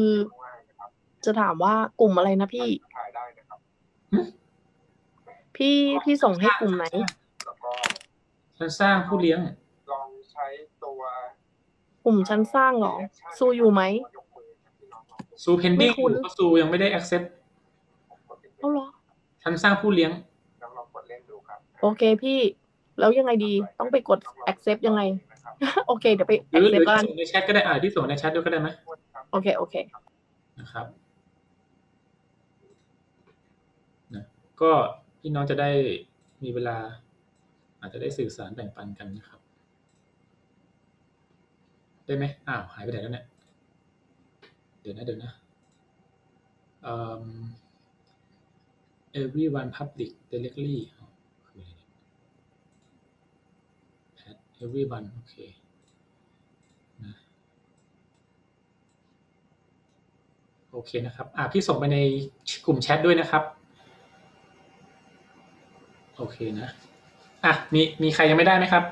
[1.24, 2.68] จะถามว่ากลุ่มอะไรนะพี่
[5.56, 6.86] พี่พี่ส่งให้กลุ่มไหน
[8.58, 9.40] ชั้นสร้างผู้เลี้ยง
[9.90, 10.46] ลองใช้
[10.84, 11.00] ตัว
[12.04, 12.94] กลุ่มชั้นสร้างเหรอ
[13.38, 13.82] ซูอยู่ไหม
[15.42, 17.26] ซูเพนดิ้งอยู่เพราะซูยังไม่ได้ accept
[18.58, 18.86] เอาเหรอ
[19.42, 20.10] ชั้นสร้างผู้เลี้ยง
[20.76, 22.38] ลองกดเล่นดูครับโอเคพี่
[22.98, 24.18] แล้วยังไงดีต้องไปกด
[24.52, 25.02] accept ยังไง
[25.88, 28.68] โอเค เดี๋ยวไปหรือหรือ accept กันส่งในแชทก็ได้อ่าที่ส่งในแชทด้วยก็ได้ไหม
[29.32, 29.74] โอเคโอเค
[30.60, 30.86] นะครับ
[34.14, 34.24] นะ
[34.60, 34.70] ก็
[35.20, 35.70] พี่น้องจะได้
[36.42, 36.76] มีเวลา
[37.80, 39.40] อาจจะได้สื่อสารแบ่งปันกันนะครับ
[42.06, 43.26] ได้ไหมอ้าวหายไปไหนแล้วเนี่ย
[44.80, 45.32] เดี๋ยวนะเดี๋ยวนะ
[46.90, 47.24] um,
[49.22, 51.06] everyone public directly อ๋อ
[51.46, 51.90] คืออะไรเนี่ย
[54.30, 55.34] add everyone โอเค
[57.02, 57.14] นะ
[60.72, 61.98] โอเคนะครับอ่าพี่ส่งไปใน
[62.66, 63.42] กลุ่มแชทด้วยนะครับ
[66.16, 66.68] โอเคนะ
[67.44, 68.84] อะมีมีใครยังไม่ได้ไหมครับ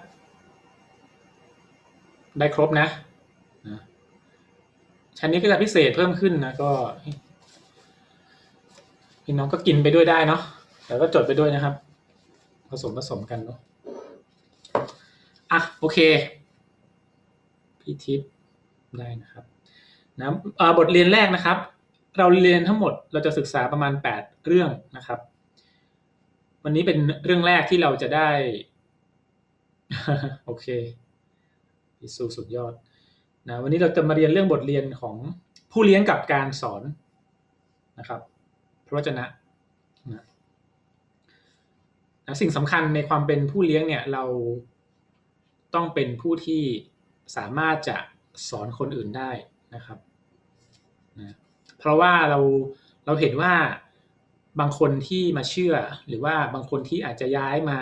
[2.39, 2.86] ได้ครบนะ
[3.69, 3.78] นะ
[5.19, 6.70] ชั้นนี้ก็จะพิเศษเพิ่มขึ้นนะก็
[9.24, 10.40] พี่น้องก็กินไปด้วยได้เนาะ
[10.86, 11.74] แต่ก็จดไปด้วยนะครับ
[12.70, 13.59] ผสมผสมกันเนาะ
[15.53, 15.99] อะโอเค
[17.81, 18.29] พี่ทิพย์
[18.99, 19.45] ได้นะครับ
[20.19, 20.27] นะ
[20.79, 21.59] บทเรียนแรกนะครับ
[22.19, 25.19] เราเรียนทั้งหมดเราจะศึกษาประมาณ 8 เรื่องนะครับ
[26.65, 28.29] วันนี้เป็นเรื่องแรกที่เราจะได้
[30.45, 30.66] โอเค
[31.99, 32.73] พิสูสุดยอด
[33.49, 35.16] นะวันนี้เราจะมาเรียนเรื่องบทเรียนของ
[35.73, 36.83] ผู้เลี้ยงกับการสอน
[37.99, 38.20] นะครับ
[38.87, 39.25] พระวจนะ
[40.12, 40.25] นะ
[42.27, 44.25] นะสิ่งสำคัญในความเป็นผู้เลี้ยงเนี่ยเรา
[45.74, 46.62] ต้องเป็นผู้ที่
[47.36, 47.97] สามารถจะ
[48.49, 49.31] สอนคนอื่นได้
[49.74, 49.99] นะครับ
[51.19, 51.36] นะ
[51.78, 52.40] เพราะว่าเรา
[53.07, 53.55] เราเห็นว่า
[54.61, 55.74] บางคนที่มาเชื่อ
[56.09, 57.81] หรือว่าบางคนที่อาจจะย้ายมา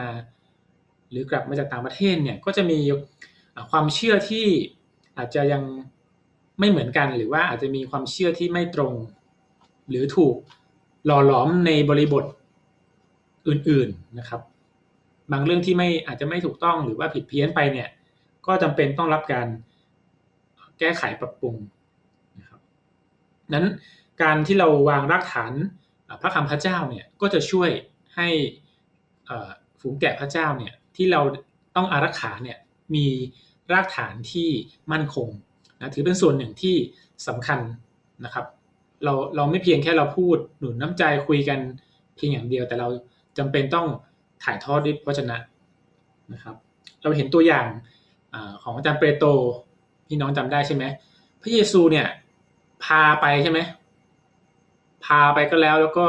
[1.10, 2.80] หรือกลับมาจากต่างประเทศเนี่ยก็จะมี
[3.70, 4.46] ความเชื่อที่
[5.18, 5.62] อาจจะยัง
[6.58, 8.94] ไม่เหมือนกัน หรือว่าอาจจะมีความเชื่อที่ไม่ตรง
[9.88, 10.34] หรือถูก
[11.06, 12.24] หล่อหลอมในบริบท
[13.48, 14.40] อื่นๆนะครับ
[15.32, 17.88] บางเรื่องที่ไม่อาจจะไม่ถูกต้องหรือว่าผิดเพี้ยนไปเนี่ย
[18.46, 19.46] ก็จำเป็นต้องรับการ
[20.78, 21.54] แก้ไขปรับปรุง
[22.38, 22.60] นะครับ
[23.54, 23.66] นั้น
[24.22, 25.52] การที่เราวางรากฐาน
[26.22, 27.70] พระคำพระเจ้าเนี่ยก็จะช่วย
[28.16, 28.28] ให้
[29.80, 31.20] ฝูงแกะพระเจ้าเนี่ยที่เรา
[31.76, 32.58] ต้องอารักขาเนี่ย
[32.94, 33.06] มี
[33.72, 34.48] รากฐานที่
[34.92, 35.28] มั่นคง
[35.80, 36.76] นะถือเป็นส่วนหนึ่งที่
[37.28, 37.60] สำคัญ
[38.24, 38.46] นะครับ
[39.04, 41.58] เราเราไม่เพียงแค่เราพูดหนุนน้ำใจคุยกัน
[42.16, 42.88] เพียงอย่างเดียว แต่เรา
[43.38, 43.86] จำเป็นต้อง
[44.44, 45.36] ถ่ายทอดด้วยพระชนะ
[46.32, 46.54] นะครับ
[47.02, 47.66] เราเห็นตัวอย่าง
[48.34, 49.28] อของอาจารย์เปโตร
[50.06, 50.84] พี่น้องจำได้ใช่ไหม
[51.42, 52.06] พระเยซูเนี่ย
[52.84, 53.58] พาไปใช่ไหม
[55.04, 56.08] พาไปก็แล้วแล้วก็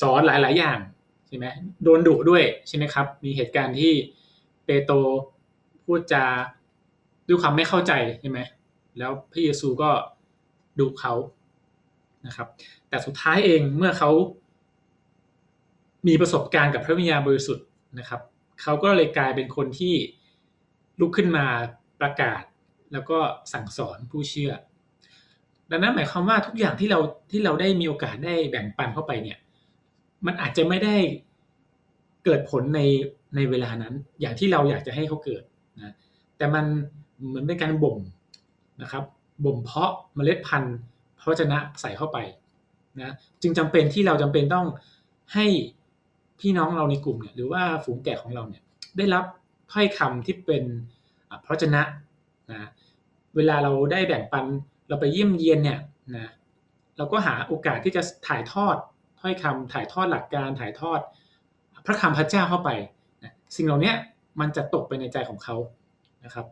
[0.00, 0.78] สอนหลาย ๆ อย่าง
[1.26, 1.46] ใช่ไหม
[1.84, 3.92] โดนดุด้วยใช่ไหมครับ มีเหตุการณ์ที่
[4.64, 4.96] เปโตร
[5.84, 6.24] พูดจา
[7.28, 8.38] ด้วยความไม่เข้าใจใช่ไหม
[8.98, 9.90] แล้วพระเยซูก็
[10.78, 11.14] ดุเขา
[12.26, 12.48] นะครับ
[12.88, 14.10] แต่สุดท้ายเองเมื่อเขา
[16.06, 17.66] มีประสบการณ์กับพระวิญญาณบริสุทธิ์
[17.98, 18.20] นะครับ
[18.62, 19.94] เขาก็เลยกลายเป็นคนที่
[21.00, 21.46] ลุกขึ้นมา
[22.00, 22.42] ประกาศ
[22.92, 23.18] แล้วก็
[23.52, 24.52] สั่งสอนผู้เชื่อ
[25.70, 26.98] ดังนั้นหมายความว่าทุกอย่างที่เรา
[27.30, 29.38] ที่เราได้มีโอกาสได้แบ่งปันเข้าไปเนี่ย
[30.26, 30.96] มันอาจจะไม่ได้
[32.24, 32.80] เกิดผลใน
[33.36, 35.42] ในเวลานั้น อย่างที่เราอยากจะให้เขาเกิด
[35.76, 35.94] นะ
[36.36, 36.64] แต่มัน
[37.26, 37.98] เหมือนเป็นการบ่ม
[38.82, 39.04] นะครับ
[39.44, 40.76] บ่มเพาะเมล็ดพันธุ์
[41.18, 42.18] พระวจนะใส่เข้าไป
[43.00, 44.66] นะจึงจำเป็นที่เราจำเป็นต้อง
[45.34, 45.46] ให้
[46.40, 48.62] พี่น้องเราในกลุ่มเนี่ยหรือว่าฝูงแกะของเราเนี่ย
[48.96, 49.24] ได้รับ
[49.72, 50.64] ถ้อยคำที่เป็น
[51.44, 51.82] พระวจนะ
[52.50, 52.68] นะ
[53.36, 54.44] เวลาเราได้แบ่งปัน
[54.88, 55.78] เราไปเยี่ยมเยียนเนี่ย
[56.16, 56.30] นะ
[56.96, 58.76] เราก็หาโอกาสที่จะถ่ายทอด
[59.20, 61.00] ถ้อยคำถ่ายทอดหลักการถ่ายทอด
[61.86, 62.70] พระคำพระเจ้าเข้าไป
[63.22, 63.92] นะสิ่งเหล่านี้
[64.40, 65.56] มันจะตกไปในใจของเขา
[66.24, 66.46] นะครับ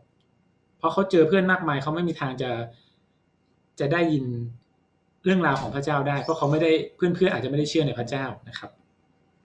[0.77, 2.51] เพราะเขาเจอเพื่อนมากมายเขาไม่มีทางจะ
[3.79, 4.25] จะได้ยิน
[5.25, 8.71] เรื่องราวของพระเจ้าได้ เพราะเขาไม่ได้เพื่อนๆอาจจะไม่ได้เชื่อในพระเจ้านะครับ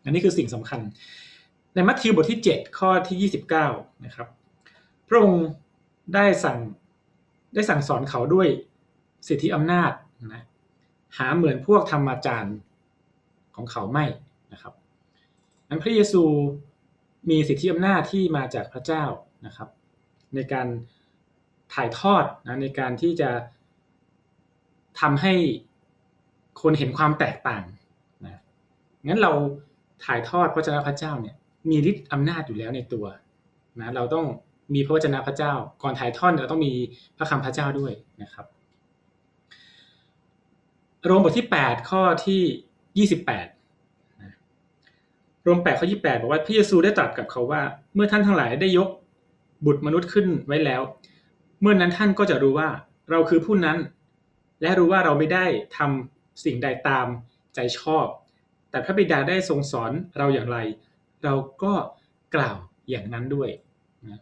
[0.07, 0.81] อันนี้คือสิ่งสำคัญ
[1.75, 3.31] ในมัทธิวบทที่ 7 ข้อที่
[3.73, 4.29] 29 นะครับ
[5.09, 5.47] พระองค์
[6.15, 6.59] ได้สั่ง
[7.55, 8.49] ได้สั่งสอนเขาด้วย
[9.29, 9.93] สิทธิอำนาจ
[10.35, 10.45] นะ
[11.19, 12.57] หาเหมือนพวกธรรมจารย์
[13.57, 14.07] ของเขาไม่
[14.53, 14.75] นะครับ
[15.69, 16.23] นั้นพระเยซู
[17.31, 19.05] มีสิทธิอำนาจที่มาจากพระเจ้า
[19.47, 19.69] นะครับ
[20.35, 20.67] ในการ
[21.75, 23.31] ถ่ายทอดนะในการที่จะ
[25.01, 25.35] ทำให้
[26.63, 27.65] คนเห็นความแตกต่าง
[28.25, 28.41] นะ
[29.07, 29.33] งั้นเรา
[30.05, 31.35] ถ่ายทอดพระเจ้าพระเจ้าเนี่ย
[31.71, 33.05] มีฤทธิ์อำนาจอยู่แล้วในตัว
[33.81, 34.27] นะเราต้อง
[34.75, 35.53] มีพระวจนะพระเจ้า
[35.83, 36.73] ก่อนถ่ายทอดเราต้องมี
[37.17, 37.93] พระคำพระเจ้าด้วย
[38.23, 38.47] นะครับ
[41.05, 44.35] โรมบทที่ 8 ข้อที่ 28นะ
[45.43, 47.61] โรม 8 ข้อ 28 บอกว่าพระเยซูได้ตรัสกับเขาว่า
[47.95, 48.89] เมื่อท่านทั้งหลายได้ยก
[49.65, 50.83] บุตรมนุษย์ขึ้นไว้แล้ว
[51.61, 52.69] เมื่อนนั้นท่านก็จะรู้ว่า
[53.11, 53.79] เราคือผู้นั้น
[54.63, 55.45] และรู้ว่าเราไม่ได้
[55.77, 57.07] ทำสิ่งใดตาม
[57.55, 58.07] ใจชอบ
[58.77, 60.59] แต่พระบิดาได้ทรงสอนเราอย่างไร
[61.25, 61.73] เราก็
[62.35, 62.57] กล่าว
[62.91, 63.51] อย่างนั้นด้วย
[64.09, 64.21] นะ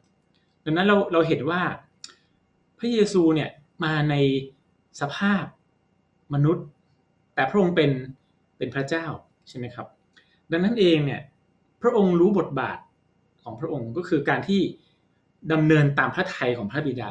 [0.65, 1.63] ดังนั้นเราเราเห็นว่า
[2.79, 3.51] พระเยซูเนี่ย
[3.85, 4.15] มาใน
[5.01, 5.45] สภาพ
[6.35, 6.67] มนุษย์
[7.35, 7.91] แต่พระองค์เป็น
[8.59, 9.07] เป็นพระเจ้า
[9.49, 9.87] ใช่ไหมครับ
[10.51, 11.21] ดังนั้นเองเนี่ย
[11.83, 12.79] พระองค์รู้บทบาท
[13.43, 14.61] ของพระองค์ก็คือการที่
[15.53, 17.11] ดำเนินตามพระทัยของพระบิดา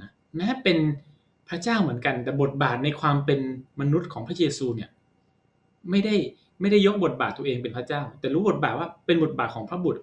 [0.00, 0.78] นะแม้เป็น
[1.48, 3.40] พระเจ้าเหมือนกัน แต่บทบาทในความเป็น
[3.80, 4.90] มนุษย์ของพระเยซูเนี่ย
[5.90, 6.16] ไม่ได้
[6.60, 10.02] ไม่ได้ยกบทบาทตัวเองเป็นพระเจ้า แต่รู้บทบาทว่าเป็นบทบาทของพระบุตร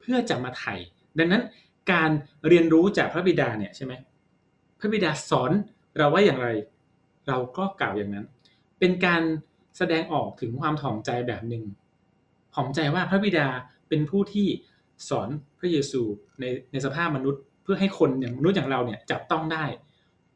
[0.00, 0.74] เพื่อจะมาไถ่
[1.18, 1.42] ดังนั้น
[1.92, 2.10] การ
[2.48, 3.92] เรียนรู้จากพระบิดาเนี่ยใช่ไหม
[4.80, 5.50] พระบิดาสอน
[5.96, 6.48] เราว่าอย่างไร
[7.28, 8.26] เราก็กล่าวอย่างนั้น
[8.78, 9.22] เป็นการ
[9.76, 11.64] แสดงออกถึงความถ่อมใจแบบหนึ่ง
[12.54, 13.46] ถ่อมใจว่าพระบิดา
[13.88, 14.46] เป็นผู้ที่
[15.08, 15.28] สอน
[15.58, 16.02] พระเยซู
[16.40, 19.64] ในในสภาพมนุษย์ เพื่อให้คนอย่างมนุษย์อย่างเราเนี่ยจับต้องได้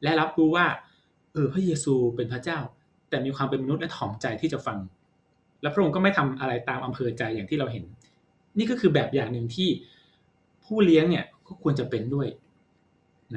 [0.02, 0.66] และรับรู้ว่า
[1.32, 2.58] เออพระเยซูเป็นพระเจ้า
[3.08, 4.78] แต่มีความเป็นมนุษย์และถ่อมใจที่จะฟัง
[5.62, 7.84] และพระองค์ก็ไม่ทำอะไรตามอำเภอใจอย่างที่เราเห็น
[8.58, 9.68] นี่ก็คือแบบอย่างหนึ่งที่
[10.64, 12.28] ผู้เลี้ยงเนี่ยก็ควรจะเป็นด้วย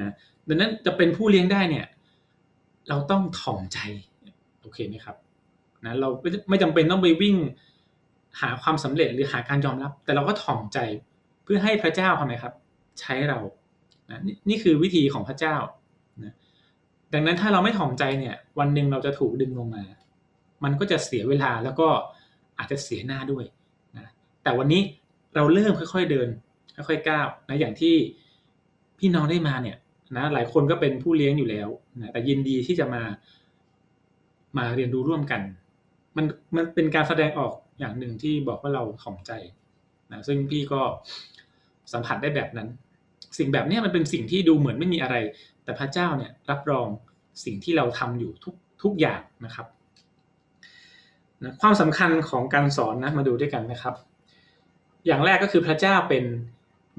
[0.00, 0.12] ะ
[0.48, 1.86] ดังนั้นจะเป็นผู้เลี้ยงได้เนี่ย
[2.88, 3.78] เราต้องถ่อมใจ
[4.60, 5.16] โอเคไหมครับ
[5.84, 6.08] นะเรา
[6.48, 7.36] ไม่จำเป็นต้องไปวิ่ง
[8.40, 10.78] หาความสำเร็จหรือหาการยอมรับ แต่เราก็ถ่อมใจ
[11.44, 12.52] เพื่อให้พระเจ้าทำไมครับ
[13.00, 13.38] ใช้เรา
[14.10, 15.56] นะนี่คือวิธีของพระเจ้า
[16.24, 16.34] นะ
[17.12, 19.84] ดังนั้นถ้าเราไม่ถ่อมใจเนี่ย วันหนึ่งเราจะถูกดึงลงมา
[20.64, 21.88] มันก็จะเสียเวลาแล้วก็
[22.58, 23.44] อาจจะเสียหน้าด้วย
[23.96, 24.06] นะ
[24.42, 24.82] แต่วันนี้
[25.34, 26.28] เราเริ่มค่อย ๆเดิน
[26.88, 27.94] ค่อยๆก้าวนะอย่างที่
[28.98, 29.76] พี่น้องได้มาเนี่ย
[30.16, 31.68] นะหลายคนก็เป็นผู้เลี้ยงอยู่แล้ว
[32.00, 33.02] นะแต่ยินดีที่จะมา
[34.58, 35.42] มาเรียนรู้ร่วมกัน
[36.16, 36.26] มัน
[36.56, 39.32] มันเป็นการแสดงออกอย่างหนึ่งที่บอกว่าเราถ่อมใจ
[40.10, 40.80] นะซึ่งพี่ก็
[41.92, 42.68] สัมผัสได้แบบนั้น
[43.38, 45.16] สิ่งแบบนี้มันเป็นสิ่งที่ดูเหมือนไม่มีอะไร
[45.64, 46.86] แต่พระเจ้าเนี่ยรับรอง
[47.44, 49.66] สิ่งที่เราทำอยู่ทุกทุกอย่างนะครับ
[51.42, 53.94] นะความสำคัญของการสอนนะมาดูด้วยกันนะครับ
[55.06, 56.24] อย่างแรกก็คือพระเจ้าเป็น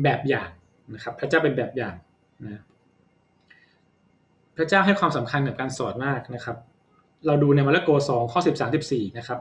[0.04, 0.50] แบบอย่าง
[0.94, 1.96] นะครับ พระเจ้าเป็นแบบอย่าง
[2.46, 2.62] นะ
[4.58, 6.58] พระเจ้าให้ความสำคัญกับการสอนมากนะครับ
[7.26, 9.40] เราดูในมาระโกสองข้อสิบสามสิบสี่นะครับ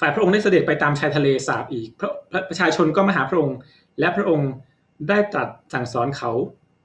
[0.00, 2.10] ฝ่ายพระองค์ได้เสด็จไปตามชายทะเลสาบอีกพระ
[2.48, 3.56] ประชาชนก็มาหาพระองค์
[3.98, 4.50] และพระองค์
[5.08, 6.32] ได้ตรัสสั่งสอนเขา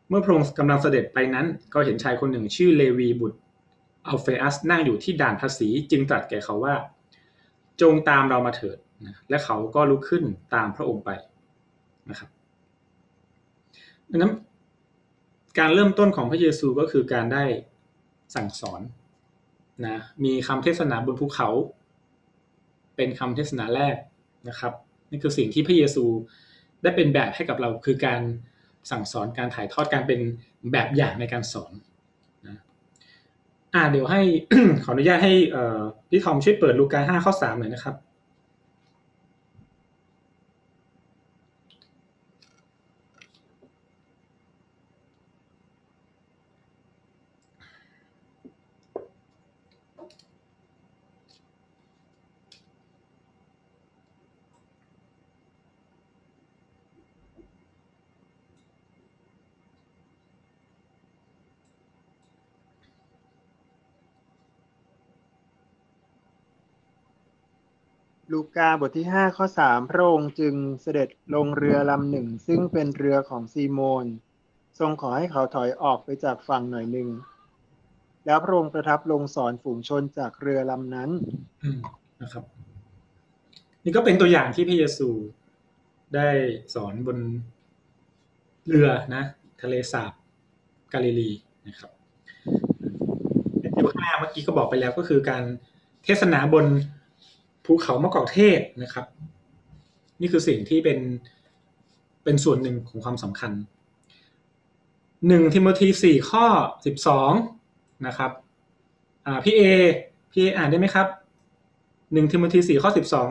[0.10, 3.38] เมื่อพระองค์กำลังเสด็จไปนั้น ก็เห็นชายคนหนึ่งชื่อเลวีบุตร
[4.08, 6.76] อัลเฟอัสนั่งอยู่ที่ด่านภาษีจึงตรัสแก่เขาว่า
[7.82, 8.78] จงตามเรามาเถิด
[9.30, 10.24] และเขาก็ลุกขึ้น
[10.56, 11.10] ตามพระองค์ไป
[12.10, 12.30] นะครับ
[14.10, 14.34] ดังนั้น
[15.60, 17.44] การเริ่มต้นของพระเยซูก็คือการได้
[18.36, 18.82] สั่งสอน
[19.88, 21.50] นะมีคำเทศนาบนภูเขา
[22.96, 23.96] เป็นคำเทศนาแรก
[24.50, 24.74] นะครับ
[25.12, 26.06] นี่คือสิ่งที่พระเยซู
[26.84, 28.22] ได้เป็นแบบให้กับเราคือการ
[28.92, 30.20] สั่งสอนการถ่ายทอดการเป็น
[30.72, 31.72] แบบอย่างในการสอน
[33.76, 34.22] อ่าเดี๋ยวให้
[34.84, 35.34] ขออนุญาตให้
[36.10, 37.96] พี่ทอมช่วยเปิดลูกาห้าข้อสามหน่อยนะครับ
[68.36, 74.06] ลูกาบทที่ห้าข้อสามพระองค์จึงเสด็จลงเรือลำหนึ่ง ซึ่งเป็นเรือของซีโมน
[74.80, 77.10] ทรงขอให้เขาถอยออกไปจากฝั่งหน่อยหนึ่ง
[78.26, 81.10] แล้วพระองค์ประทับลงสอนฝูงชนจากเรือลำนั้น
[82.22, 82.44] นะครับ
[83.84, 85.10] นี่ก็เป็นตัวอย่างที่พระเยซู
[86.16, 86.30] ได้
[86.74, 87.18] สอนบน
[88.68, 89.24] เรือนะ
[89.62, 90.14] ทะเลสาบ
[90.94, 91.32] กาลิลี
[91.68, 91.92] นะครับ
[93.80, 95.44] ยูห้าเมื่อกี้ก็บอกไปแล้วก็คือการ
[96.04, 96.66] เทศนาบน
[97.66, 99.06] ภูเขามะกอกเทศนะครับ
[100.22, 101.00] นี่คือสิ่งที่เป็น
[102.24, 103.52] เป็นส่วนหนึ่งของความสำคัญ
[105.28, 106.46] หนึ่งทิโมธีสี่ข้อ
[106.86, 107.32] สิบสอง
[108.08, 108.32] นะครับ
[109.44, 109.62] พี่เอ
[110.32, 111.08] พี่เออ่านได้ไหมครับ
[112.14, 113.30] หนึ่งทิโมธีสี่ข้อสิบสอง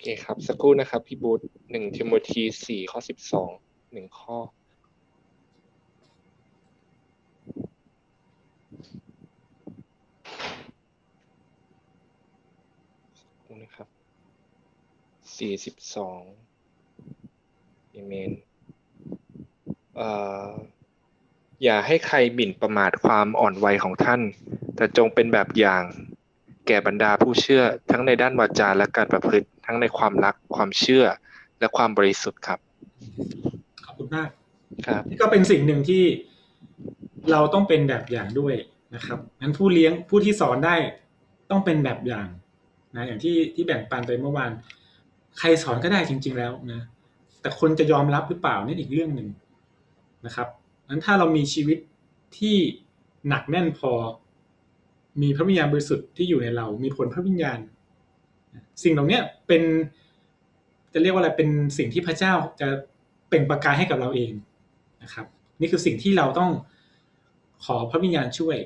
[0.00, 1.40] เคครับ สักครู่นะครับ พี่บูธ
[1.70, 3.50] หนึ่งทิโมธีสี่ข้อสิบสอง
[3.92, 4.38] หนึ่งข้อ
[13.62, 13.88] นะครับ
[15.36, 16.20] สี่สิบสอง
[17.90, 18.32] เอเมน
[19.96, 20.10] เอ่
[20.48, 20.50] อ
[21.62, 24.20] อย่าให้ใครหมิ่นประมาทความอ่อนวัยของท่าน
[24.76, 25.84] แต่จงเป็นแบบอย่าง
[26.66, 31.04] แก่บรรดาผู้เชื่อทั้งในด้านวาจาและการประพฤติ ทั้งในความรักความเชื่อ
[31.60, 32.58] และความบริสุทธิ์ครับ
[33.86, 34.28] ขอบคุณมาก
[34.86, 36.04] ครับนี่ก็เป็นสิ่งหนึ่งที่
[37.30, 38.54] เราต้องเป็นแบบอย่างด้วย
[38.94, 40.76] นะครับงั้นผู้เลี้ยงผู้ที่สอนได้
[41.50, 42.28] ต้องเป็นแบบอย่าง
[42.96, 44.50] นะอย่างที่ที่แบ่งปันไปเมื่อวาน
[45.38, 46.80] ใครสอนก็ได้จริง ๆ แล้วนะ
[47.40, 49.28] แต่คนจะยอมรับหรือเปล่านี่อีกเรื่องหนึ่ง
[50.26, 50.48] นะครับ
[50.88, 51.78] นั้นถ้าเรามีชีวิต
[52.38, 52.56] ที่
[53.28, 53.92] หนักแน่นพอ
[55.22, 57.58] มีพระวิญญาณบริสุทธิ์ที่อยู่ในเรา มีผลพระวิญญาณ
[58.82, 59.62] สิ่งเหล่านี้เป็น
[60.92, 61.48] จะเรียกว่าอะไรเป็น
[61.78, 62.68] สิ่งที่พระเจ้าจะ
[63.28, 64.32] เปล่งประกายให้กับเราเอง
[65.02, 65.26] นะครับ
[65.60, 66.50] นี่คือสิ่งที่เราต้อง
[67.64, 68.56] ขอพระวิญญาณช่วย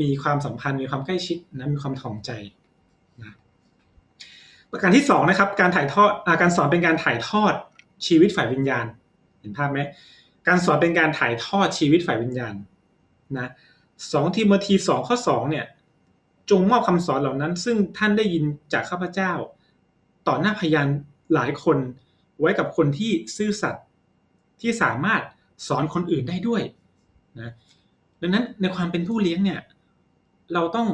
[0.00, 2.30] มีความสัมพันธ์มีความใกล้ชิดนะมีความถ่อมใจ
[3.20, 3.36] นะ
[4.70, 7.52] ประการที่สองนะครับ การถ่ายทอดอาการสอนเป็นการถ่ายทอด
[8.06, 8.86] ชีวิตฝ่ายวิญญาณ
[9.40, 9.80] เห็นภาพไหม
[10.48, 12.54] การสอนเป็นการถ่ายทอดชีวิตฝ่ายวิญญาณ
[13.36, 13.50] นะ
[14.12, 15.66] สองทีโมธีสองข้อสองเนี่ย
[16.52, 19.32] จงมอบคำสอนเหล่านั้น ซึ่งท่านได้ยินจากข้าพเจ้า
[20.28, 20.88] ต่อหน้าพยาน
[21.34, 21.78] หลายคน
[22.40, 23.84] ไว้กับคนที่ซื่อสัตย์
[24.60, 25.22] ที่สามารถ
[25.68, 26.62] สอนคนอื่นได้ด้วย
[27.40, 27.52] นะ
[28.20, 29.60] ดังนั้นในความเป็นผู้เลี้ยงเนี่ย
[30.54, 30.88] เราต้อง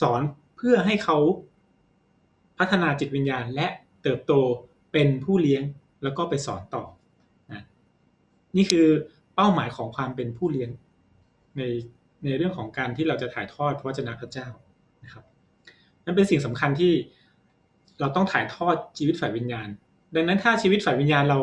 [0.00, 0.20] สอน
[0.56, 1.18] เพื่อให้เขา
[2.58, 3.66] พัฒนาจิตวิญญาณ และ
[4.02, 4.32] เติบโต
[4.92, 5.62] เป็นผู้เลี้ยง
[6.02, 6.84] แล้วก็ไปสอนต่อ
[7.52, 7.62] นะ
[8.56, 8.86] นี่คือ
[9.34, 10.70] เป้าหมายของความเป็นผู้เลี้ยง
[11.58, 11.62] ใน
[12.24, 14.48] ในเรื่องของการที่เราจะถ่ายทอดพระวจนะพระเจ้า
[15.04, 15.24] นะครับ
[16.04, 16.92] นั่นเป็นสิ่งสำคัญที่
[18.00, 19.68] เราต้องถ่ายทอดชีวิตฝ่ายวิญญาณ
[20.14, 21.40] ดังนั้นถ้าชีวิตฝ่ายวิญญาณเรา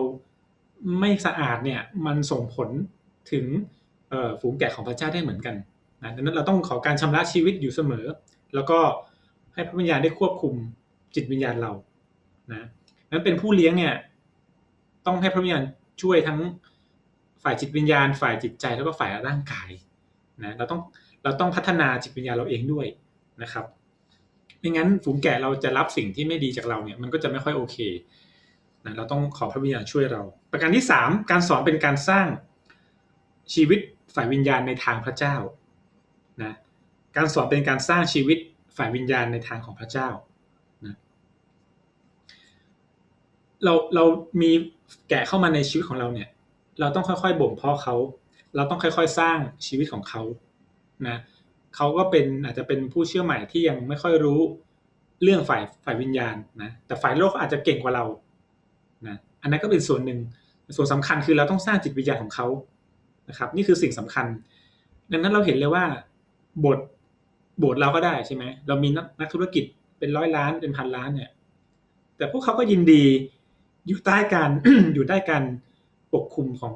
[1.00, 2.70] ไม่สะอาดเนี่ยมันส่งผล
[3.32, 3.46] ถึง
[4.42, 5.56] ฝูงแกะของพระเจ้าได้เหมือนกัน
[6.04, 8.06] นะดังนั้นเราต้องขอการชำระชีวิตอยู่เสมอ
[8.54, 8.80] แล้วก็
[9.54, 10.54] ให้พระวิญญาณได้ควบคุม
[11.16, 11.72] จิตวิญญาณเรา
[12.52, 12.68] นะ
[13.12, 13.94] นั้นเป็นผู้เลี้ยงเนี่ย
[15.06, 15.64] ต้องให้พระวิญญาณ
[16.02, 16.40] ช่วยทั้ง
[17.44, 19.70] ฝ่ายจิตวิญญาณ ฝ่ายจิตใจแล้วก็ฝ่ายร่างกาย
[20.44, 20.80] นะเราต้อง
[21.24, 22.86] เราต้องพัฒนาจิตวิญญาณเราเองด้วย
[23.42, 23.66] นะครับ
[24.60, 27.78] ไม่งั้นฝูงแกะเราจะรับสิ่งที่ไม่ดีจากเราเนี่ยมันก็จะไม่ค่อยโอเค
[28.86, 30.22] นะเราต้องขอพระวิญญาณช่วยเรา
[30.52, 32.28] ประการที่สามการสอนเป็นการสร้าง
[33.54, 33.80] ชีวิต
[34.16, 35.36] ฝ่ายวิญญาณในทางพระเจ้า
[36.44, 36.54] นะ
[37.16, 38.38] การสอนเป็นการสร้างชีวิต
[38.78, 40.10] ฝ่ายวิญญาณในทางของพระเจ้า
[40.86, 40.96] นะ
[43.64, 44.04] เราเรา
[44.42, 44.52] มี
[45.10, 46.30] แกะเข้ามาในชีวิตของเราเนี่ย
[46.80, 47.96] เราต้องค่อยๆบ่มเพาะเขา
[48.56, 50.22] เราต้องค่อยๆสร้างชีวิตของเขา
[51.08, 51.18] นะ
[51.76, 54.40] เขาก็เป็นอาจจะเป็นผู้เชื่อใหม่ที่ยังไม่ค่อยรู้
[55.24, 58.06] เรื่องฝ่ายฝ่ายวิญญาณนะแต่ฝ่ายโลกอาจจะเก่งกว่าเรา
[59.08, 60.20] นะอันนั้นก็เป็นส่วนหนึ่ง
[60.76, 62.48] ส่วนสำคัญคือเราต้องสร้างจิตวิญญาณของเขา
[63.30, 64.26] นะครับ นี่คือสิ่งสำคัญ
[65.12, 65.86] ดังนั้นเราเห็นเลยว่า
[66.66, 66.80] บท
[67.64, 69.64] บทเราก็ได้ใช่ไหมเรามีนักนักธุรกิจ
[70.00, 71.32] เป็นร้อยล้านเป็นพันล้านเนี่ย
[72.18, 73.04] แต่พวกเขาก็ยินดี
[73.88, 74.50] อยู่ใต้การ
[74.94, 75.44] อยู่ใต้การ
[76.14, 76.74] ปกคุมของ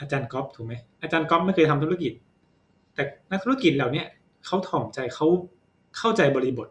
[0.00, 2.12] อาจารย์ก๊อฟถูกไหมอาจารย์ก๊อฟไม่เคยทำธุรกิจ
[2.94, 4.04] แต่นักธุรกิจเหล่านี้
[4.46, 5.26] เขาถ่อมใจเขา
[5.98, 6.68] เข้าใจบริบท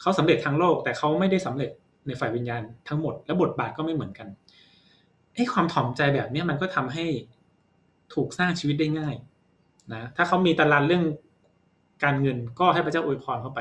[0.00, 1.70] เขาสำเร็จทางโลก แต่เขาไม่ได้สำเร็จ
[2.06, 4.28] ในฝ่ายวิญญาณทั้งหมดและบทบาทก็ไม่เหมือนกัน
[5.34, 7.06] ไอ้ความถ่อมใจแบบนี้มันก็ทำให้
[8.14, 9.14] ถูกสร้างชีวิตได้ง่าย
[9.92, 11.04] นะถ้าเขามีตารางเรื่อง
[12.04, 13.60] การเงินก็ให้พระเจ้าอวยพรเข้าไป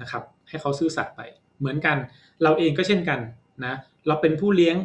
[0.00, 1.20] นะครับ ให้เขาซื่อสัตย์ไป
[1.58, 1.96] เหมือนกัน
[2.42, 3.20] เราเองก็เช่นกัน
[3.64, 3.74] นะ
[4.06, 4.76] เราเป็นผู้เลี้ยง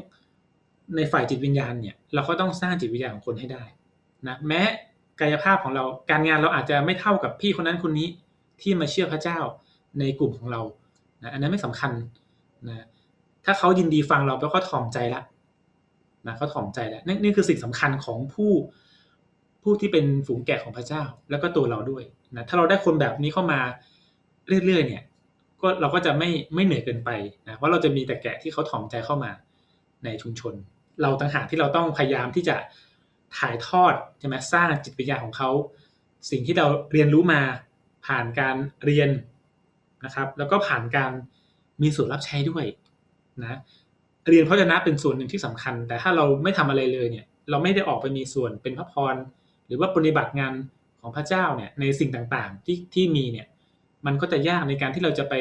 [0.95, 3.63] ในฝ่ายจิตวิญญาณเนี่ย เราก็ต้องสร้างจิตวิญญาณของคนให้ได้
[4.27, 4.61] นะแม้
[5.19, 8.07] กายภาพของเราการงานเราอาจจะไม่เท่ากับพี่คนนั้นคนนี้
[8.61, 9.39] ที่มาเชื่อพระเจ้า
[9.99, 10.61] ในกลุ่มของเรา
[11.23, 11.91] นะอันนั้นไม่สำคัญ
[12.67, 12.87] นะ
[13.45, 15.21] ถ้าเขายินดีฟังเราแล้วก็ถ่อมใจละ
[16.27, 18.51] นะเขาถ่อมใจแล้วนี่นี่คือสิ่งสำคัญของผู้
[19.63, 22.03] ผู้ที่เป็นฝูงแกะของพระเจ้า แล้วก็ตัวเราด้วย
[22.35, 23.59] นะถ้าเราได้คนแบบนี้เข้ามา
[24.65, 25.03] เรื่อยๆเนี่ย
[25.61, 27.09] ก็เราก็จะไม่ไม่เหนื่อยเกินไป
[27.47, 29.31] นะว่าะเราจะมีแต่แกะที่เขาถ่อมใจเข้ามา
[30.03, 30.53] ในชุมชน
[31.01, 32.55] เราต่างหากที่เราต้องพยายามที่จะ
[33.37, 35.49] ถ่ายทอดใช่ไหมสร้างจิตวิญญาณของเขา
[36.29, 37.41] สิ่งที่เราเรียนรู้มา
[38.05, 38.55] ผ่านการ
[38.85, 39.09] เรียน
[40.05, 41.11] นะครับ แล้วก็ผ่านการ
[41.81, 42.65] มีส่วนรับใช้ด้วย
[43.41, 43.59] นะ
[44.27, 49.15] เรียนพระชนะเป็นส่วนหนึ่งที่สำคัญ แต่ถ้าเราไม่ทำอะไรเลยเนี่ย เราไม่ได้ออกไปมีส่วนเป็นพระพร
[49.67, 50.53] หรือว่าปฏิบัติงาน
[50.99, 53.47] ของพระเจ้าเนี่ยในสิ่งต่างๆที่ที่มีเนี่ย
[54.05, 55.33] มันก็จะยากในการที่เราจะไป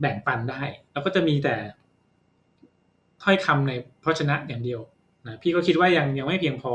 [0.00, 0.62] แบ่งปันได้
[0.92, 1.54] เราก็จะมีแต่
[3.22, 3.72] ถ้อยคำใน
[4.02, 4.80] พระชนะอย่างเดียว
[5.26, 6.72] นะพี่ก็คิดว่ายังยังไม่เพียงพอ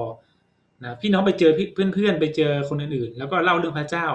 [0.83, 1.51] นะพี่น้องไปเจอ
[1.93, 4.07] เพื่อนๆไปเจอคนอื่นๆ แล้วก็เล่าเรื่องพระเจ้า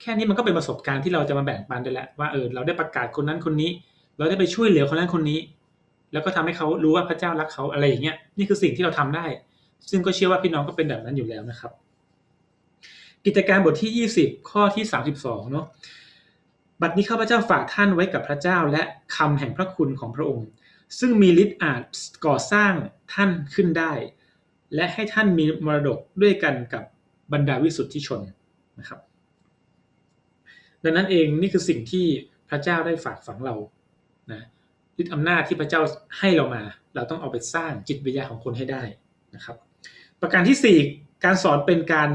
[0.00, 3.70] แค่นี้มันก็เป็นประสบการณ์ที่เราจะมาแบ่งปันได้แล้วว่าเออเราได้ประกาศคนนั้นคนนี้
[4.18, 5.40] เราได้ไปช่วยเหลือคนนั้นคนนี้
[6.12, 9.26] แล้วก็ทำให้เขารู้ว่าพระเจ้ารักเขาอะไรอย่างเงี้ยนี่คือสิ่งที่เราทำได้
[9.90, 11.72] ซึ่งก็เชื่อว่าพี่น้องก็เป็นแบบนั้นอยู่แล้วนะครับ
[13.24, 14.84] กิจการบทที่ 20 ข้อที่
[15.18, 15.66] 32เนาะ
[16.82, 18.82] บัดนี้ข้าพเจ้าฝากท่านไว้กับพระเจ้าและ
[19.16, 20.46] คำแห่งพระคุณของพระองค์
[20.98, 21.82] ซึ่งมีฤทธิ์อาจ
[22.26, 22.72] ก่อสร้าง
[23.12, 23.92] ท่านขึ้นได้
[24.74, 26.84] และให้ท่านมีมรดกด้วยกันกับ
[27.32, 28.20] บรรดาวิสุทธิชน
[28.78, 29.00] นะครับ
[30.82, 32.06] ดังนั้นเองนี่คือสิ่งที่
[32.48, 33.54] พระเจ้าได้ฝากฝังเรา
[34.32, 34.42] นะ
[35.00, 35.80] ฤทธิ์อำนาจที่พระเจ้า
[36.18, 36.62] ให้เรามา
[36.94, 38.82] เราต้องเอาไปสร้างจิตวิญญาของคนให้ได้
[39.34, 39.56] นะครับ
[40.20, 42.10] ประการที่ 4 การสอนเป็นการ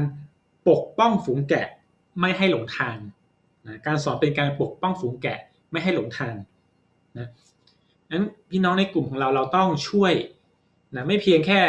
[0.68, 1.66] ปกป้องฝูงแกะ
[2.20, 2.96] ไม่ให้หลงทาง
[3.66, 5.38] นะการสอนเป็นการปกป้องฝูงแกะ
[5.72, 6.34] ไม่ให้หลงทาง
[7.18, 7.28] นะ
[8.12, 10.12] นั้นพี่น้องในกลุ่มของเราเราต้องช่วย
[10.96, 11.60] นะไม่เพียงแค่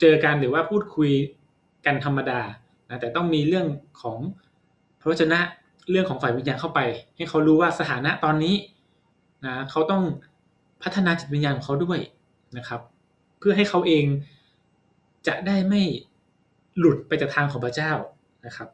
[0.00, 1.10] เจอกันหรือว่าพูดคุย
[1.86, 2.40] กันธรรมดา
[2.88, 3.66] นะแต่ต้องมีเรื่อง
[4.00, 4.18] ของ
[5.00, 5.40] พระวจนะ
[5.90, 6.80] เรื่องของฝ่ายวิญญาณเข้าไป
[7.16, 8.54] ให้เขารู้ว่าสถานะตอนนี้
[9.46, 10.02] นะเขาต้อง
[10.82, 11.98] พัฒนาจิตวิญญาณของเขาด้วย
[12.56, 12.80] นะครับ
[13.38, 14.04] เพื่อให้เขาเอง
[15.26, 15.82] จะได้ไม่
[16.78, 17.92] หลุดไปจากทางของพระเจ้า
[18.46, 18.68] นะครับ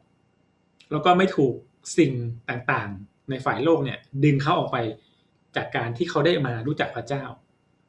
[0.91, 1.53] แล้วก็ไม่ถูก
[1.97, 2.11] สิ่ง
[2.49, 4.77] ต่างๆ ในฝ่ายโลกเนี่ยดึงเขาออกไป
[5.55, 7.23] จากการที่เขาได้มารู้จักพระเจ้า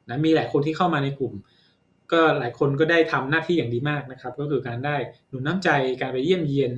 [0.09, 1.35] นะมีหลายคนที่เข้ามาในกลุ่ม
[2.13, 4.97] ก็หลายคนก็ได้ทำหน้าที่อย่างดีมากนะครับ ก็คือการได้
[5.29, 5.69] หนุนน้ำใจ
[6.01, 6.73] การไปเยี่ยมเยียน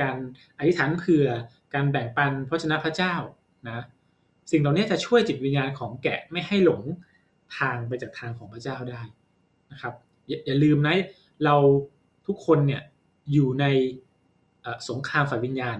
[0.00, 0.16] การ
[0.58, 1.28] อธิษฐานเผื่อ
[1.74, 3.14] การแบ่งปันพระชนะพระเจ้า
[3.66, 3.84] นะ
[4.50, 6.82] สิ่งเหล่านี้จะช่วยจิตวิญญาณของแกะไม่ให้หลง
[7.58, 9.02] ทางไปจากทางของพระเจ้าได้
[9.72, 9.94] นะครับ
[10.28, 10.96] อยอย่าลืมนะ
[11.44, 11.56] เรา
[12.26, 12.82] ทุกคนเนี่ย
[13.32, 13.64] อยู่ใน
[14.88, 15.78] สงครามฝ่ายวิญญาณ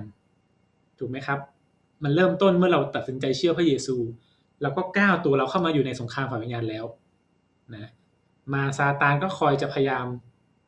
[0.99, 1.39] ถูกไหมครับ
[2.02, 3.97] มันเริ่มต้นเมื่อเราตัดสินใจเชื่อพระเยซู
[4.62, 6.85] เราก็ก้าวตัวเราเข้ามาอยู่ในสงครามฝ่ายวิญญาณแล้ว
[7.74, 7.90] นะ
[8.52, 10.06] มาซาตานก็คอยจะพยายาม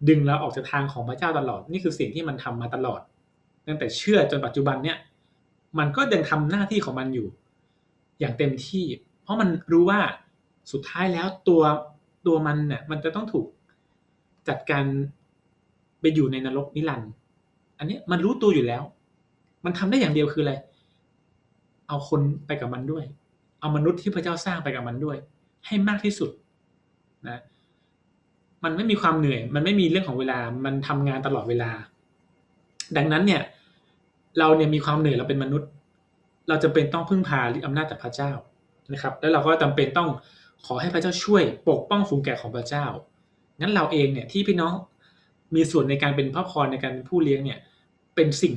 [0.09, 3.01] ดึงเราออกจากทางของพระเจ้าตลอด นี่คือสิ่งที่มันทำมาตลอด
[3.67, 4.99] ตั้งแต่เชื่อจนปัจจุบันเนี่ย
[5.79, 7.29] มันก็ยังทำหน้าที่ของมันอยู่
[8.21, 8.85] อย่างเต็มที่
[9.23, 10.01] เพราะมันรู้ว่า
[10.73, 11.63] สุดท้ายแล้วตัว
[12.27, 13.47] ตัวมันเนี่ยมันจะต้องถูก
[14.49, 14.85] จัดการ
[16.01, 17.11] ไปอยู่ในนรกนิรันดร์
[17.79, 18.83] อันนี้มันรู้ตัวอยู่แล้ว
[19.65, 20.55] มันทำได้อย่างเดียวคืออะไร
[21.89, 23.05] เอาคนไปกับมันด้วย
[23.61, 25.17] เอามนุษย์ที่พระเจ้าสร้างไปกับมันด้วย
[25.67, 26.31] ให้มากที่สุด
[27.29, 27.41] นะ
[28.65, 31.71] มันไม่มีความเหนื่อย มันไม่มีเรื่องของเวลา มันทำงานตลอดเวลา
[32.97, 33.43] ดังนั้นเนี่ย
[34.39, 35.69] เราเนี่ยมีความเหนื่อยเราเป็นมนุษย์
[36.49, 38.31] เราจะเป็นต้องพึ่งพาอำนาจจากพระเจ้า
[38.93, 40.09] นะครับ แล้วเราก็จำเป็นต้อง
[40.67, 42.87] ขอให้พระเจ้าช่วย ปกป้องฝูงแกะของพระเจ้า
[43.61, 44.75] งั้นเราเองเนี่ยที่พี่น้อง
[45.55, 47.59] มีส่วนในการเป็นพระพรในการเป็นผู้เลี้ยงเนี่ย
[48.15, 48.55] เป็นสิ่ง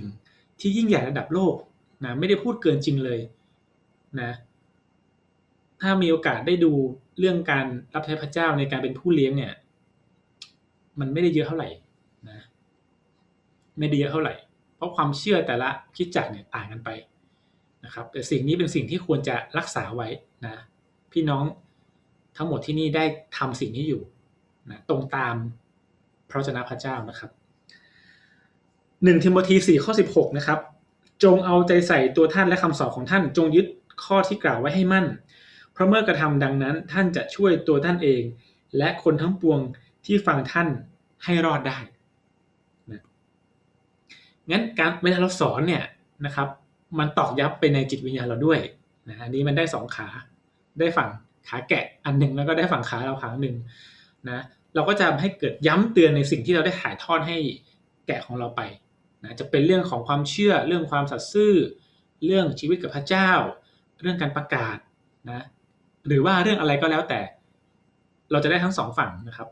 [0.60, 1.56] ที่ยิ่งใหญ่ระดับโลก
[2.04, 3.20] นะไม่ได้พูดเกินจริงเลย
[4.22, 4.32] นะ
[5.82, 6.72] ถ้ามีโอกาสได้ดู
[7.20, 9.54] เรื่องการรับใช้พระเจ้าในการเป็นผู้เลี้ยงเนี่ย
[11.00, 11.70] มันไม่ได้เยอะเท่าไหร่
[12.30, 12.40] นะ
[13.80, 14.34] ไม่ได้เยอะเท่าไหร่
[14.76, 16.90] เพราะความเชื่อแต่ละคิดจักเนี่ยต่างกันไป
[17.86, 20.08] นะครับแต่สิ่งนี้เป็นสิ่งที่ควรจะรักษาไว้
[20.46, 20.54] นะ
[21.12, 21.44] พี่น้อง
[22.38, 23.04] ทั้งหมดที่นี่ได้
[23.38, 24.02] ทำสิ่งนี้อยู่
[24.70, 25.36] นะตรงตาม
[26.30, 27.32] พระวจนะพระเจ้านะครับ
[29.04, 30.60] หนึ่งทิโมธีสี่ข้อสิบหกนะครับ
[31.24, 33.66] จงเอาใจใส่ตัวท่านและคำสอนของท่าน จงยึด
[34.06, 35.06] ข้อที่กล่าวไว้ให้มั่น
[35.74, 38.24] เพราะเมื่อกระทำดังนั้นท่านจะช่วยตัวท่านเอง
[38.78, 39.60] และคนทั้งปวง
[40.06, 40.68] ที่ฟังท่าน
[41.24, 41.78] ให้รอดได้
[42.92, 43.02] นะ
[44.52, 45.84] งั้นการเวลาเราสอนเนี่ย
[46.26, 46.48] นะครับ
[47.00, 48.60] มันตอกย้ำไปในจิตวิญญาณเราด้วย
[49.10, 50.08] นะอันนี้มันได้สองขา
[50.80, 51.10] ได้ฝั่ง
[51.48, 53.56] ขาแกะอันหนึ่งแล้วก็ได้ฝั่งขาเราขาหนึ่ง
[54.30, 54.44] นะ
[54.76, 57.38] เราก็จะให้เกิดย้ำเตือนในสิ่งที่เราได้ถ่ายทอดให้
[58.08, 58.62] แกะของเราไป
[59.24, 61.54] นะจะเป็นเรื่องของความเชื่อเรื่องความสัตย์ซื่อ
[62.26, 63.32] เรื่องชีวิตกับพระเจ้า
[64.02, 64.78] เรื่องการประกาศ
[65.30, 65.46] นะ
[66.08, 67.22] หรือว่าเรื่องอะไรก็แล้วแต่
[68.32, 69.48] เราจะได้ทั้งสองฝั่งนะครับ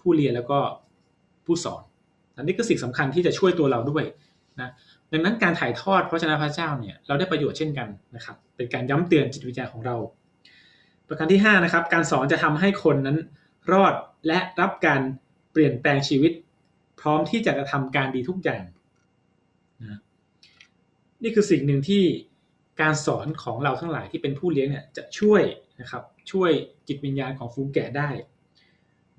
[0.00, 0.58] ผู้เรียนแล้วก็
[1.46, 1.82] ผู้สอน
[2.36, 4.04] อันนี้ก็สิ่งสำคัญที่จะช่วยตัวเราด้วย
[4.60, 4.70] นะ
[5.12, 9.96] ดังนั้นการถ่ายทอดพระชนะพระเจ้าเนี่ยเราได้ประโยชน์เช่นกันนะครับ เป็นการย้ำเตือนจิตวิญญาณของเรา
[11.08, 13.18] ประการที่5นะครับการสอนจะทำให้คนนั้น
[13.72, 13.94] รอด
[14.26, 15.00] และรับการ
[15.52, 16.32] เปลี่ยนแปลงชีวิต
[17.00, 18.64] พร้อมที่จะกระทำการดีทุกอย่าง
[19.82, 20.00] นะ
[21.22, 22.04] นี่คือสิ่งหนึ่งที่
[22.80, 25.42] การสอนของเราทั้งหลายที่เป็นผู้เลี้ยงเนี่ยจะช่วย
[25.80, 26.02] นะครับ
[26.32, 26.50] ช่วย
[26.88, 28.10] จิตวิญญาณของฟูแก่ได้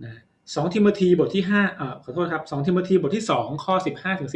[0.04, 0.22] นะ
[0.56, 4.32] สองทิโมธีบทที่5อ่าขอโทษครับสองทิโมธีบทที่ 2 ข้อ 15ถึง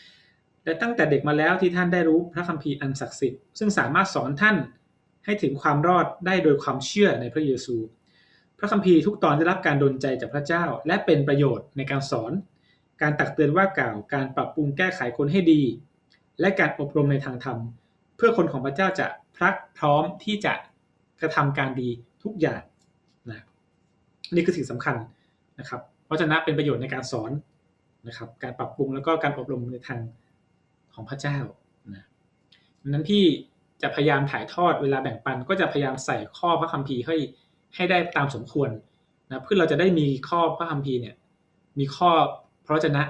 [0.00, 4.56] 17 และตั้งแต่เด็กมาแล้วที่ท่านได้รู้พระคัมภีร์อันศักดิ์สิทธิ์ซึ่งสามารถสอนท่าน
[5.24, 7.76] ให้ถึงความรอดได้โดยความเชื่อในพระเยซู
[8.58, 12.32] พระคัมภีร์ทุกตอนได้รับการดลใจจากพระเจ้า และเป็นประโยชน์ในการสอน
[13.02, 15.62] การตักเตือนว่ากล่าว การปรับปรุงแก้ไขคนให้ดี
[16.40, 17.58] และการอบรมในทางธรรม
[18.16, 19.06] เพื่อคนของพระเจ้าจะ
[19.36, 20.54] พรักพร้อมที่จะ
[21.20, 21.88] กระทำการดี
[22.22, 22.62] ทุกอย่าง
[23.30, 23.44] นะ
[24.34, 24.96] นี่คือสิ่งสำคัญ
[25.58, 27.30] นะครับเพราะฉะนั้นเป็นประโยชน์ในการสอน
[28.08, 30.00] นะครับ การปรับปรุงแล้วก็การอบรมในทาง
[30.94, 31.38] ของพระเจ้า
[31.94, 32.04] นะ
[32.80, 33.24] ดังนั้นพี่
[33.82, 37.16] จะพยายามถ่ายทอดเวลาแบ่งปัน ก็จะพยายามใส่ข้อพระคัมภีร์ให้
[37.74, 38.70] ให้ได้ตามสมควร
[39.28, 41.16] นะเพื่อเราจะได้มีข้อพระคัมภีร์เนี่ย
[41.78, 42.10] มีข้อ
[42.64, 43.02] พระวจนะ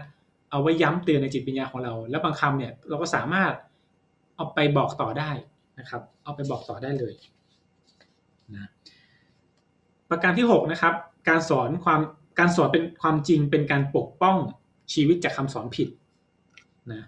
[0.51, 3.53] เอาไว้ย้ำเตือนในจิตวิญญาณของเรา แล้วบางคำเนี่ยเราก็สามารถ
[4.37, 5.31] เอาไปบอกต่อได้
[5.79, 7.15] นะครับ เอาไปบอกต่อได้เลย
[8.55, 8.71] นะ
[10.11, 10.95] ประการที่6นะครับ
[11.29, 12.01] การสอนความ
[12.39, 14.37] การสอนเป็นความจริงเป็นการปกป้อง
[14.93, 15.89] ชีวิตจากคำสอนผิด
[16.93, 17.03] นะ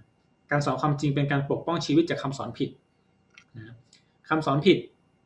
[0.50, 2.70] การสอนความจริงเป็นการปกป้องชีวิตจากคำสอนผิด
[3.56, 3.74] นะ
[4.28, 4.78] คำสอนผิด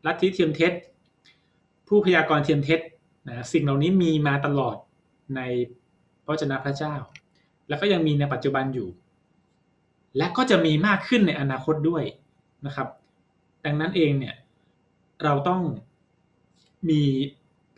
[0.07, 0.73] ลัทธิเทียมเท็จ
[1.89, 2.81] ผู้พยากรณ์เทียมเท็จ
[3.29, 4.77] นะสิ่งเหล่านี้มีมาตลอด
[5.37, 5.41] ใน
[6.31, 6.95] ระเจ้าพระเจ้า
[7.69, 8.89] แล้วก็ยังมีในปัจจุบันอยู่
[10.17, 12.05] และก็จะมีมากขึ้นในอนาคตด้วย
[12.67, 12.89] นะครับ
[13.65, 14.35] ดังนั้นเองเนี่ย
[15.25, 15.63] เราต้อง
[16.91, 17.03] มี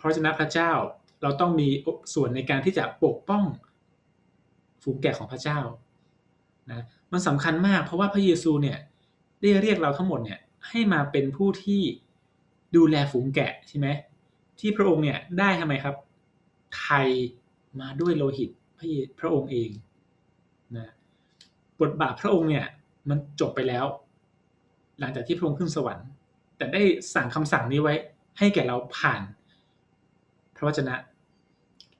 [0.00, 0.72] พระเจ้าพระเจ้า
[1.22, 1.68] เราต้องมี
[2.14, 3.44] ส่วนในการที่จะปกป้อง
[4.82, 5.58] ฝูงแกะของพระเจ้า
[6.70, 8.78] นะมันสำคัญมากเพราะว่าพระเยซูเนี่ย
[9.42, 11.82] ได้เรียกเราทั้งหมดเนี่ยให้มาเป็นผู้ที่
[12.76, 13.86] ดูแลฝูงแกะใช่ไหม
[14.60, 15.94] ที่พระองค์เนี่ยได้ทำไมครับ
[16.78, 17.08] ไทย
[17.80, 18.86] มาด้วยโลหิตพระ
[19.20, 19.70] พระองค์เอง
[20.76, 20.88] นะ
[21.80, 22.66] บทบาทพระองค์เนี่ย
[23.08, 23.84] มันจบไปแล้ว
[25.00, 26.08] หลังจากที่พระองค์ขึ้นสวรรค์
[26.56, 26.82] แต่ได้
[27.14, 27.94] สั่งคำสั่งนี้ไว้
[28.38, 29.22] ให้แก่เราผ่าน
[30.56, 30.94] พระวจนะ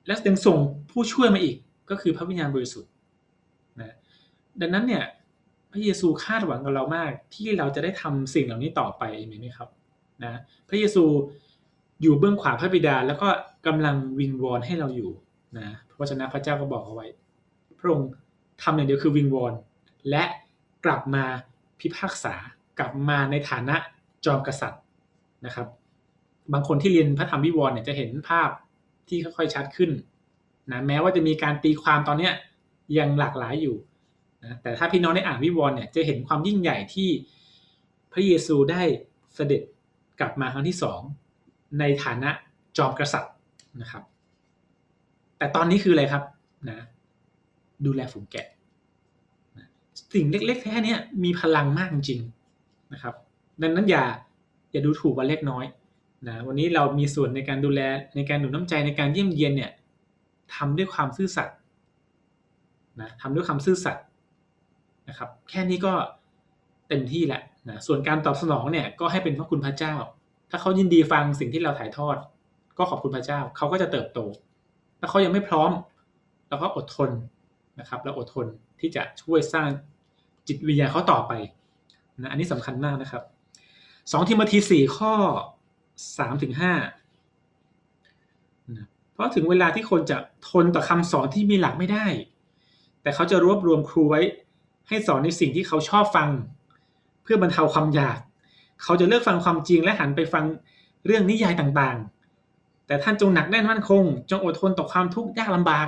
[0.07, 0.57] และยังส่ง
[0.91, 1.57] ผู้ช่วยมาอีก
[1.89, 2.91] ก็คือพระวิญญาณบริสุทธิ์
[3.81, 3.95] นะ
[4.61, 5.03] ดังนั้นเนี่ย
[5.71, 9.69] พระเยซูคาดหวังกับเรามาก ที่เราจะได้ทำสิ่งเหล่านี้ต่อไปเห็นไหมครับ
[10.23, 10.39] นะ
[10.69, 11.03] พระเยซู
[12.01, 13.29] อยู่เบื้องขวาพระบิดา แล้วก็
[13.67, 15.11] กำลังวิงวอนให้เราอยู่
[15.57, 17.07] นะเพราะฉะนั้นพระเจ้าก็บอกเอาไว้
[17.79, 18.09] พระองค์
[18.63, 19.53] ทำอย่างเดียวคือวิงวอน
[20.09, 20.23] และ
[20.85, 21.23] กลับมา
[21.79, 22.35] พิพากษา
[22.79, 23.75] กลับมาในฐานะ
[24.25, 24.81] จอมกษัตริย์
[25.45, 25.67] นะครับ
[26.53, 28.49] บางคนที่เรียนพระธรรมวิวรณ์เนี่ยจะเห็นภาพ
[29.07, 29.91] ที่ค่อยๆชัดขึ้น
[30.71, 32.33] นะแม้ว่าจะมีการตีความตอนเนี้ย
[32.97, 33.75] ยังหลากหลายอยู่
[34.43, 37.09] นะแต่ถ้าพี่น้องได้อ่านวิวรณ์เนี่ยจะเห็นความยิ่งใหญ่ที่
[38.13, 38.83] พระเยซูได้
[39.35, 39.61] เสด็จ
[40.19, 41.01] กลับมาครั้งที่สอง
[41.79, 42.29] ในฐานะ
[42.77, 43.33] จอมกษัตริย์
[43.81, 44.03] นะครับ
[45.41, 46.23] แต่ตอนนี้คืออะไรครับ
[46.69, 46.77] นะ
[47.85, 48.47] ดูแลฝูงแกะ
[50.13, 52.21] สิ่งเล็กๆแค่นี้มีพลังมากจริง
[52.93, 53.15] นะครับ
[53.61, 54.05] ดังนั้นอย่า
[54.71, 55.65] อย่าดูถูกว่าเล็กน้อย
[56.27, 57.81] นะวันนี้เรามีส่วนในการดูแล
[58.15, 59.71] ในการหนุนน้ำใจในการเยี่ยมเยียนเนี่ย
[60.55, 61.57] ทำด้วยความซื่อสัตย์
[63.01, 64.03] นะทำด้วยความซื่อสัตย์
[65.09, 65.93] นะครับ แค่นี้ก็
[66.89, 69.95] เต็มที่แหละนะส่วนการตอบสนองเนี่ยก็ให้เป็นพระคุณพระเจ้า
[70.49, 72.17] ถ้าเขายินดีฟังสิ่งที่เราถ่ายทอด
[72.77, 74.19] ก็ขอบคุณพระเจ้าเขาก็จะเติบโต
[75.01, 75.71] ถ้าเขายังไม่พร้อม
[76.49, 77.09] เราก็อดทน
[77.79, 78.45] นะครับและอดทน
[78.79, 79.69] ที่จะช่วยสร้าง
[80.47, 81.31] จิตวิญญาณเขาต่อไป
[82.21, 83.23] นะอันนี้สำคัญมากนะครับ
[84.11, 85.13] สองทิมธีสี่ข้อ
[86.17, 86.73] สามถึงห้า
[88.69, 90.17] นะเพราะถึงเวลาที่คนจะ
[90.49, 92.05] ทนต่อคำสอนที่มีหลักไม่ได้
[93.01, 94.21] แต่เขาจะรวบรวมครูไว้
[94.87, 96.29] ให้สอนในสิ่งที่เขาชอบฟัง
[97.23, 98.19] เพื่อบรรเทาความอยาก
[98.83, 100.43] เขาจะเลิกฟังความจริงและหันไปฟัง
[101.05, 102.20] เรื่องนิยายต่างๆ
[102.91, 105.87] แต่ท่านจงหนักแน่นมั่นคง จงอดทนต่อความทุกข์ยากลำบาก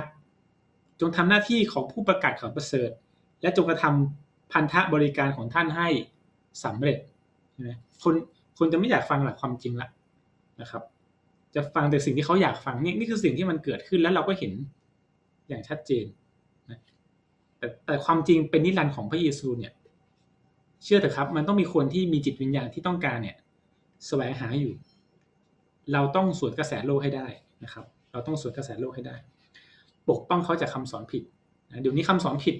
[1.00, 2.90] จงทำหน้าที่ของผู้ประกาศข่าวประเสริฐ
[3.42, 5.88] และจงกระทำพันธะบริการของท่านให้
[6.64, 6.98] สำเร็จ
[7.52, 7.70] ใช่ไหม
[8.02, 8.14] คน
[8.58, 9.88] คนจะไม่อยากฟังหลักความจริงละ
[10.60, 10.82] นะครับ
[11.54, 14.52] จะฟังแต่สิ่งที่เขาอยากฟังนี่นี่คือสิ่งที่มันเกิดขึ้นแล้วเราก็เห็น
[15.48, 16.04] อย่างชัดเจน
[16.70, 16.78] นะ
[17.58, 19.72] แต่แต่ความจริงเป็นนิรันดร์ของพระเยซูเนี่ย
[20.84, 23.36] เชื่อเถอะครับ มันต้องมีคนที่มีจิตวิญญาณที่ต้องการเนี่ย
[24.06, 24.72] แสวงหาอยู่
[25.92, 27.26] เราต้องสวนกระแสโลกให้ได้
[27.64, 29.16] นะครับ เราต้องสวนกระแสโลกให้ได้
[30.10, 31.22] ปกป้องเขาจากคำสอนผิด
[31.70, 32.56] นะเดี๋ยวนี้คำสอนผิด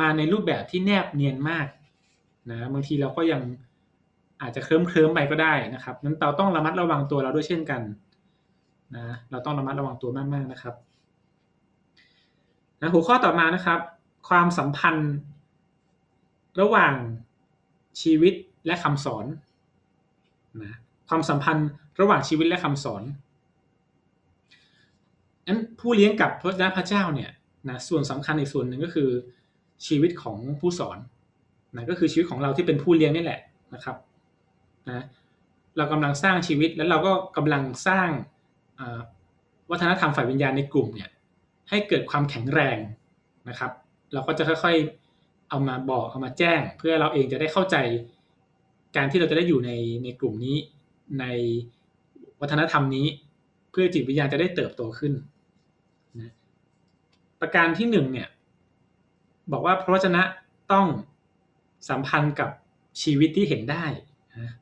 [0.00, 1.66] มาในรูปแบบที่แนบเนียนมาก
[2.50, 3.42] นะบางทีเราก็ยัง
[4.42, 7.82] อาจจะเคลิ้มเคลิ้มไปก็ได้นะครับนั้นเราต้องระมัดระวังตัวเราด้วยเช่นกัน
[8.96, 10.74] นะเราต้องระมัดระวังตัวมากๆนะครับ
[12.80, 13.80] นะหัวข้อต่อมานะครับ
[14.28, 15.12] ความสัมพันธ์
[16.60, 16.94] ระหว่าง
[18.02, 18.34] ชีวิต
[18.66, 19.26] และคำสอน
[20.64, 20.74] นะ
[21.12, 21.68] ความสัมพันธ์
[22.00, 23.02] ระหว่างชีวิตและคำสอน
[25.46, 27.30] นั้นผู้เลี้ยงกับพระพระเจ้าเนี่ย
[27.68, 29.10] นะส่วนสำคัญอีกส่วนหนึ่งก็คือ
[29.86, 30.98] ชีวิตของผู้สอน
[31.74, 33.40] นะก็คือชีวิตของเราที่เป็นผู้เลี้ยงนี่แหละ
[33.74, 33.96] นะครับ
[34.88, 35.04] นะ
[35.76, 38.08] เรากำลังสร้างชีวิตแล้วเราก็กำลังสร้าง
[39.70, 41.10] วัฒนธรรมฝ่ายวิญญาณในกลุ่มเนี่ย
[41.70, 42.78] ให้เกิดความแข็งแรง
[43.48, 43.72] นะครับ
[44.12, 47.76] เราก็จะค่อยๆเอามาบอกเอามาแจ้ง เพื่อเราเองจะได้เข้าใจ
[48.96, 49.70] การที่เราจะได้อยู่ใน
[50.04, 50.56] ในกลุ่มนี้
[51.20, 51.24] ใน
[52.40, 53.06] วัฒนธรรมนี้
[53.70, 55.12] เพื่อจิตวิญญาณจะได้เติบโตขึ้น
[56.20, 56.32] นะ
[57.40, 58.28] ประการที่หนึ่งเนี่ย
[59.52, 60.22] บอกว่าพระวจนะ
[60.72, 60.86] ต้อง
[61.90, 62.50] สัมพันธ์กับ
[63.02, 63.84] ชีวิตที่เห็นได้
[64.34, 64.52] นะ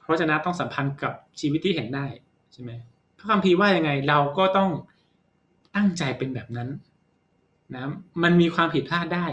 [0.00, 2.06] พระวจนะต้องสัมพันธ์กับชีวิตที่เห็นได้
[2.52, 2.70] ใช่ไหม
[3.18, 4.70] พระคัมภีร์ว่ายังไงเราก็ต้อง
[5.76, 6.68] ตั้งใจเป็นแบบนั้น
[7.74, 7.82] นะ
[8.22, 9.26] มันมีความผิดพลาดได้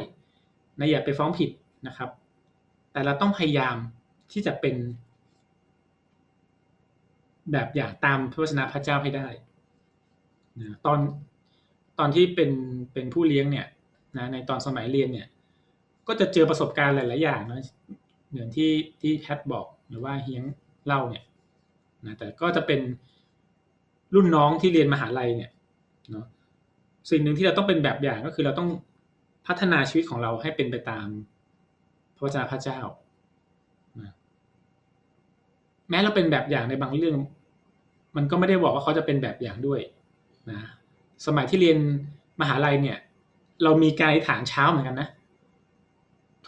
[0.80, 1.50] นะอย่าไปฟ้องผิด
[1.88, 2.10] นะครับ
[2.92, 3.76] แต่เราต้องพยายาม
[4.32, 4.76] ที่จะเป็น
[7.52, 9.28] แบบอย่างตามพระวจนะพระเจ้าให้ได้
[10.60, 11.00] นะตอน
[12.00, 12.52] ตอนที่เป็น
[12.94, 13.68] เป็นผู้เลี้ยงเนี่ย
[14.18, 15.28] นะในตอนสมัยเรียนเนี่ย
[16.08, 17.62] ก็จะเจอประสบการณ์หลาย ๆ อย่างนะ
[18.30, 20.44] เหมือนที่ที่แพทบอกหรือว่าเฮียง
[20.86, 21.24] เล่าเนี่ย
[22.06, 22.80] นะแต่ก็จะเป็น
[24.16, 25.52] รุ่นน้องที่เรียนมหาลัยเนี่ย
[26.12, 26.26] เนาะ
[27.10, 28.70] สิ่งหนึ่งที่เราต้องเป็นแบบอย่างก็คือเราต้อง
[29.48, 31.08] พัฒนาชีวิตของเราให้เป็นไปตาม
[32.18, 32.80] พระเจ้าพระเจ้า
[35.92, 37.16] แม้เราเป็นแบบอย่างในบางเรื่อง
[38.16, 39.80] มันก็ไม่ได้บอกว่าเขาจะเป็นแบบอย่างด้วย
[40.50, 40.60] นะ
[41.26, 41.78] สมัยที่เรียน
[42.42, 42.98] มหาลัยเนี่ย
[43.64, 45.08] เรามีอธิษฐานเช้าเหมือนกันนะ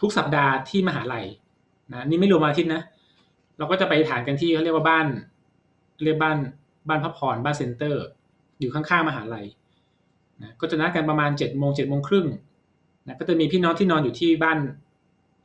[0.00, 1.24] ทุกสัปดาห์ที่มหาลัย
[1.92, 2.82] นะนี่ไม่รวมอาทิตย์นะ
[3.58, 5.06] เราก็จะไปอธิษฐานกันที่เขาเรียกว่าบ้าน
[6.04, 6.38] เรียกบ้าน
[6.88, 8.04] บ้านพักผ่อนบ้าน center
[8.60, 9.46] อยู่ข้างๆมหาลัย
[10.42, 12.26] นะก็จะนัดกันประมาณเจ็ดโมงเจ็ดโมงครึ่ง
[13.06, 14.58] นะก็จะมีพี่น้องที่นอนอยู่ที่บ้าน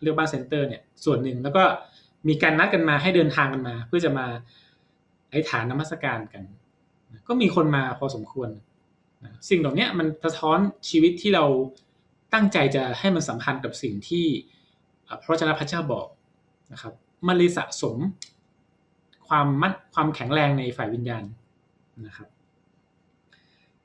[0.04, 1.64] เรียกบ้าน center เนี่ยส่วนหนึ่งแล้วก็
[2.28, 4.26] มีการนัดกันมาให้เดินทางกันมา เพื่อจะมา
[5.32, 6.44] ไอ้ฐานนมัสการกัน
[7.28, 8.50] ก็มีคนมาพอสมควร
[9.50, 10.58] สิ่งเหล่านี้มันสะท้อน
[10.90, 11.46] ชีวิตที่เรา
[12.34, 14.26] ตั้งใจจะให้มันสัมพันธ์กับสิ่งที่
[15.22, 16.08] พระเจ้าพระเจ้าบอก
[16.74, 16.94] นะครับ
[17.28, 17.98] มันเลยสะสม
[19.28, 21.24] ความมั่นความแข็งแรงในฝ่ายวิญญาณ
[22.08, 22.28] นะครับ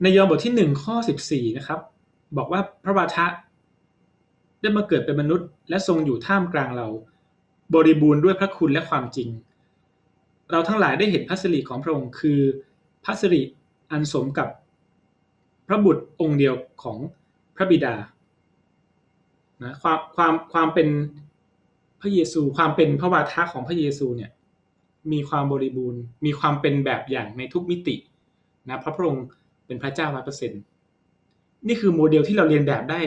[0.02, 1.80] ในยอห์นบทที่หนึ่งข้อสิบสี่นะครับ
[2.36, 3.26] บอกว่าพระบาทะ
[4.60, 6.86] ได้มาเกิดเป็นมนุษย์ และทรงอยู่ท่ามกลางเรา
[7.74, 9.28] บริบูรณ์ด้วยพระคุณและความจริง
[10.50, 12.40] เราทั้งหลายได้เห็นพระสิริของพระองค์คือ
[13.04, 13.42] พระสิริ
[13.90, 14.48] อันสมกับ
[15.68, 16.98] พระบุตรองค์เดียวของ
[17.56, 17.94] พระบิดา
[19.62, 20.88] นะความความความเป็น
[22.00, 24.30] พระเยซูความเป็นพระวาทะของพระเยซูเนี่ย
[25.12, 27.96] มีความบริบูรณ์ มีความเป็นแบบอย่างในทุกมิติ
[28.68, 29.24] นะพระพระองค์
[29.66, 30.52] เป็นพระเจ้าร้อยเปอร์เซ็น
[31.66, 33.00] นี่คือโมเดลที่เราเรียนแบบได้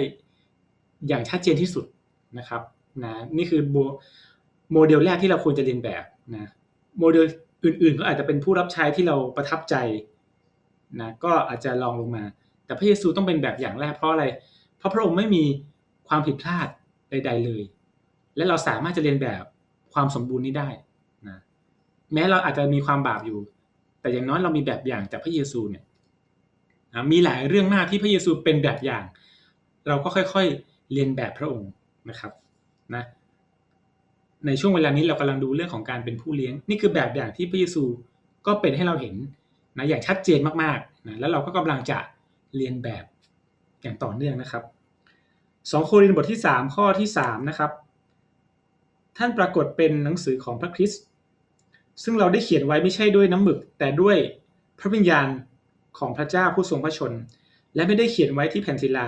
[1.08, 1.86] อย่างชัดเจนที่สุด
[2.38, 2.62] นะครับ
[3.04, 3.62] นะนี่คือ
[4.74, 6.04] โมเดลแรกที่เราควรจะเรียนแบบ
[6.36, 6.50] นะ
[7.00, 7.24] โมเดล
[7.64, 9.76] อื่นๆก็อาจจะเป็นผู้รับใช้ที่เราประทับใจ
[11.02, 12.24] นะก็อาจจะลองลงมา
[12.66, 14.26] แต่พระเยซูต้องเป็นแบบอย่างแรกเพราะอะไร
[14.78, 15.44] เพราะพระองค์ไม่มี
[16.08, 16.68] ความผิดพลาด
[17.10, 17.64] ใด ๆเลย
[18.36, 19.44] และเราสามารถจะเรียนแบบ
[19.94, 20.70] ความสมบูรณ์นี้ได้
[21.28, 21.38] นะ
[22.14, 23.40] แม้เราอาจจะมีความบาปอยู่
[24.02, 25.84] แต่อย่างน้อยเรามีแบบอย่างจากพระเยซูเนี่ย
[26.94, 29.04] นะมีหลายเรื่องมากที่พระเยซูเป็นแบบอย่าง
[29.88, 31.72] เราก็ค่อยๆเรียนแบบพระองค์
[32.10, 32.32] นะครับ
[32.96, 33.04] นะ
[34.48, 37.84] ในช่วงเวลานี้เรากำลังดูเรื่องของการเป็นผู้เลี้ยง นี่คือแบบอย่างที่พระเยซู
[38.48, 39.16] ก็เป็นให้เราเห็น
[39.78, 41.98] นะอย่างชัดเจนมากๆนะแล้วเราก็กำลังจะ
[42.56, 43.04] เรียนแบบ
[43.82, 44.64] อย่างต่อเนื่องนะครับ
[45.72, 47.72] สองโครินธ์บทที่สามข้อที่สามนะครับ
[49.18, 51.02] ท่านปรากฏเป็นหนังสือของพระคริสต์
[52.04, 54.18] ซึ่งเราได้เขียนไว้ไม่ใช่ด้วยน้ำหมึก แต่ด้วย
[54.80, 55.28] พระวิญญาณ
[56.00, 57.12] ของพระเจ้าผู้ทรงพระชน
[57.76, 59.08] และไม่ได้เขียนไว้ที่แผ่นศิลา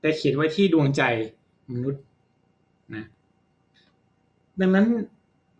[0.00, 1.02] แต่เขียนไว้ที่ดวงใจ
[1.72, 2.02] มนุษย์
[2.94, 3.04] นะ
[4.60, 4.86] ดังนั้น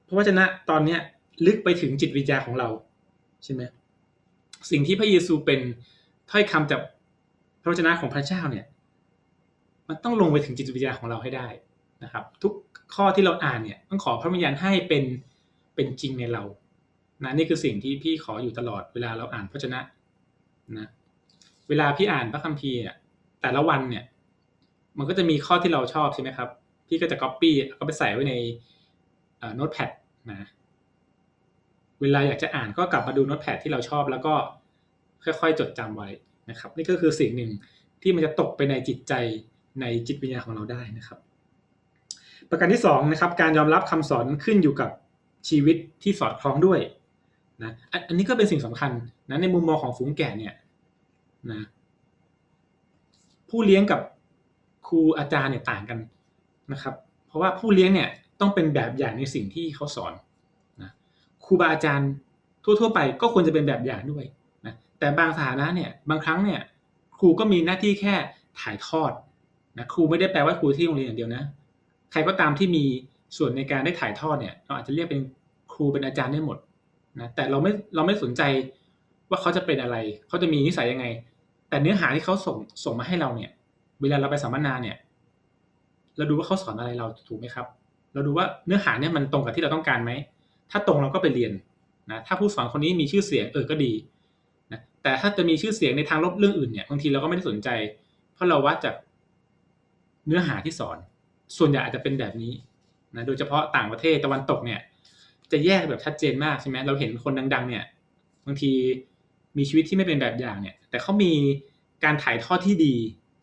[0.06, 1.00] พระวจนะตอนเนี้ย
[1.46, 2.68] ลึกไปถึงจิตวิญญาของเรา
[3.44, 3.62] ใช่ไหม
[4.70, 5.60] สิ่งที่พระเยซูเป็น
[6.30, 6.80] ถ้อยคำจาก
[7.62, 8.66] พระวจนะของพระเจ้าเนี่ย
[9.88, 11.48] มันต้องลงไปถึงจิตวิญญาของเราให้ได้
[12.04, 12.52] นะครับ ทุก
[12.94, 15.04] ข้อที่เราอ่านเนี่ยต้องขอพระวิญญาณให้เป็น
[15.74, 16.42] เป็นจริงในเรา
[17.24, 19.80] นะนี่คือสิ่งที่พี่ขออยู่ตลอดเวลาเราอ่านพระวจนะ
[20.78, 20.88] นะ
[21.68, 22.80] เวลาพี่อ่านพระคัมภีร์
[23.42, 24.04] แต่ละวันเนี่ย
[24.98, 26.48] มันก็จะมีข้อที่เราชอบใช่ไหมครับ
[26.88, 28.34] พี่ก็จะก๊อปปี้ก็ไปใส่ไว้ใน
[29.56, 29.90] โน้ตแพด
[30.30, 30.48] นะ
[32.00, 34.34] เวลาอยากจะอ่านก็กลับมาดูโน้ตแพดที่เราชอบแล้วก็
[35.24, 36.08] ค่อยๆ จดจำไว้
[36.50, 37.50] นะครับ นี่ก็คือสิ่งหนึ่ง
[38.02, 39.12] ที่มันจะตกไปในจิตใจ
[39.80, 41.18] ในจิตวิญญาณของเราได้นะครับ
[42.50, 44.90] ประการที่สองนะครับการยอมรับคำสอนขึ้นอยู่กับ
[45.48, 46.80] ชีวิตที่สอดคล้องด้วย
[47.62, 47.72] นะ
[48.08, 48.92] อันนี้ก็เป็นสิ่งสำคัญ
[49.30, 50.54] นะในมุมมองของฝูงแกะเนี่ย
[51.50, 51.66] นะ
[53.48, 54.00] ผู้เลี้ยงกับ
[54.86, 55.98] ครูอาจารย์เนี่ยต่างกัน
[56.72, 56.94] นะครับ
[57.26, 58.08] เพราะว่าผู้เลี้ยงเนี่ย
[58.42, 60.12] ต้องเป็นแบบอย่างในสิ่งที่เขาสอน
[60.82, 60.90] นะ
[61.44, 62.10] ครูบาอาจารย์
[62.64, 64.24] ทั่ว ๆ ไปก็ควรจะเป็นแบบอย่างด้วย
[64.66, 66.60] นะแต่บางสถานะเนี่ยบางครั้งเนี่ย
[67.18, 68.14] ครูก็มีหน้าที่แค่
[68.60, 69.12] ถ่ายทอด
[69.78, 71.42] นะครูไม่ได้แปลว่าครูที่โรงเรียนอย่างเดียวนะ
[72.12, 72.84] ใครก็ตามที่มี
[73.36, 75.20] ส่วนในการได้ถ่ายทอดเนี่ยเราอาจจะเรียกเป็น
[75.72, 76.58] ครูเป็นอาจารย์ได้หมด
[77.20, 78.42] นะแต่เราไม่เราไม่สนใจ
[79.30, 79.96] ว่าเขาจะเป็นอะไร
[80.28, 81.06] เขาจะมีนิสัยยังไง
[81.68, 83.50] แต่เนื้อหาที่เขาส่งส่งมาให้เราเนี่ย
[84.00, 84.96] เวลาเราไปสัมมนาเนี่ย
[86.16, 87.66] เราดูว่าเขาสอนอะไรเราถูกไหมครับ
[88.12, 90.12] เราดูว่าเนื้อหาเนี่ยมันตรงกับที่เราต้องการไหม
[90.70, 91.52] ถ้าตรงเราก็ไปเรียน
[92.10, 93.92] นะ ถ้าผู้สอนคนนี้มีชื่อเสียงเออก็ดี
[94.72, 97.68] นะ แต่ถ้าจะมีชื่อเสียงในทางลบเรื่องอื่นเนี่ยบางทีเราก็ไม่ได้สนใจ
[98.34, 98.94] เพราะเราวัดจาก
[100.26, 100.98] เนื้อหาที่สอน
[101.56, 102.52] ส่วนใหญ่อาจจะเป็นแบบนี้
[103.16, 104.80] นะ โดยเฉพาะต่างประเทศตะวันตกเนี่ย
[105.52, 107.84] จะแยกแบบชัดเจนมากใช่ไหมเราเห็นคนดัง ๆ เนี่ย
[108.46, 108.70] บางที
[109.58, 111.32] มีชีวิตที่ไม่เป็นแบบอย่างเนี่ย แต่เขามี
[112.04, 112.94] การถ่ายทอดที่ดี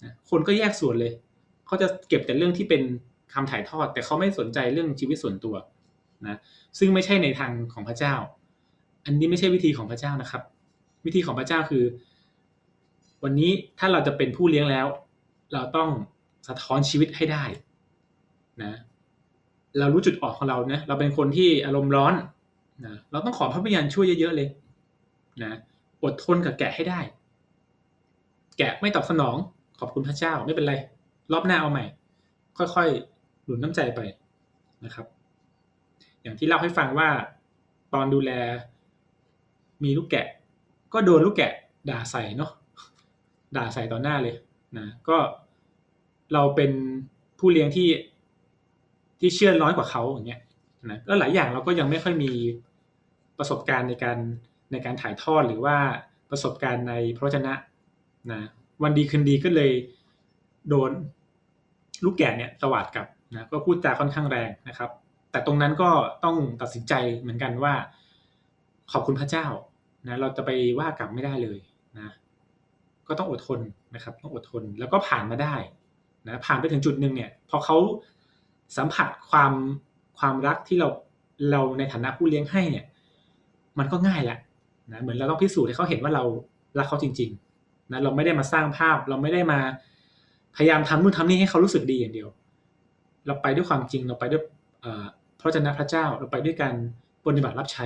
[0.03, 1.11] นะคนก็แยกส่วนเลย
[1.65, 2.81] เขาจะเก็บแต่เรื่องที่เป็น
[3.33, 5.55] คำถ่ายทอด แต่เขาไม่สนใจเรื่องชีวิตส่วนตัว
[6.27, 6.37] นะ
[6.79, 8.13] ซึ่งไม่ใช่ในทางของพระเจ้า
[9.05, 10.41] อันนี้ไม่ใช่วิธีของพระเจ้านะครับ
[11.05, 11.83] วิธีของพระเจ้าคือ
[13.23, 14.87] วันนี้ถ้าเราจะเป็นผู้เลี้ยงแล้ว
[15.53, 15.89] เราต้อง
[16.47, 17.43] สะท้อนชีวิตให้ได้
[18.63, 18.73] นะ
[19.79, 22.13] เรารู้จุดออนของเรานะเราเป็นคนที่อารมณ์ร้อน
[22.85, 24.49] นะเราต้องขอพระวิญญาณช่วยเยอะๆเลย
[25.43, 25.51] นะ
[26.03, 26.99] อดทนกับแกะให้ได้
[28.57, 29.35] แกะไม่ตอบสนอง
[29.79, 30.73] ขอบคุณพระเจ้าไม่เป็นไร
[31.33, 31.85] รอบหน้าเอาใหม่
[32.57, 33.18] ค่อยๆ
[33.49, 34.01] หนุนน้ำใจไป
[34.85, 35.07] นะครับ
[36.21, 37.09] อย่างที่เล่าให้ฟังว่า
[37.93, 38.31] ตอนดูแล
[39.83, 40.27] มีลูกแกะ
[40.93, 41.53] ก็โดนลูกแกะ
[41.89, 42.51] ด่าใส่เนาะ
[43.57, 44.35] ด่าใส่ต่อหน้าเลย
[44.77, 45.17] นะก็
[46.33, 46.71] เราเป็น
[47.39, 47.89] ผู้เลี้ยงที่
[49.19, 50.41] ที่เชื่อน้อยกว่าเขาอย่างเงี้ย
[50.91, 52.31] นะแล้วหลายอย่างเราก็ยังไม่ค่อยมี
[53.37, 54.17] ประสบการณ์ในการ
[54.71, 55.77] ในการถ่ายทอดหรือว่า
[56.29, 57.53] ประสบการณ์ในพระวจนะ
[58.31, 58.41] นะ
[58.83, 59.71] วันดีคืนดีก็เลย
[60.69, 60.91] โดน
[62.03, 64.89] ลูกแกะเนี่ยตวาดกับ นะก็พูดจาค่อนข้างแรงนะครับ
[65.31, 65.89] แต่ตรงนั้นก็
[66.23, 67.73] ต้องตัดสินใจเหมือนกันว่า
[68.91, 69.45] ขอบคุณพระเจ้า
[70.07, 70.49] นะเราจะไป
[70.79, 71.59] ว่ากลับไม่ได้เลย
[71.97, 72.13] นะ
[73.07, 73.59] ก็ต้องอดทน
[73.95, 75.55] นะครับ ต้องอดทนแล้วก็ผ่านมาได้
[76.27, 77.77] นะผ่านไปถึงจุดหนึ่งเนี่ยพอเขา
[78.77, 79.51] สัมผัสความ
[80.19, 80.89] ความรักที่เรา
[81.51, 82.85] เราในฐานะผู้เลี้ยงให้เนี่ย
[83.79, 84.37] มันก็ง่ายแหละ
[84.91, 86.23] นะเหมือนเราต้องพิสูจน์ให้เขาเห็นว่าเรา
[86.77, 87.29] รักเขาจริง
[87.61, 89.59] ๆนะเราไม่ได้มาสร้างภาพ เราไม่ได้มา
[90.55, 92.29] พยายามทำนู่นทำนี่ให้เขารู้สึกดีอย่างเดียว
[93.29, 94.43] เราไปด้วยความจริงเราไปด้วย
[95.41, 96.75] พระเจ้าพระเจ้าเราไปด้วยการ
[97.25, 97.85] ปฏิบัติรับใช้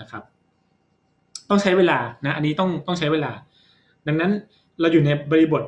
[0.00, 0.22] นะครับ
[1.50, 3.32] ต้องใช้เวลานะอันนี้ต้องต้องใช้เวลา
[4.06, 4.32] ดังนั้น
[4.80, 5.62] เราอยู่ในบริบท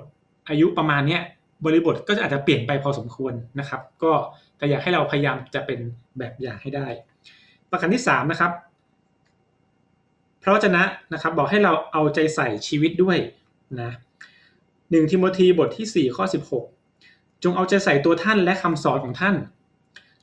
[0.49, 1.23] อายุประมาณเนี้ย
[1.65, 4.13] บริบทก็อาจจะเปลี่ยนไปพอสมควรนะครับ ก็
[4.57, 5.79] แต่อยากให้เราพยายามจะเป็น
[6.19, 6.87] แบบอย่างให้ได้
[7.71, 8.53] ประการที่สามนะครับ
[10.43, 13.19] พระวจนะนะครับ บอกให้เราเอาใจใส่ชีวิตด้วย
[13.81, 13.91] นะ
[14.91, 16.65] หนึ่งทิโมธีบทที่สี่ข้อสิบหก
[17.43, 19.37] จงเอาใจใส่ตัวท่านและคำสอนของท่าน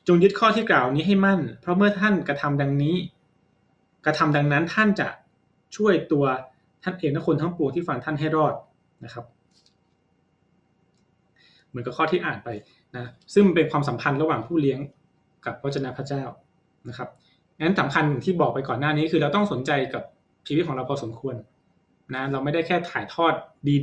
[0.07, 2.95] จงยึดข้อที่กล่าวนี้ให้มั่น เพราะเมื่อท่านกระทำดังนี้
[4.05, 5.07] กระทำดังนั้นท่านจะ
[5.75, 6.25] ช่วยตัว
[6.83, 8.53] ท่านเองและคนทั้งปวงที่ฟังท่านให้รอด
[9.05, 9.25] นะครับ
[11.69, 12.49] เหมือนกับข้อที่อ่านไป
[12.95, 14.79] นะซึ่งเป็นความสัมพันธ์ระหว่างผู้เลี้ยง
[15.45, 16.23] กับพระเจ้าพระเจ้า
[16.89, 17.09] นะครับ
[17.59, 20.03] งั้นสำคัญที่บอกไปก่อนหน้านี้คือเราต้องสนใจกับ
[20.47, 21.35] ชีวิตของเราพอสมควร
[22.13, 23.33] นะเราไม่ได้แค่ถ่ายทอด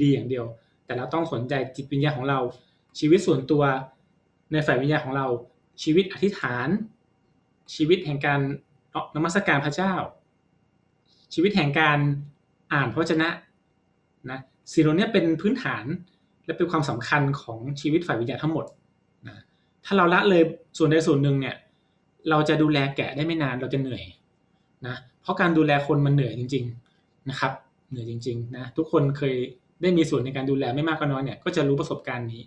[0.03, 0.45] ดีๆ อย่างเดียว
[0.85, 2.39] แต่เราต้องสนใจจิตวิญญาณของเรา
[2.99, 3.63] ชีวิตส่วนตัว
[4.53, 5.27] ในฝ่ายวิญญาณของเรา
[5.83, 6.69] ชีวิตอธิษฐาน
[7.75, 8.41] ชีวิตแห่งการ
[9.17, 9.93] นมัสการพระเจ้า
[11.35, 11.99] ชีวิตแห่งการ
[12.73, 13.29] อ่านพระวจนะ
[14.31, 14.39] นะ
[14.73, 15.85] สิ่งเหล่านี้เป็นพื้นฐาน
[16.47, 18.67] และเป็นความสำคัญของชีวิตฝ่ายวิญญาณทั้งหมด
[19.29, 19.43] นะ
[19.85, 20.43] ถ้าเราละเลย
[20.79, 21.57] ส่วนใดส่วนหนึ่งเนี่ย
[22.31, 24.05] เราจะดูแลแกะได้ไม่นานเราจะเหนื่อย
[24.87, 26.65] นะเพราะการดูแลคนมันเหนื่อยจริง
[26.97, 27.53] ๆนะครับ
[27.91, 29.35] เหนื่อยจริงๆนะทุกคนเคย
[29.83, 32.43] ได้มีส่วนในการดูแลไม่มากก็น้อยเนี่ยก็จะรู้ประสบการณ์นี้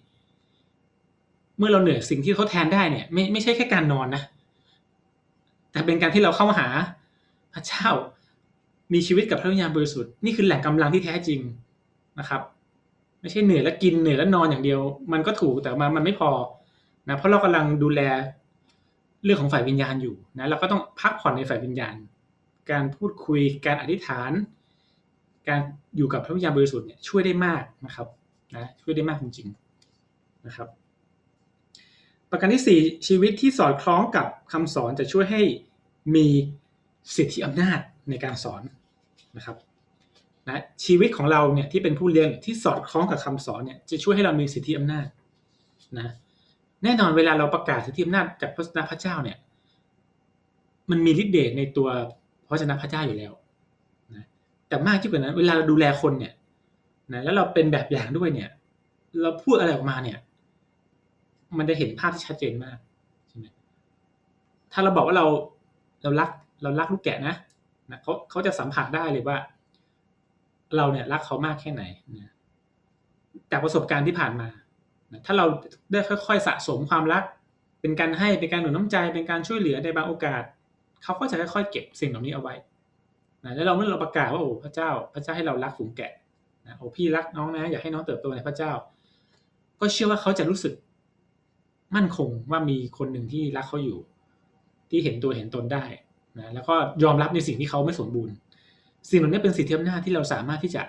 [1.58, 4.24] เมื่อเราเหนื่อยสิ่งที่ทดแทนได้เนี่ยไม่ไม่ใช่แค่การนอนนะ
[5.72, 6.68] แต่เป็นการที่เราเข้ามาหา
[7.54, 7.88] พระเจ้า
[8.94, 11.40] มีชีวิตกับพระวิญญาณบริสุทธิ์นี่คือแหล่งกำลังที่แท้จริง
[12.20, 12.42] นะครับ
[13.22, 16.32] ไม่ใช่เหนื่อยแล้วกินเหนื่อยแล้วนอนอย่างเดียว มันก็ถูกแต่มามันไม่พอ
[17.10, 18.02] นะเพราะเรากำลังดูแล
[19.24, 21.96] เรื่องของฝ่ายวิญญาณอยู่นะเราก็ต้องพักผ่อนในฝ่ายวิญญาณ
[22.72, 24.32] การพูดคุยการอธิษฐาน
[25.48, 25.62] การ
[25.98, 28.08] อยู่กับพระวิญญาณบริสุทธิ์เนี่ยช่วยได้มากนะครับ
[28.56, 30.68] นะช่วยได้มากจริงๆนะครับ
[32.36, 35.42] ประการที่ 4 ชีวิตที่สอดคล้องกับคำสอนจะช่วยให้
[36.16, 36.28] มี
[37.16, 37.80] สิทธิอำนาจ
[38.10, 38.62] ในการสอน
[39.38, 39.58] นะครับ
[40.48, 45.08] นะชีวิตของเราเนี่ยที่เป็นผู้เรียนที่สอดคล้องกับคำสอนเนี่ยจะช่วยให้เรามีสิทธิอำนาจ
[46.00, 46.10] นะ
[46.84, 49.38] แน่นอนเวลาเราประกาศสิทธิอำนาจจากพระชนะพระเจ้าเนี่ย
[50.90, 51.88] มันมีฤทธิ์เดชในตัว
[52.48, 53.34] พระชนะพระเจ้าอยู่แล้ว
[54.16, 54.26] นะ
[54.68, 56.34] แต่มากที่กว่านั้น เวลาเราดูแลคนเนี่ย
[57.14, 58.50] นะแล้วเราเป็นแบบอย่างด้วยเนี่ย
[59.22, 60.20] เราพูดอะไรออกมาเนี่ย
[61.58, 62.78] มันจะเห็นภาพที่ชัดเจนมาก
[63.28, 63.46] ใช่ไหม
[64.72, 65.26] ถ้าเราบอกว่าเรา
[66.04, 66.30] เรารัก
[66.64, 67.36] เรารักลูกแกะนะ
[67.92, 69.38] นะเขาเขาจะสัมผัสได้เลยว่า
[70.78, 71.84] เราเนี่ยรักเขามากแค่ไหน
[72.20, 72.34] นะ
[73.52, 74.48] จากประสบการณ์ที่ผ่านมา
[75.12, 75.46] นะถ้าเรา
[75.92, 77.24] ได้ค่อยๆสะสมความรัก
[77.82, 80.44] เป็นการให้เป็นการหนุนน้ำใจเป็นการช่วยเหลือในบางโอกาส
[81.04, 82.56] เขาก็จะค่อยๆเก็บสิ่งเหล่านี้เอาไว้
[83.44, 86.12] นะแล้วเราเมื่อเราประกาศว่าโอ้พระเจ้า พระเจ้าให้เรารักฝูงแกะ
[86.68, 88.72] นะโอ้พี่รักน้องนะ อยากให้น้องเติบโตในพระเจ้า
[89.80, 90.74] ก็เชื่อว่าเขาจะรู้สึก
[91.96, 94.00] มั่นคงว่ามีคนหนึ่งที่รักเขาอยู่
[94.90, 95.86] ที่เห็นตัวเห็นตนได้
[96.40, 98.34] นะแล้วก็ยอมรับในสิ่งที่เขาไม่สมบูรณ์
[99.10, 100.84] สิ่งเหล่านี้เป็นสิทธิอำนาจที่เราสามารถที่จะ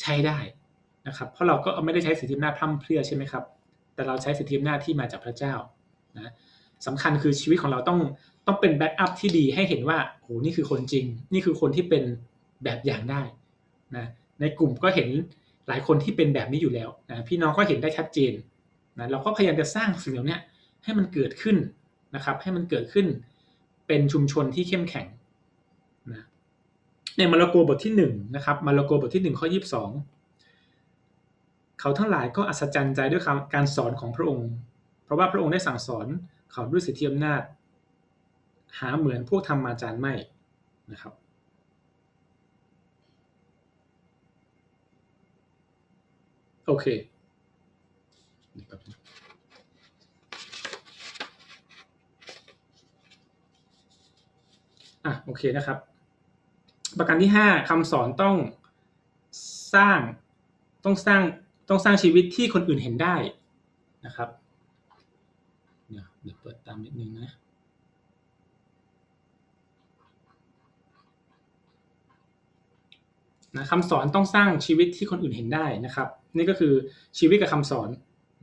[0.00, 0.38] ใช้ได้
[1.06, 3.44] นะครับเพราะเราก็ไม่ได้ใช้สิทธิอำนาจพร่ำเพรื่อใช่ไหมครับ
[3.94, 5.54] แต่เราใช้สิทธิอำนาจที่มาจากพระเจ้า
[6.18, 6.32] นะ
[6.86, 7.98] สำคัญคือชีวิตของเราต้อง
[8.46, 12.04] ต้องเป็น backup ที่ดีให้เห็นว่าโอ้นี่คือคนจริง นี่คือคนที่เป็น
[12.64, 13.22] แบบอย่างได้
[13.96, 14.06] นะ
[14.40, 15.08] ในกลุ่มก็เห็น
[15.68, 18.32] หลายคนที่เป็นแบบนี้อยู่แล้วนะพี่น้องก็เห็นได้ชัดเจน
[18.98, 20.38] นะเราก็พยายามจะสร้างสิ่งเหล่านี้
[20.84, 21.56] ให้มันเกิดขึ้น
[22.14, 23.06] นะครับ ให้มันเกิดขึ้น
[23.86, 25.06] เป็นชุมชนที่เข้มแข็ง
[26.12, 26.24] นะ
[27.16, 29.90] ในมาระโกบทที่หนึ่งนะครับมาระโกบทที่หนึ่งข้อยี่สิบสอง
[31.80, 33.22] เขาทั้งหลายก็อัศจรรย์ใจด้วย
[33.54, 34.48] การสอนของพระองค์
[35.04, 36.06] เพราะว่าพระองค์ได้สั่งสอน
[36.52, 37.42] เขาด้วยสิทธิอำนาจ
[38.78, 40.14] หาเหมือนพวกธรรมาจารย์ไม่
[40.92, 41.14] นะครับ
[46.66, 46.86] โอเค
[55.04, 55.78] อะโอเคนะครับ
[56.98, 58.36] ประการที่ห้าคำสอนต้อง
[59.74, 59.98] สร้าง
[60.84, 61.22] ต้องสร้าง
[61.68, 63.16] ต้องสร้างชีวิตที่คนอื่นเห็นได้
[64.06, 64.28] นะครับ
[65.88, 67.32] เดี๋ยวเดี๋ยวเปิดตามนิดนึงนะ
[73.56, 76.72] นะคำสอนต้องสร้างชีวิตที่คนอื่นเห็นได้นะครับ นี่ก็คือ
[77.18, 77.88] ชีวิตกับคำสอน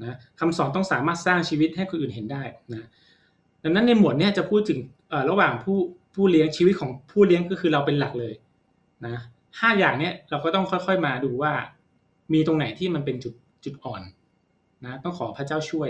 [0.01, 2.43] นะคำสอนต้องสามารถสร้างชีวิตให้คนอื่นเห็นได้
[2.73, 2.87] นะ
[3.63, 4.79] ดังนั้นในหมวดนี้จะพูดถึง
[5.29, 5.77] ระหว่างผู้
[6.15, 8.33] ผู้เลี้ยงชีวิตของผู้เลี้ยงก็คือเราเป็นหลักเลย
[9.07, 9.15] นะ
[9.59, 11.53] ห้าอย่างเนี้ยเราก็ต้องค่อยๆมาดูว่า
[12.33, 13.33] มีตรงไหนที่มันเป็นจุด
[13.63, 14.01] จุดอ่อน
[14.85, 15.89] นะต้องขอพระเจ้าช่วย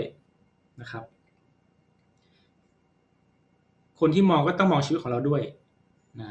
[0.80, 1.04] นะครับ
[4.00, 5.42] คนที่มองก็ต้องมองชีวิตของเราด้วย
[6.22, 6.24] น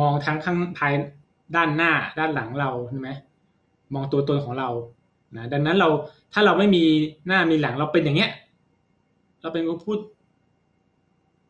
[0.00, 0.92] มองทั้งข้างภาย
[1.56, 3.08] ด้านหน้าด้านหลังเราใช่ไหม
[3.94, 4.68] มองตัวตนของเรา
[5.36, 5.88] นะดังนั้นเรา
[6.32, 6.84] ถ้าเราไม่มี
[7.26, 8.30] หน้ามีหลังเราเป็นอย่างเงี้ย
[9.42, 9.98] เราเป็นคนพูด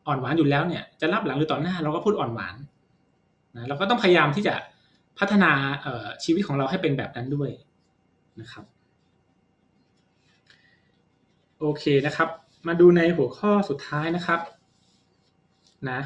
[0.07, 2.55] อ่อนหวานอยู่แล้วเนี่ย จะรับหลังหรือต่อหน้าเราก็พูดอ่อนหวาน
[3.55, 4.55] นะเราก็ต้องพยายามที่จะ
[5.19, 5.51] พัฒนา
[6.23, 7.49] ชีวิตของเราให้เป็นแบบนั้นด้วย
[8.41, 8.65] นะครับ
[11.59, 12.29] โอเคนะครับ
[12.67, 14.39] มาดูในหัวข้อสุดท้ายนะครับ
[15.89, 15.99] นะ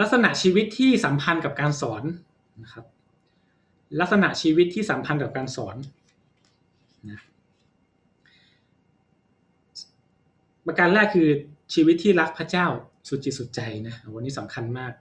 [0.00, 2.02] ลักษณะชีวิตที่สัมพันธ์กับการสอน
[2.62, 2.84] นะครับ
[4.00, 5.76] ลักษณะชีวิตที่สัมพันธ์กับการสอน
[7.10, 7.20] นะ
[10.66, 11.28] ประการแรกคือ
[11.74, 12.66] ชีวิตที่รักพระเจ้า
[13.08, 14.92] สุดจิตสุดใจนะวันนี้สำคัญมาก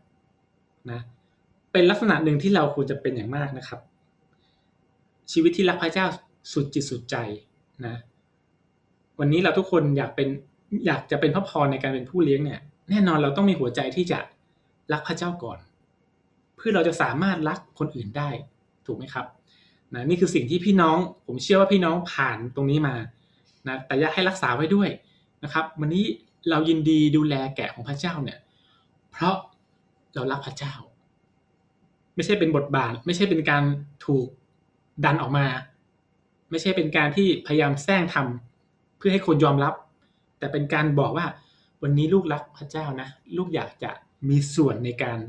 [0.92, 1.00] นะ
[1.72, 3.80] เป็นลักษณะหนึ่งที่เราควรจะเป็นอย่างมากนะครับ
[5.32, 6.06] ชีวิตที่รักพระเจ้า
[6.54, 7.16] สุดจิตสุดใจ
[7.86, 7.96] นะ
[9.20, 10.28] วันนี้เราทุกคนอยากเป็น
[10.86, 14.20] อยากจะเป็นพระพรในการเป็นผู้เลี้ยงเนี่ย แน่นอนเราต้องมีหัวใจที่จะ
[14.94, 15.58] รักพระเจ้าก่อน
[16.56, 18.30] เพื่อเราจะสามารถรักคนอื่นได้
[18.86, 19.26] ถูกไหมครับ
[19.94, 20.98] นะนี่คือสิ่งที่พี่น้อง
[21.28, 22.96] ผมเชื่อว่าพี่น้องผ่านตรงนี้มา
[23.68, 24.90] นะแต่อยากให้รักษาไว้ด้วย
[25.44, 26.06] นะครับ วันนี้
[26.50, 28.40] เรายินดีดูแลแกะของพระเจ้าเนี่ย
[29.12, 29.36] เพราะ
[30.14, 30.74] เรารักพระเจ้า
[32.16, 33.64] ไม่ใช่เป็นบทบาท ไม่ใช่เป็นการ
[34.06, 34.28] ถูก
[35.06, 35.46] ดันออกมา
[36.52, 39.74] ไม่ใช่เป็นการที่พยายามแซงทำเพื่อให้คนยอมรับ
[40.40, 41.26] แต่เป็นการบอกว่า
[41.84, 43.92] วันนี้ลูกรักพระเจ้านะ ลูกอยากจะ
[44.30, 45.20] มีส่วนในการ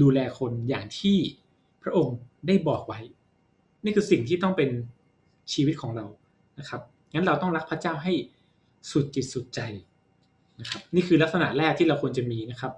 [0.00, 1.18] ดูแลคนอย่างที่
[1.82, 2.16] พระองค์
[2.46, 3.00] ได้บอกไว้
[3.86, 4.70] นี่คือสิ่งที่ต้องเป็น
[5.52, 6.06] ชีวิตของเรา
[6.58, 6.80] นะครับ
[7.12, 8.12] งั้นเราต้องรักพระเจ้าให้
[8.90, 9.60] สุดจิตสุดใจ
[10.60, 12.72] นะครับนี่คือลักษณะแรกที่เราควรจะมีนะครับ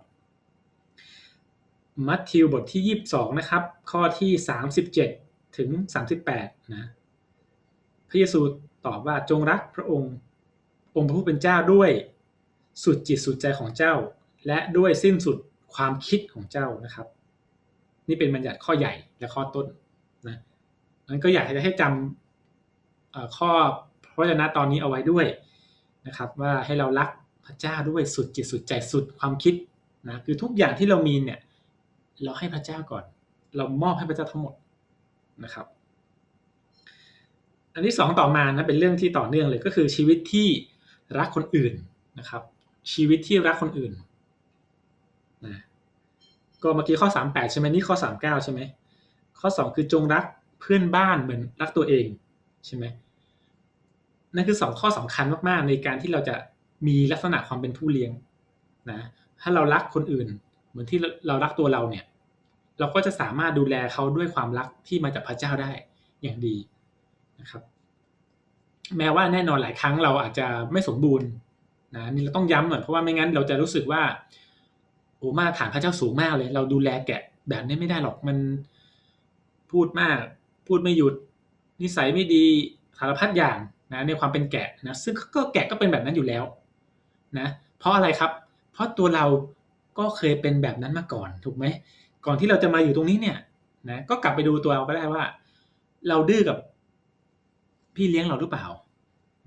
[2.06, 4.32] มัทธิวบทที่ 22 นะครับ ข้อที่
[4.94, 5.68] 37 ถึง
[6.18, 6.89] 38 นะ
[8.09, 8.40] พระเยซู
[8.86, 10.12] ตอบว่าจงรักพระองค์
[10.97, 11.90] องค์พระผู้เป็นเจ้าด้วย
[12.85, 13.94] สุดจิตสุดใจของเจ้า
[14.47, 15.36] และด้วยสิ้นสุด
[15.74, 17.06] ความคิดของเจ้านะครับ
[18.09, 19.66] นี่เป็นบัญญัติข้อใหญ่และข้อต้น
[20.28, 20.39] นะ
[21.09, 23.51] นั้นก็อยากจะให้จำข้อ
[24.05, 25.26] พระวจนะตอนนี้เอาไว้ด้วย
[26.06, 27.09] นะครับว่าให้เรารัก
[27.47, 29.55] พระเจ้าด้วยสุดจิตสุดใจสุดความคิด
[30.09, 31.39] นะคือทุกอย่างที่เรามีเนี่ย
[32.24, 33.05] เราให้พระเจ้าก่อน
[33.56, 34.55] เรามอบให้พระเจ้าทั้งหมด
[35.44, 35.66] นะครับ
[37.74, 40.48] อันที่สองต่อมานะเป็นเรื่องที่ต่อเนื่องเลยก็คือชีวิตที่
[41.18, 41.72] รักคนอื่น
[42.18, 42.43] นะครับ
[42.93, 43.93] ชีวิตที่รักคนอื่น
[45.47, 45.62] นะ
[46.62, 48.60] ก็เมื่อกี้ข้อสามแปดใช่ไหมนี่ข้อสามเก้าใช่ไหม
[49.40, 50.24] ข้อสองคือจงรัก
[50.60, 52.06] เพื่อนบ้านเหมือนรักตัวเอง
[52.66, 52.85] ใช่ไหม
[54.35, 56.36] นั่นคือสองข้อสำคัญมากๆ ในการที่เราจะ
[56.86, 58.10] มีลักษณะความเป็นผู้เลี้ยง
[58.90, 59.01] นะ
[59.40, 60.28] ถ้าเรารักคนอื่น
[60.70, 62.05] เหมือนที่เรารักตัวเราเนี่ย
[62.78, 65.70] เราก็จะสามารถดูแลเขาด้วยความรักที่มาจากพระเจ้าได้
[66.22, 66.56] อย่างดี
[67.40, 67.62] นะครับ
[68.98, 71.28] แม้ว่าแน่นอนหลายครั้งเราอาจจะไม่สมบูรณ์
[71.97, 74.02] นะนี่เราต้องย้ำหน่อยเพราะว่าไม่งั้นเราจะรู้สึกว่า
[75.16, 78.36] โอ้มาตรฐานพระเจ้าสูงมากเลย เราดูแลแกะแบบนี้ไม่ได้หรอกมัน
[79.70, 80.18] พูดมาก
[80.69, 81.15] พูดไม่หยุด
[81.82, 82.45] นิสัยไม่ดี
[82.99, 83.59] สารพัดอย่าง
[83.93, 86.45] นะในความเป็นแกะนะซึ่งก็แกะก็เป็นแบบนั้นอยู่แล้ว
[87.39, 88.31] นะเพราะอะไรครับ
[88.73, 89.24] เพราะตัวเรา
[89.99, 91.65] ก็เคยเป็นแบบนั้นมาก่อนถูกไหม
[92.27, 93.39] ก่อนที่เราจะมาอยู่ตรงนี้เนี่ย
[93.90, 95.23] นะก็กลับไปดูตัวเราก็ได้ว่า
[96.09, 96.59] เราดื้อกับ
[97.95, 98.66] พี่เลี้ยงเราหรือเปล่า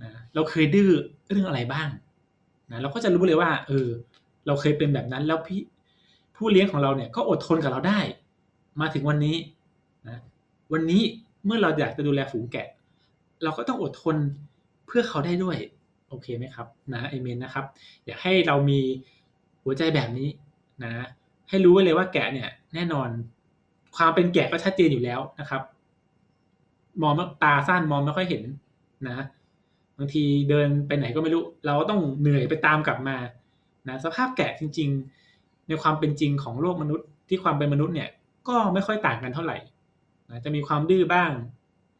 [0.04, 0.92] นะเราเคยดื้อ
[1.30, 1.90] เรื่องอะไรบ้าง
[2.72, 3.88] นะเราก็จะรู้เลยว่าเออ
[4.48, 5.62] เราเคยเป็นแบบนั้นแล้วพี่
[6.36, 8.00] ผู้เลี้ยงของเราเนี่ยก็อดทนกับเราได้
[8.82, 9.36] มาถึงวันนี้
[10.72, 11.02] วันนี้
[11.46, 12.68] เมื่อเราอยากจะดูแลฝูงแกะ
[13.44, 14.18] เราก็ต้องอดทน
[14.88, 15.58] เพื่อเขาได้ด้วย
[16.10, 17.66] โอเคไหมครับนะเอเมนนะครับ
[18.06, 18.80] อยากให้เรามี
[19.64, 20.30] หัวใจแบบนี้
[20.84, 20.92] นะ
[21.50, 23.10] ให้รู้ไว้เลยว่าแกะเนี่ยแน่นอน
[23.96, 25.62] ความเป็นแกะก็ชัดเจนอยู่แล้วนะครับ
[27.02, 28.44] มองตาสั้นมองไม่ค่อยเห็น
[29.08, 29.18] นะ
[29.98, 33.18] บางทีเดินไปไหนก็ไม่รู้ เราก็ต้องเหนื่อยไปตามกลับมา
[33.88, 34.90] นะสภาพแกะจริง
[35.30, 38.10] ๆ ในความเป็นจริงของโลกมนุษย์ที่ความเป็นมนุษย์เนี่ย
[38.48, 39.58] ก็ไม่ค่อยต่างกันเท่าไหร่
[40.46, 41.32] จะมีความดื้อบ้าง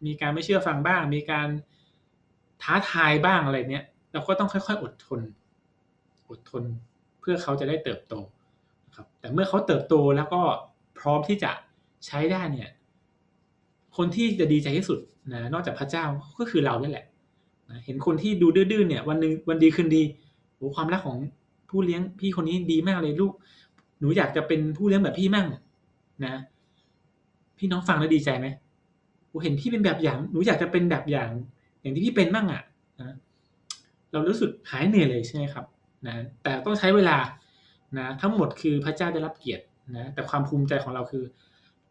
[0.06, 1.48] มีการไม่เชื่อฟังบ้าง มีการ
[2.64, 5.22] ท้าทายบ้างอะไรเนี้ยเราก็ต้องค่อยๆ อดทน
[6.30, 6.64] อดทน
[7.20, 8.14] เพื่อเขาจะได้เติบโต
[8.88, 10.42] นะครับแต่เมื่อเขาเติบโตแล้วก็
[11.00, 11.52] พร้อมที่จะ
[12.06, 12.70] ใช้ได้เนี่ย
[13.98, 15.00] คนที่จะดีใจที่สุด
[15.34, 16.06] นะนอกจากพระเจ้า
[16.40, 17.06] ก็คือเรานี่แหละ
[17.70, 20.04] นะเห็นคนที่ดูดื้อๆเนี่ยวันนึงวันดีคืนดี
[20.56, 21.18] โอ้ความรักของ
[21.70, 23.34] ผู้เลี้ยงพี่คนนี้ดีมากเลยลูก
[24.00, 25.48] หนูอยากจะเป็นผู้เลี้ยงแบบพี่มั่ง
[26.26, 26.34] นะ
[27.62, 28.48] พี่น้องฟังแล้วดีใจไหม
[29.30, 31.30] โอ้เห็นพี่เป็นแบบอย่างหนูอยากจะเป็นแบบอย่าง
[31.82, 32.64] อย่างที่พี่เป็นมั่งอะ
[33.00, 33.16] นะ
[34.12, 35.66] เรารู้สึกหายเหนื่อยเลยใช่ไหมครับ
[36.08, 37.18] นะแต่ต้องใช้เวลา
[37.98, 39.64] นะทั้งหมดคือพระเจ้าได้รับเกียรติ
[39.98, 41.24] นะแต่ความภูมิใจของเราคือ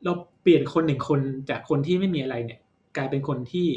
[0.04, 1.20] เราเปลี่ยนคนหนึ่งคน
[1.50, 2.60] จากคนที่ไม่มีอะไรเนี่ย
[2.96, 3.68] กลายเป็นคนที่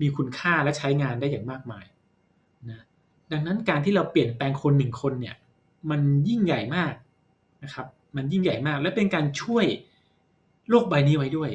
[0.00, 1.84] มีคุณค่าและใช้งานได้อย่างมากมาย
[2.70, 2.84] นะ
[3.32, 5.36] ดังนั้นการที่เราเปลี่ยนแปลงคนหนึ่งคนเนี่ย
[5.90, 6.92] มันยิ่งใหญ่มาก
[7.64, 7.86] นะครับ
[8.16, 9.64] มันยิ่งใหญ่มากและเป็นการช่วย
[10.70, 11.50] โลกใบนี้ไว้ด้วย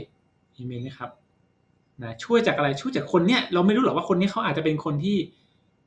[0.54, 1.12] เอเมนนะครับ
[2.04, 5.18] นะช่วยจากอะไรช่วยจากคนเนี้ยเราไม่รู้หรอกว่าคนนี้เขาอาจจะเป็นคนที่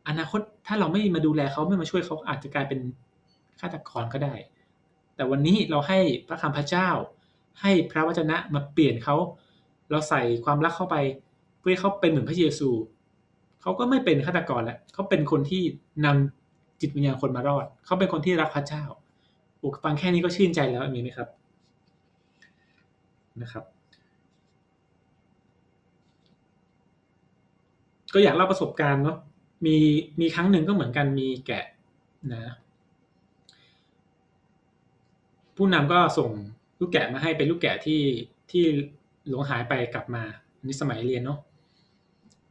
[0.09, 2.81] อนาคตถ้าเราไม่มาดูแลเขาไม่มาช่วยเขาอาจจะกลายเป็น
[3.61, 4.35] ฆาตกรก็ได้
[5.17, 5.99] แต่วันนี้เราให้
[6.29, 6.89] พระคำพระเจ้า
[7.61, 9.17] ให้พระวจนะมาเปลี่ยนเขา
[9.91, 10.97] เราใส่ความรักเข้าไป
[11.61, 12.69] เพื่อเขาเป็นเหมือนพระเยซู
[13.63, 15.63] เขาก็ไม่เป็นฆาตกรแล้วเขาเป็นคนที่
[16.05, 18.85] นำจิตวิญญาณคนมารอด เขาเป็นคนที่รักพระเจ้า
[19.59, 21.29] โอ้ฟังแค่นี้ก็ชื่นใจแล้วมีไหมครับ
[23.43, 23.65] นะครับ
[28.15, 29.19] ก็อยากเล่าประสบการณ์เนาะ
[29.67, 29.77] มี
[30.21, 31.65] มีครั้งหนึ่งก็เหมือนกันมีแกะ
[32.33, 32.55] นะ
[35.57, 36.31] ผู้นำก็ส่ง
[36.81, 38.03] ลูกแกะมาให้เป็นลูกแกะที่
[38.51, 38.65] ที่
[39.29, 40.25] หลงหายไปกลับมา
[40.57, 41.39] อันนี้สมัยเรียนเนาะ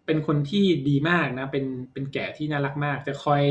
[0.06, 3.44] เป็นคนที่ดีมากนะ เป็นเป็นแกะที่น่ารักมาก จะคอย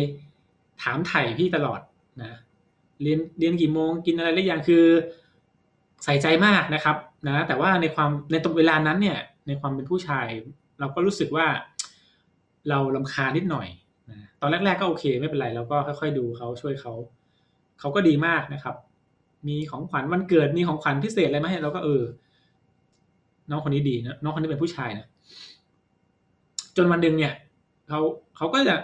[0.83, 1.81] ถามไถ่พี่ตลอด
[2.23, 2.39] นะ
[3.03, 4.85] เรียนเรียนกี่โมงกินอะไรหรือยังคือ
[6.05, 6.97] ใส่ใจมากนะครับ
[7.29, 10.27] นะแต่ว่าในความในตรงเวลานั้นเนี่ย ในความเป็นผู้ชาย
[10.81, 11.47] เราก็รู้สึกว่า
[12.69, 13.69] เราลำคาญนิดหน่อย
[14.11, 16.93] นะตอนแรก ๆ ก็โอเคไม่เป็นไรเราก็ค่อยๆดูเขาช่วยเขา
[17.81, 18.77] เขาก็ดีมากนะครับ
[19.49, 22.03] มีของขวัญวันเกิดมีของขวัญพิเศษอะไรมาให้เราก็เออ
[23.51, 25.07] น้องคนนี้ดีนะน้องคนนี้เป็นผู้ชายนะ
[26.77, 27.33] จนวันหนึ่งเนี่ย
[27.89, 28.01] เขา
[28.37, 28.77] เขาก็จะ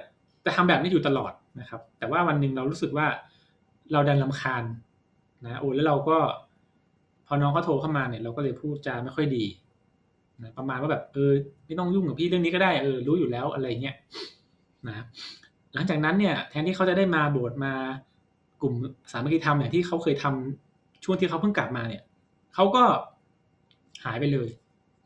[0.44, 3.06] จะทำแบบนี้อยู่ตลอดนะครับ แต่ว่าวันหนึ่งเรารู้สึกว่า
[3.92, 4.64] เราดันลำคาญ
[5.44, 6.18] นะโอ้แล้วเราก็
[7.32, 9.44] พอน้องเขาโทรเข้ามาเนี่ยเราก็เลยพูดจาไม่ค่อยดี
[10.42, 11.32] นะประมาณว่าแบบเออ
[11.66, 13.96] ไม่ต้องยุ่งกับพี่เรื่องนี้ก็ได้เออรู้อยู่แล้วอะไรเงี้ย
[14.88, 15.04] นะ
[15.74, 17.72] หลังจากนั้นเนี่ยแทนที่เขาจะได้มาโบสถ์มา
[18.62, 18.74] กลุ่ม
[19.12, 22.02] สามัคคีธรรมอย่างที่เขาเคยทำช่วงที่เขาเพิ่งกลับมาเนี่ย
[22.54, 22.82] เขาก็
[24.04, 24.48] หายไปเลย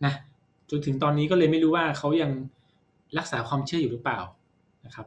[0.04, 0.12] นะ
[0.70, 2.30] จนถึงตอนนี้ก็เลยไม่รู้ว่าเขายัง
[3.18, 4.20] รักษาความเชื่ออยู่หรือเปล่า
[4.86, 5.06] นะครับ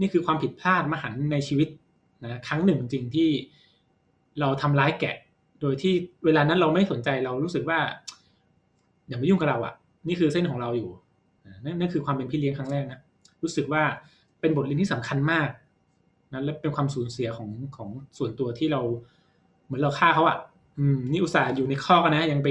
[0.00, 1.68] นี่คือความผิดพลาดมหันในชีวิต
[2.24, 3.28] นะครั้งหนึ่งจริงที่
[4.40, 5.16] เราทำร้ายแกะ
[5.62, 5.94] โดยที่
[6.24, 7.78] เวลานั้นเราไม่สนใจเรารู้สึกว่า
[9.08, 9.74] อย่ามายุ่งกับเราอะ่ะ
[10.08, 10.90] นี่คือเส้นของเราอยู่
[11.64, 13.00] นั่นนั่นคือความเป็นพี่เลี้ยงครั้งแรกนะ
[13.42, 13.82] รู้สึกว่า
[14.40, 15.48] เป็นบทเรียนที่สำคัญมาก
[16.32, 18.80] นะและเป็นความสูญเสียของของส่วนตัวที่เรา
[19.64, 20.38] เหมือนเราฆ่าเขาอะ่ะ
[20.78, 22.48] อืม นี่อุตส่าห์อยู่ในข้อกันนะ ยังไป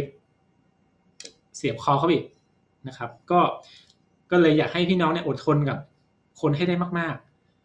[1.57, 2.23] เสียบคอเขาอีก
[2.87, 3.39] นะครับ ก็
[4.31, 5.77] ก็เลยอยากให้พี่น้องเนี่ยอดทนกับ
[6.41, 7.15] คนให้ได้มาก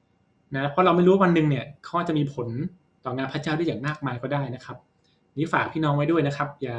[0.02, 2.48] ๆนะเพราะเราไม่รู้วันหนึ่งเนี่ยเขาจะมีผล
[3.05, 4.77] ต่องานพระเจ้าได้อย่างมากมายก็ได้นะครับ
[5.36, 6.76] นี่ฝากพี่น้องไว้ด้วยนะครับ อย่า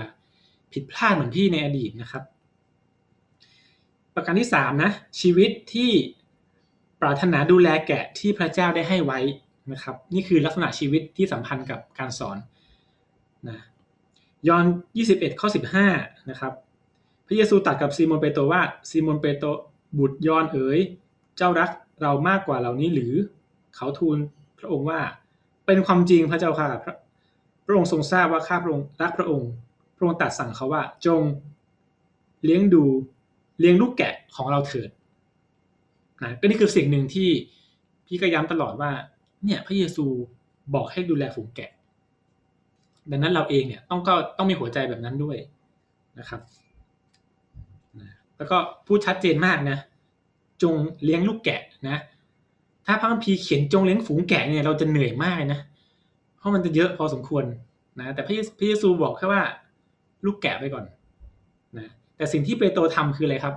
[0.74, 2.24] ผิดพลาดเหมือนพี่ในอดีตนะครับ
[4.16, 5.92] ประการที่สามนะ ชีวิตที่
[7.02, 9.20] ปรารถนาดูแลแกะที่พระเจ้าได้ให้ไว้
[9.72, 12.38] นะครับ นี่คือลักษณะชีวิตที่สัมพันธ์กับการสอน
[13.50, 13.60] นะ
[14.48, 14.66] ยอห์น
[15.04, 15.48] 21 ข้อ
[15.90, 16.54] 15 นะครับ
[17.28, 19.48] พระเยซูตรัสกับซีโมนเปโตรว่าซีโมนเปโตร
[19.98, 20.80] บุตรยอนเอ๋ย
[21.38, 21.70] เจ้ารัก
[22.02, 23.14] เรามากกว่าเหล่านี้หรือ
[23.76, 24.18] เขาทูล
[24.60, 25.00] พระองค์ว่า
[25.66, 26.70] เป็นความจริงพระเจ้าค่ะ
[27.68, 29.52] พระองค์ทรงทราบว่าข้าพระองค์รักพระองค์
[29.98, 31.22] พระองค์ตรัสสั่งเขาว่าจง
[32.44, 32.84] เลี้ยงดู
[33.60, 34.90] เลี้ยงลูกแกะของเราเถิด
[36.24, 37.30] นะก็นี่คือสิ่งหนึ่งที่
[38.06, 38.92] พี่ก็ย้ำตลอดว่า
[39.44, 40.06] เนี่ยพระเยซู
[40.74, 41.72] บอกให้ดูแลฝูงแกะ
[43.12, 45.38] ดังนั้นเราเองเนี่ยต้องก็ต้องมีหัวใจแบบนั้นด้วย
[46.20, 46.42] นะครับ
[48.38, 48.58] แล้วก็
[48.88, 49.78] พูดชัดเจนมากนะ
[50.64, 50.74] จง
[51.04, 51.98] เลี้ยงลูกแกะนะ
[52.86, 55.60] ถ้าพระคัมภีร์เขียนจงเลี้ยงฝูงแกะเนี่ยเราจะเหนื่อยมากนะ
[56.48, 57.44] ราะมันจะเยอะพอสมควร
[58.00, 58.36] นะแต่พระ
[58.68, 59.42] เยซูบอกแค่ว่า
[60.26, 60.86] ลูกแกะไปก่อน
[61.78, 63.56] นะแต่สิ่งที่เปโตรทำคืออะไรครับ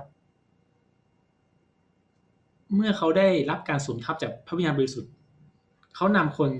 [2.75, 5.11] เมื่อเขาได้รับการสวมทับจากพระวิญญาณบริสุทธิ์
[5.95, 6.51] เขานำคน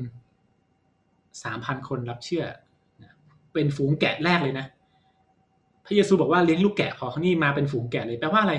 [1.44, 2.44] สามพันคนรับเชื่อ
[3.54, 4.66] เป็นฝูงแกะแรกเลยนะ
[5.86, 8.56] พระเยซูบอกว่าเลี้ยงลูกแกะพอเขานี่มาเป็นฝูงแกะเลยแปลว่าอะไร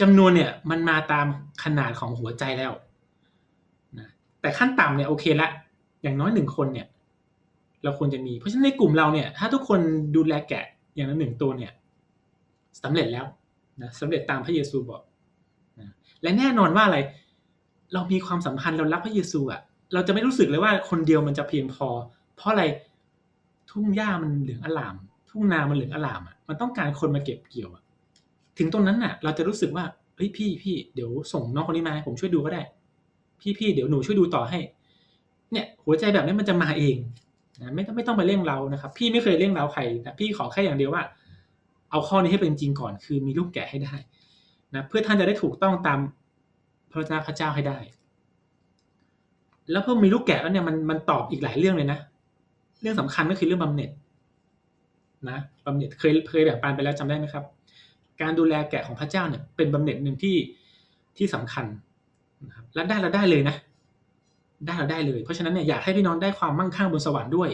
[0.00, 1.26] จำนวนเนี่ยมันมาตาม
[1.64, 2.72] ขนาดของหัวใจแล้ว
[3.98, 4.08] นะ
[4.40, 5.50] แต่ขั้นต่ำเนี่ยโอเคละ
[6.02, 6.86] อย่างน้อยหนึ่งคนเนี่ย
[7.84, 9.80] เราควรจะมี เพราะฉะนั้นในกลุ่มเราเนี่ย ถ้าทุกคน
[10.16, 10.64] ดูแลแกะ
[10.94, 11.72] อย่างละหนึ่งตัวเนี่ย
[12.82, 13.26] สำเร็จแล้ว
[13.82, 15.02] นะสำเร็จตามพระเยซูบอก
[15.80, 15.88] นะ
[16.22, 16.98] และแน่นอนว่าอะไร
[17.94, 19.60] เรามีความสัมพันธ์เรารักพระเยซูอะ
[19.94, 21.88] เราจะไม่รู้สึกเลยว่าคนเดียวมันจะเพียงพอ
[22.36, 22.64] เพราะอะไร
[23.70, 24.96] ทุ่งหญ้ามันเหลืองอลาม
[25.30, 27.82] ทุ่งนามันเหลืองอลามอะมันต้องการคนมาเก็บเกี่ยวอะ
[28.58, 29.84] ถึงตรงนั้นน่ะ เราจะรู้สึกว่า
[30.16, 32.62] เฮ้ยพี่พี่เดี๋ยวส่งน้องคนนี้มาผมช่วยดูก็ได้
[33.40, 34.58] พี่พี่เดี๋ยวหนูช่วยดูต่อให้
[35.52, 36.96] เนี่ยหัวใจแบบนี้มันจะมาเอง
[37.60, 41.02] นะไม่ต้องไม่ต้องไปเร่งเรานะครับ พี่ไม่เคยเร่งเราใครนะพี่ขอแค่อย่างเดียวว่า
[41.90, 43.94] เอาข้อนี้ให้เป็นจริงก่อน คือมีลูกแกะให้ได้
[44.74, 45.98] นะเพื่อท่านจะได้ถูกต้องตาม
[46.92, 47.78] พระเจ้าพระเจ้าให้ได้
[49.70, 51.98] แล้วเพิ่มมีลูกแกะแล้วเนี่ยมันมันตอบอีกหลายเรื่องเลยนะ
[52.80, 53.90] เรื่องสำคัญก็คือเรื่องบำเหน็จ
[55.30, 57.44] นะบำเหน็จเคยเคยแบ่งปันไปแล้วจำได้ไหมครับ
[58.20, 60.36] การดูแลแกะของพระเจ้าเนี่ยเป็นบำเหน็จหนึ่งที่
[61.16, 61.66] ที่สำคัญ
[62.46, 63.56] นะครับและได้เราได้เลยนะ
[64.66, 67.50] ได้เราได้เลย เพราะฉะนั้นเนี่ยอยากให้พี่น้องได้ความมั่งคั่งบนสวรรค์ด้วย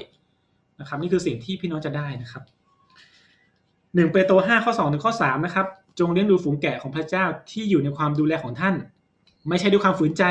[0.80, 2.42] นะครับนี่คือสิ่งที่พี่น้องจะได้นะครับ
[3.94, 5.66] หนึ่งเปโตรห้าข้อสองถึงข้อสามนะครับ
[5.98, 8.74] จงเลี้ยงดูฝูงแกะของพระเจ้าที่อยู่ในความดูแลของท่าน
[9.48, 10.24] ไม่ใช่ด้วยความฝืนใจ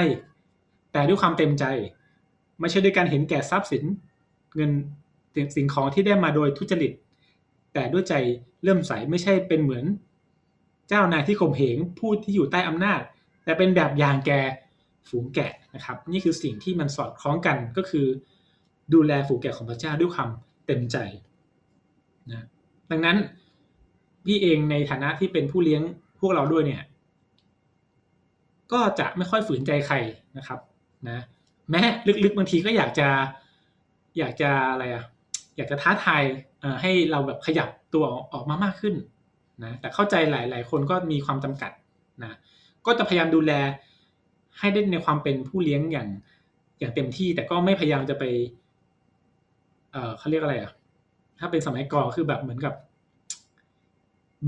[0.93, 1.65] แต่ด้วยความเต็มใจ
[2.59, 3.83] ไม่ใช่ด้วยการเห็นแก่ทรัพย์สิน
[4.55, 4.71] เงิน
[5.55, 6.91] สิ่งของที่ได้มาโดยทุจริต
[7.73, 8.13] แต่ด้วยใจ
[8.63, 9.85] เริ่มใสไม่ใช่เป็นเหมือน
[10.89, 13.01] เจ้านายที่ข่มเหงผู้ที่อยู่ใต้อำนาจ
[13.43, 14.41] แต่เป็นแบบอย่างแก่
[15.09, 18.07] ฝูงแกะนะครับ นี่คือสิ่งที่มันสอดคล้องกันก็คือ
[18.93, 20.29] ดูแลฝูงแกะของพระเจ้าด้วยความ
[20.65, 20.97] เต็มใจ
[22.31, 22.45] นะ
[22.91, 23.17] ดังนั้น
[24.25, 25.81] พี่เองในฐานะที่เป็นผู้เลี้ยง
[26.19, 26.83] พวกเราด้วยเนี่ย
[28.71, 29.95] ก็จะไม่ค่อยฝืนใจใคร
[30.37, 30.59] นะครับ
[31.09, 31.19] นะ
[31.69, 31.81] แม้
[32.23, 33.07] ลึกๆบางทีก็อยากจะ
[34.17, 35.03] อยากจะอะไรอะ
[35.57, 36.23] อยากจะท้าทาย
[36.81, 38.95] ให้เราแบบขยับตัวออกมามากขึ้น
[39.63, 41.71] นะแต่เข้าใจหลาย ๆ คนก็มีความจำกัด
[42.23, 42.37] นะ
[42.85, 43.51] ก็จะพยายามดูแล
[44.59, 46.07] ให้ได้ในความเป็นผู้เลี้ยงอย่าง
[46.79, 48.23] อย่างเต็มที่ แต่ก็ไม่พยายามจะไป
[49.91, 50.71] เออเขาเรียกอะไรอะ
[51.39, 52.73] ถ้าเป็นสมัยก่อนคือแบบเหมือนกับ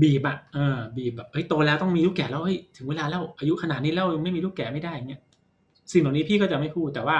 [0.02, 5.22] บีบอะเออบีบแบบเฮ้ยโตแล้วต้องมีลูกแก่แล้วเฮ้ยถึงเวลาแล้วอายุขนาดนี้แล้วยังไม่มีลูกแก่ไม่ได้เงี้ย
[5.92, 7.16] สิ่งเหล่านี้พี่ก็จะไม่พูดแต่ว่า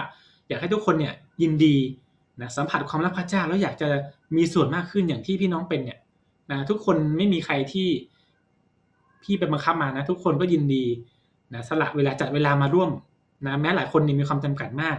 [0.48, 1.77] อยากให้ทุกคนเนี่ย ยินดี
[2.40, 3.89] นะสัมผัสความรักพระเจ้าแล้วอยากจะ
[4.36, 5.98] มีส่วนมากขึ้นอย่างที่พี่น้องเป็นเนี่ย
[6.51, 7.89] นะทุกคนไม่มีใครที่
[9.23, 10.85] พี่ไปบังคับมานะ ทุกคนก็ยินดี
[11.54, 12.90] นะสละเวลาจัดเวลามาร่วม
[13.46, 14.98] นะแม้หลายคนนี่มีความจำกัดมาก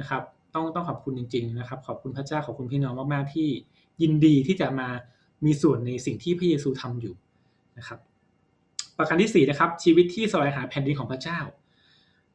[0.00, 0.22] นะครับ
[0.54, 3.48] ต้องต้องขอบคุณจริง ๆ นะครับ ขอบคุณพระเจ้าขอบคุณพี่น้องมากๆที่
[4.02, 4.88] ยินดีที่จะมา
[5.44, 7.14] มีส่วนในสิ่งที่พระเยซูทำอยู่
[7.78, 7.98] นะครับ
[8.98, 11.40] ประการที่สี่นะครับ ชีวิตที่แสวงหาแผ่นดินของพระเจ้า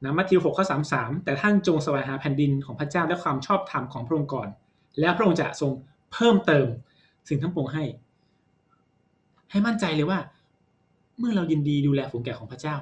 [0.04, 4.50] นะมัทธิวหกข้อสามสามแต่ท่านจงแสวงหาแผ่นดินของพระเจ้าและความชอบธรรมของพระองค์ก่อน
[5.00, 5.72] แล้วพระองค์จะทรง
[6.14, 6.68] เพิ่มเติม
[7.30, 7.84] สิ่งทั้งปวงให้
[9.52, 10.20] ให้มั่นใจเลยว่า
[11.18, 12.76] เมื่อเรายินดีดูแลฝูงแกะของพระเจ้า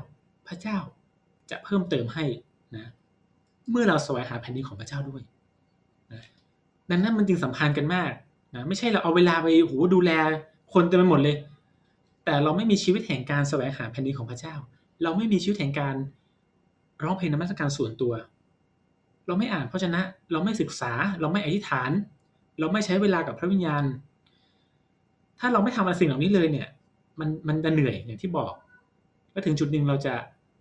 [0.49, 0.77] พระเจ้า
[1.49, 2.25] จะเพิ่มเติมให้
[2.75, 2.85] นะ
[3.71, 5.21] เมื่อเราแสวงหาแผ่นดินของพระเจ้าด้วย
[6.13, 6.23] นะ
[6.89, 8.11] ดังนั้นมันจึงสัมพันธ์กันมาก
[8.55, 10.11] นะไม่ใช่เราเอาเวลาไปโหดูแล
[10.73, 11.35] คนเต็มไปหมดเลย
[12.25, 14.55] แต่เราไม่มีชีวิตแห่งการแสวงหาแผ่นดินของพระเจ้า
[15.03, 15.95] เราไม่มีชีวิตแห่งการ
[17.03, 18.13] ร้องเพลงนมัสการส่วนตัว
[19.27, 20.01] เราไม่อ่านพระชนะ
[20.31, 21.91] เราไม่ศึกษา เราไม่อธิษฐาน
[22.59, 23.83] เราไม่ใช้เวลากับพระวิญญาณ
[25.39, 26.67] ถ้าเราไม่ทำอะไรสิ่งเหล่านี้เลยเนี่ย
[27.19, 28.53] มันมันจะเหนื่อยอย่างที่บอก
[29.31, 30.13] แล้วถึงจุดหนึ่งเราจะ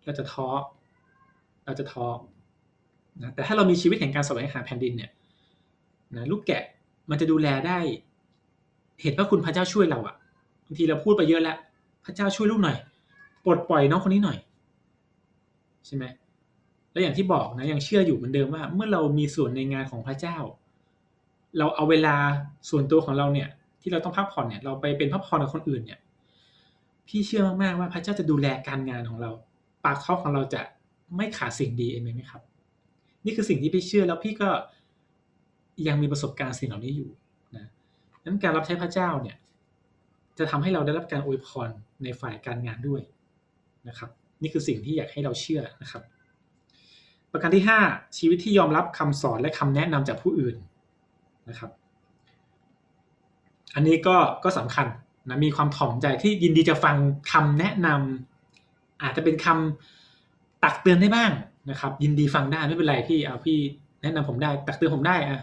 [0.07, 0.49] เราจะท้อ
[1.67, 2.07] เราจะท้อ
[3.23, 5.11] นะแต่ถ้าเรามีชีวิตแห่งการแสวงหาแผ่นดินเนี่ย
[6.17, 6.63] นะลูกแกะ
[7.11, 7.79] มันจะดูแลได้
[9.03, 10.15] เห็นว่าคุณพระเจ้าช่วยเราอะ
[10.65, 11.59] บางทีเราพูดไปเยอะแล้ว
[12.05, 12.77] พระเจ้าช่วยลูกหน่อย
[13.45, 14.39] ปลดปล่อยน้องคนนี้หน่อย
[15.87, 16.05] ใช่ไหม
[16.93, 20.37] แล้วอย่างที่บอกนะยังเชื่ออยู่เหมือนเดิมว่า เมื่อเรามีส่วนในงานของพระเจ้า
[21.59, 22.17] เราเอาเวลา
[22.71, 23.49] ส่วนตัวของเราเนี่ย
[23.81, 26.01] ที่เราต้องพักผ่อนเนี่ย เราไปเป็นพักผ่อนกับคนอื่นเนี่ย
[27.09, 29.31] พี่เชื่อมากๆว่าพระเจ้าจะดูแลการงานของเรา
[29.87, 30.63] ปากท้องของเราจะ
[31.17, 32.43] ไม่ขาดสิ่งดีเองไหมครับ
[33.25, 34.51] นี่คือสิ่งที่พี่เชื่อแล้วพี่ก็
[35.89, 37.11] ยังมีประสบการณ์สิ่งเหล่านี้อยู่
[37.57, 37.67] นะ
[38.25, 39.37] นั้นการรับใช้พระเจ้าเนี่ย
[40.39, 41.69] จะทำให้เราได้รับการอวยพร
[42.03, 43.03] ในฝ่ายการงานด้วย
[43.89, 44.11] นะครับ
[44.43, 46.03] นี่คือสิ่งที่อยากให้เราเชื่อนะครับ
[47.33, 50.57] ประการที่ 5 ชีวิตที่ยอมรับคำสอนและคำแนะนำจากผู้อื่น
[51.49, 51.71] นะครับ
[53.75, 54.87] อันนี้ก็ก็สำคัญ
[55.29, 56.97] นะมีความถ่อมใจที่ยินดีจะฟัง
[57.33, 58.36] คำแนะนำ
[59.03, 61.31] อาจจะเป็นคำตักเตือนได้บ้าง
[61.71, 63.59] นะครับ ยินดีฟังได้ไม่เป็นไรพี่เอาพี่
[64.03, 65.41] แนะนำผมได้ตักเตือนผมได้อะ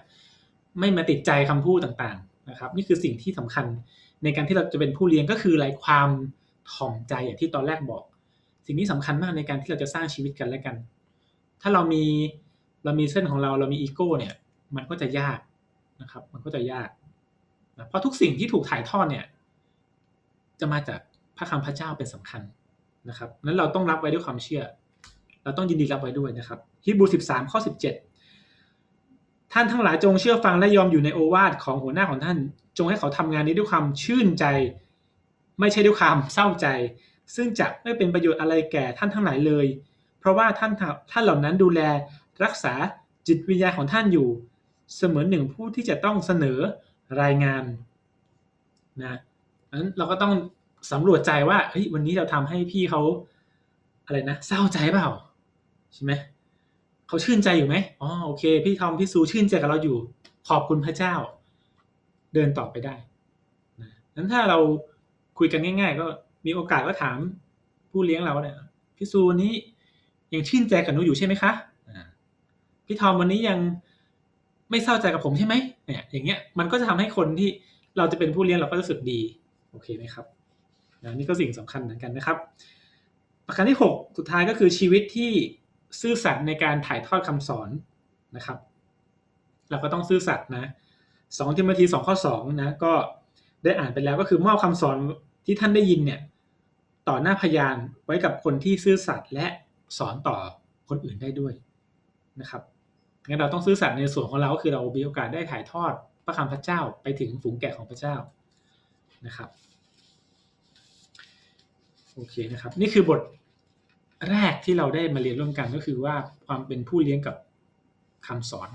[0.80, 3.66] ไม่มาติดใจคำพูดต่างๆนะครับ นี่คือสิ่งที่สำคัญ
[4.24, 6.10] ในการที่เราจะเป็นผู้เลี้ยงก็คืออะไรความ
[6.74, 8.04] ถ่อมใจอย่างที่ตอนแรกบอก
[8.66, 10.76] สิ่งนี้สำคัญมากในการที่เราจะสร้างชีวิตกันและกัน
[11.62, 12.04] ถ้าเรามี
[12.84, 14.34] เรามีเส้นของเราเรามีอีโก้เนี่ย
[14.76, 15.40] มันก็จะยาก
[16.02, 16.90] นะครับ มันก็จะยาก
[17.78, 19.26] นะเพราะทุกสิ่งที่ถูกถ่ายทอดเนี่ย
[20.60, 21.00] จะมาจาก
[21.38, 22.42] พระคำพระเจ้าเป็นสำคัญ
[23.10, 24.64] นะครับนั้นเราต้องรับไว้ด้วยความเชื่อ
[25.44, 27.96] เราต้องยินดีรับไว้ด้วยนะครับฮิบรูสิบสามข้อสิบเจ็ด
[29.54, 32.38] ท่านทั้งหลายจงเชื่อฟังและยอมอยู่ในโอวาทของหัวหน้าของท่าน
[32.78, 34.46] จงให้เขาทำงานนี้ด้วยความชื่นใจ
[35.60, 36.68] ไม่ใช่ด้วยความเศร้าใจ
[37.36, 39.66] ซึ่งจะไม่เป็นประโยชน์อะไรแก่ท่านทั้งหลายเลย
[40.20, 40.72] เพราะว่าท่าน
[41.12, 41.82] ท่านเหล่านั้นดูแล
[42.44, 42.74] รักษา
[43.28, 44.28] จิตวิญญาณของท่านอยู่
[44.96, 46.60] เสมือนหนึ่งผู้ที่จะต้องเสนอ
[47.22, 47.64] รายงาน
[49.02, 49.20] นะ
[49.74, 50.34] นั้นเราก็ต้อง
[50.92, 53.02] สำรวจใจว่าเฮ้ยวันนี้เราทำให้พี่เขา
[54.06, 55.08] อะไรนะเศร้าใจเปล่า
[55.94, 56.12] ใช่ไหม
[57.08, 59.98] เขาชื่นใจอยู่ไหมอ๋อโอเค พี่ทอมพี่ซูชื่นใจกับเราอยู่
[60.50, 61.14] ขอบคุณพระเจ้า
[62.34, 62.96] เดินต่อไปได้
[63.82, 64.58] นะนั้นถ้าเรา
[65.38, 66.06] คุยกันง่าย ๆ ก็
[66.46, 67.18] มีโอกาสก็ถาม
[67.92, 68.56] ผู้เลี้ยงเราเนี่ย
[68.98, 69.54] พี่ซูวันนี้
[70.34, 71.52] ยังชื่นใจกับหนูอยู่ใช่ไหมคะ
[72.88, 73.60] พี่ทอมวันนี้ยัง
[74.70, 75.56] ไม่เศร้าใจกับผมใช่ไหม
[75.86, 77.50] เนี่ย อย่างเงี้ยมันก็จะทำให้คนที่
[77.98, 79.20] เราจะเป็นผู้เลี้ยงเราก็รู้สึกดี
[79.72, 80.26] โอเคไหมครับ
[81.04, 82.38] นะนี่ก็สิ่งสำคัญเหมือนกันนะครับ
[83.48, 85.32] ประการที่ 6 สุดท้ายก็คือชีวิตที่
[86.02, 87.70] ซื่อสัตย์ในการถ่ายทอดคำสอน
[88.36, 88.58] นะครับ
[89.70, 90.66] เราก็ต้องซื่อสัตย์นะ
[91.38, 92.94] สองทิมธีสองข้อสองนะก็
[93.64, 94.98] ได้อ่านไปแล้วก็คือมอบคำสอน
[95.46, 96.22] ที่ท่านได้ยินเนี่ย
[97.10, 97.76] ต่อหน้าพยาน
[98.06, 99.48] ไว้กับคนที่ซื่อสัตย์และ
[99.98, 100.38] สอนต่อ
[100.90, 101.54] คนอื่นได้ด้วย
[102.42, 102.62] นะครับ
[103.28, 105.94] งั้นเราต้องซื่อสัตย์ในส่วนของเราก็คือเรามีโอกาสได้ถ่ายทอด
[106.26, 108.16] พระคำพระเจ้าไปถึงฝูงแกะของพระเจ้า
[109.26, 109.50] นะครับ
[112.16, 113.22] โอเคนะครับ นี่คือบท
[114.30, 116.16] แรกที่เราได้มาเรียนร่วมกันก็คือว่า
[116.46, 117.36] ความเป็นผู้เลี้ยงกับ
[118.28, 118.70] คำสอน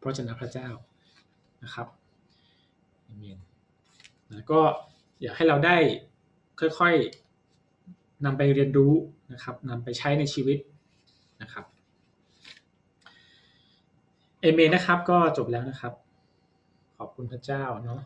[0.00, 0.68] พระเจ้าพระเจ้า
[1.64, 1.86] นะครับ
[3.02, 3.38] เอเมน
[4.30, 4.60] นะก็
[5.20, 5.76] อยากให้เราได้
[6.60, 8.92] ค่อยๆนำไปเรียนรู้
[9.32, 10.58] นะครับนำไปใช้ในชีวิต
[11.42, 11.64] นะครับ
[14.40, 15.92] เอเมนนะครับก็จบแล้วนะครับ
[16.98, 18.00] ขอบคุณพระเจ้าเนาะ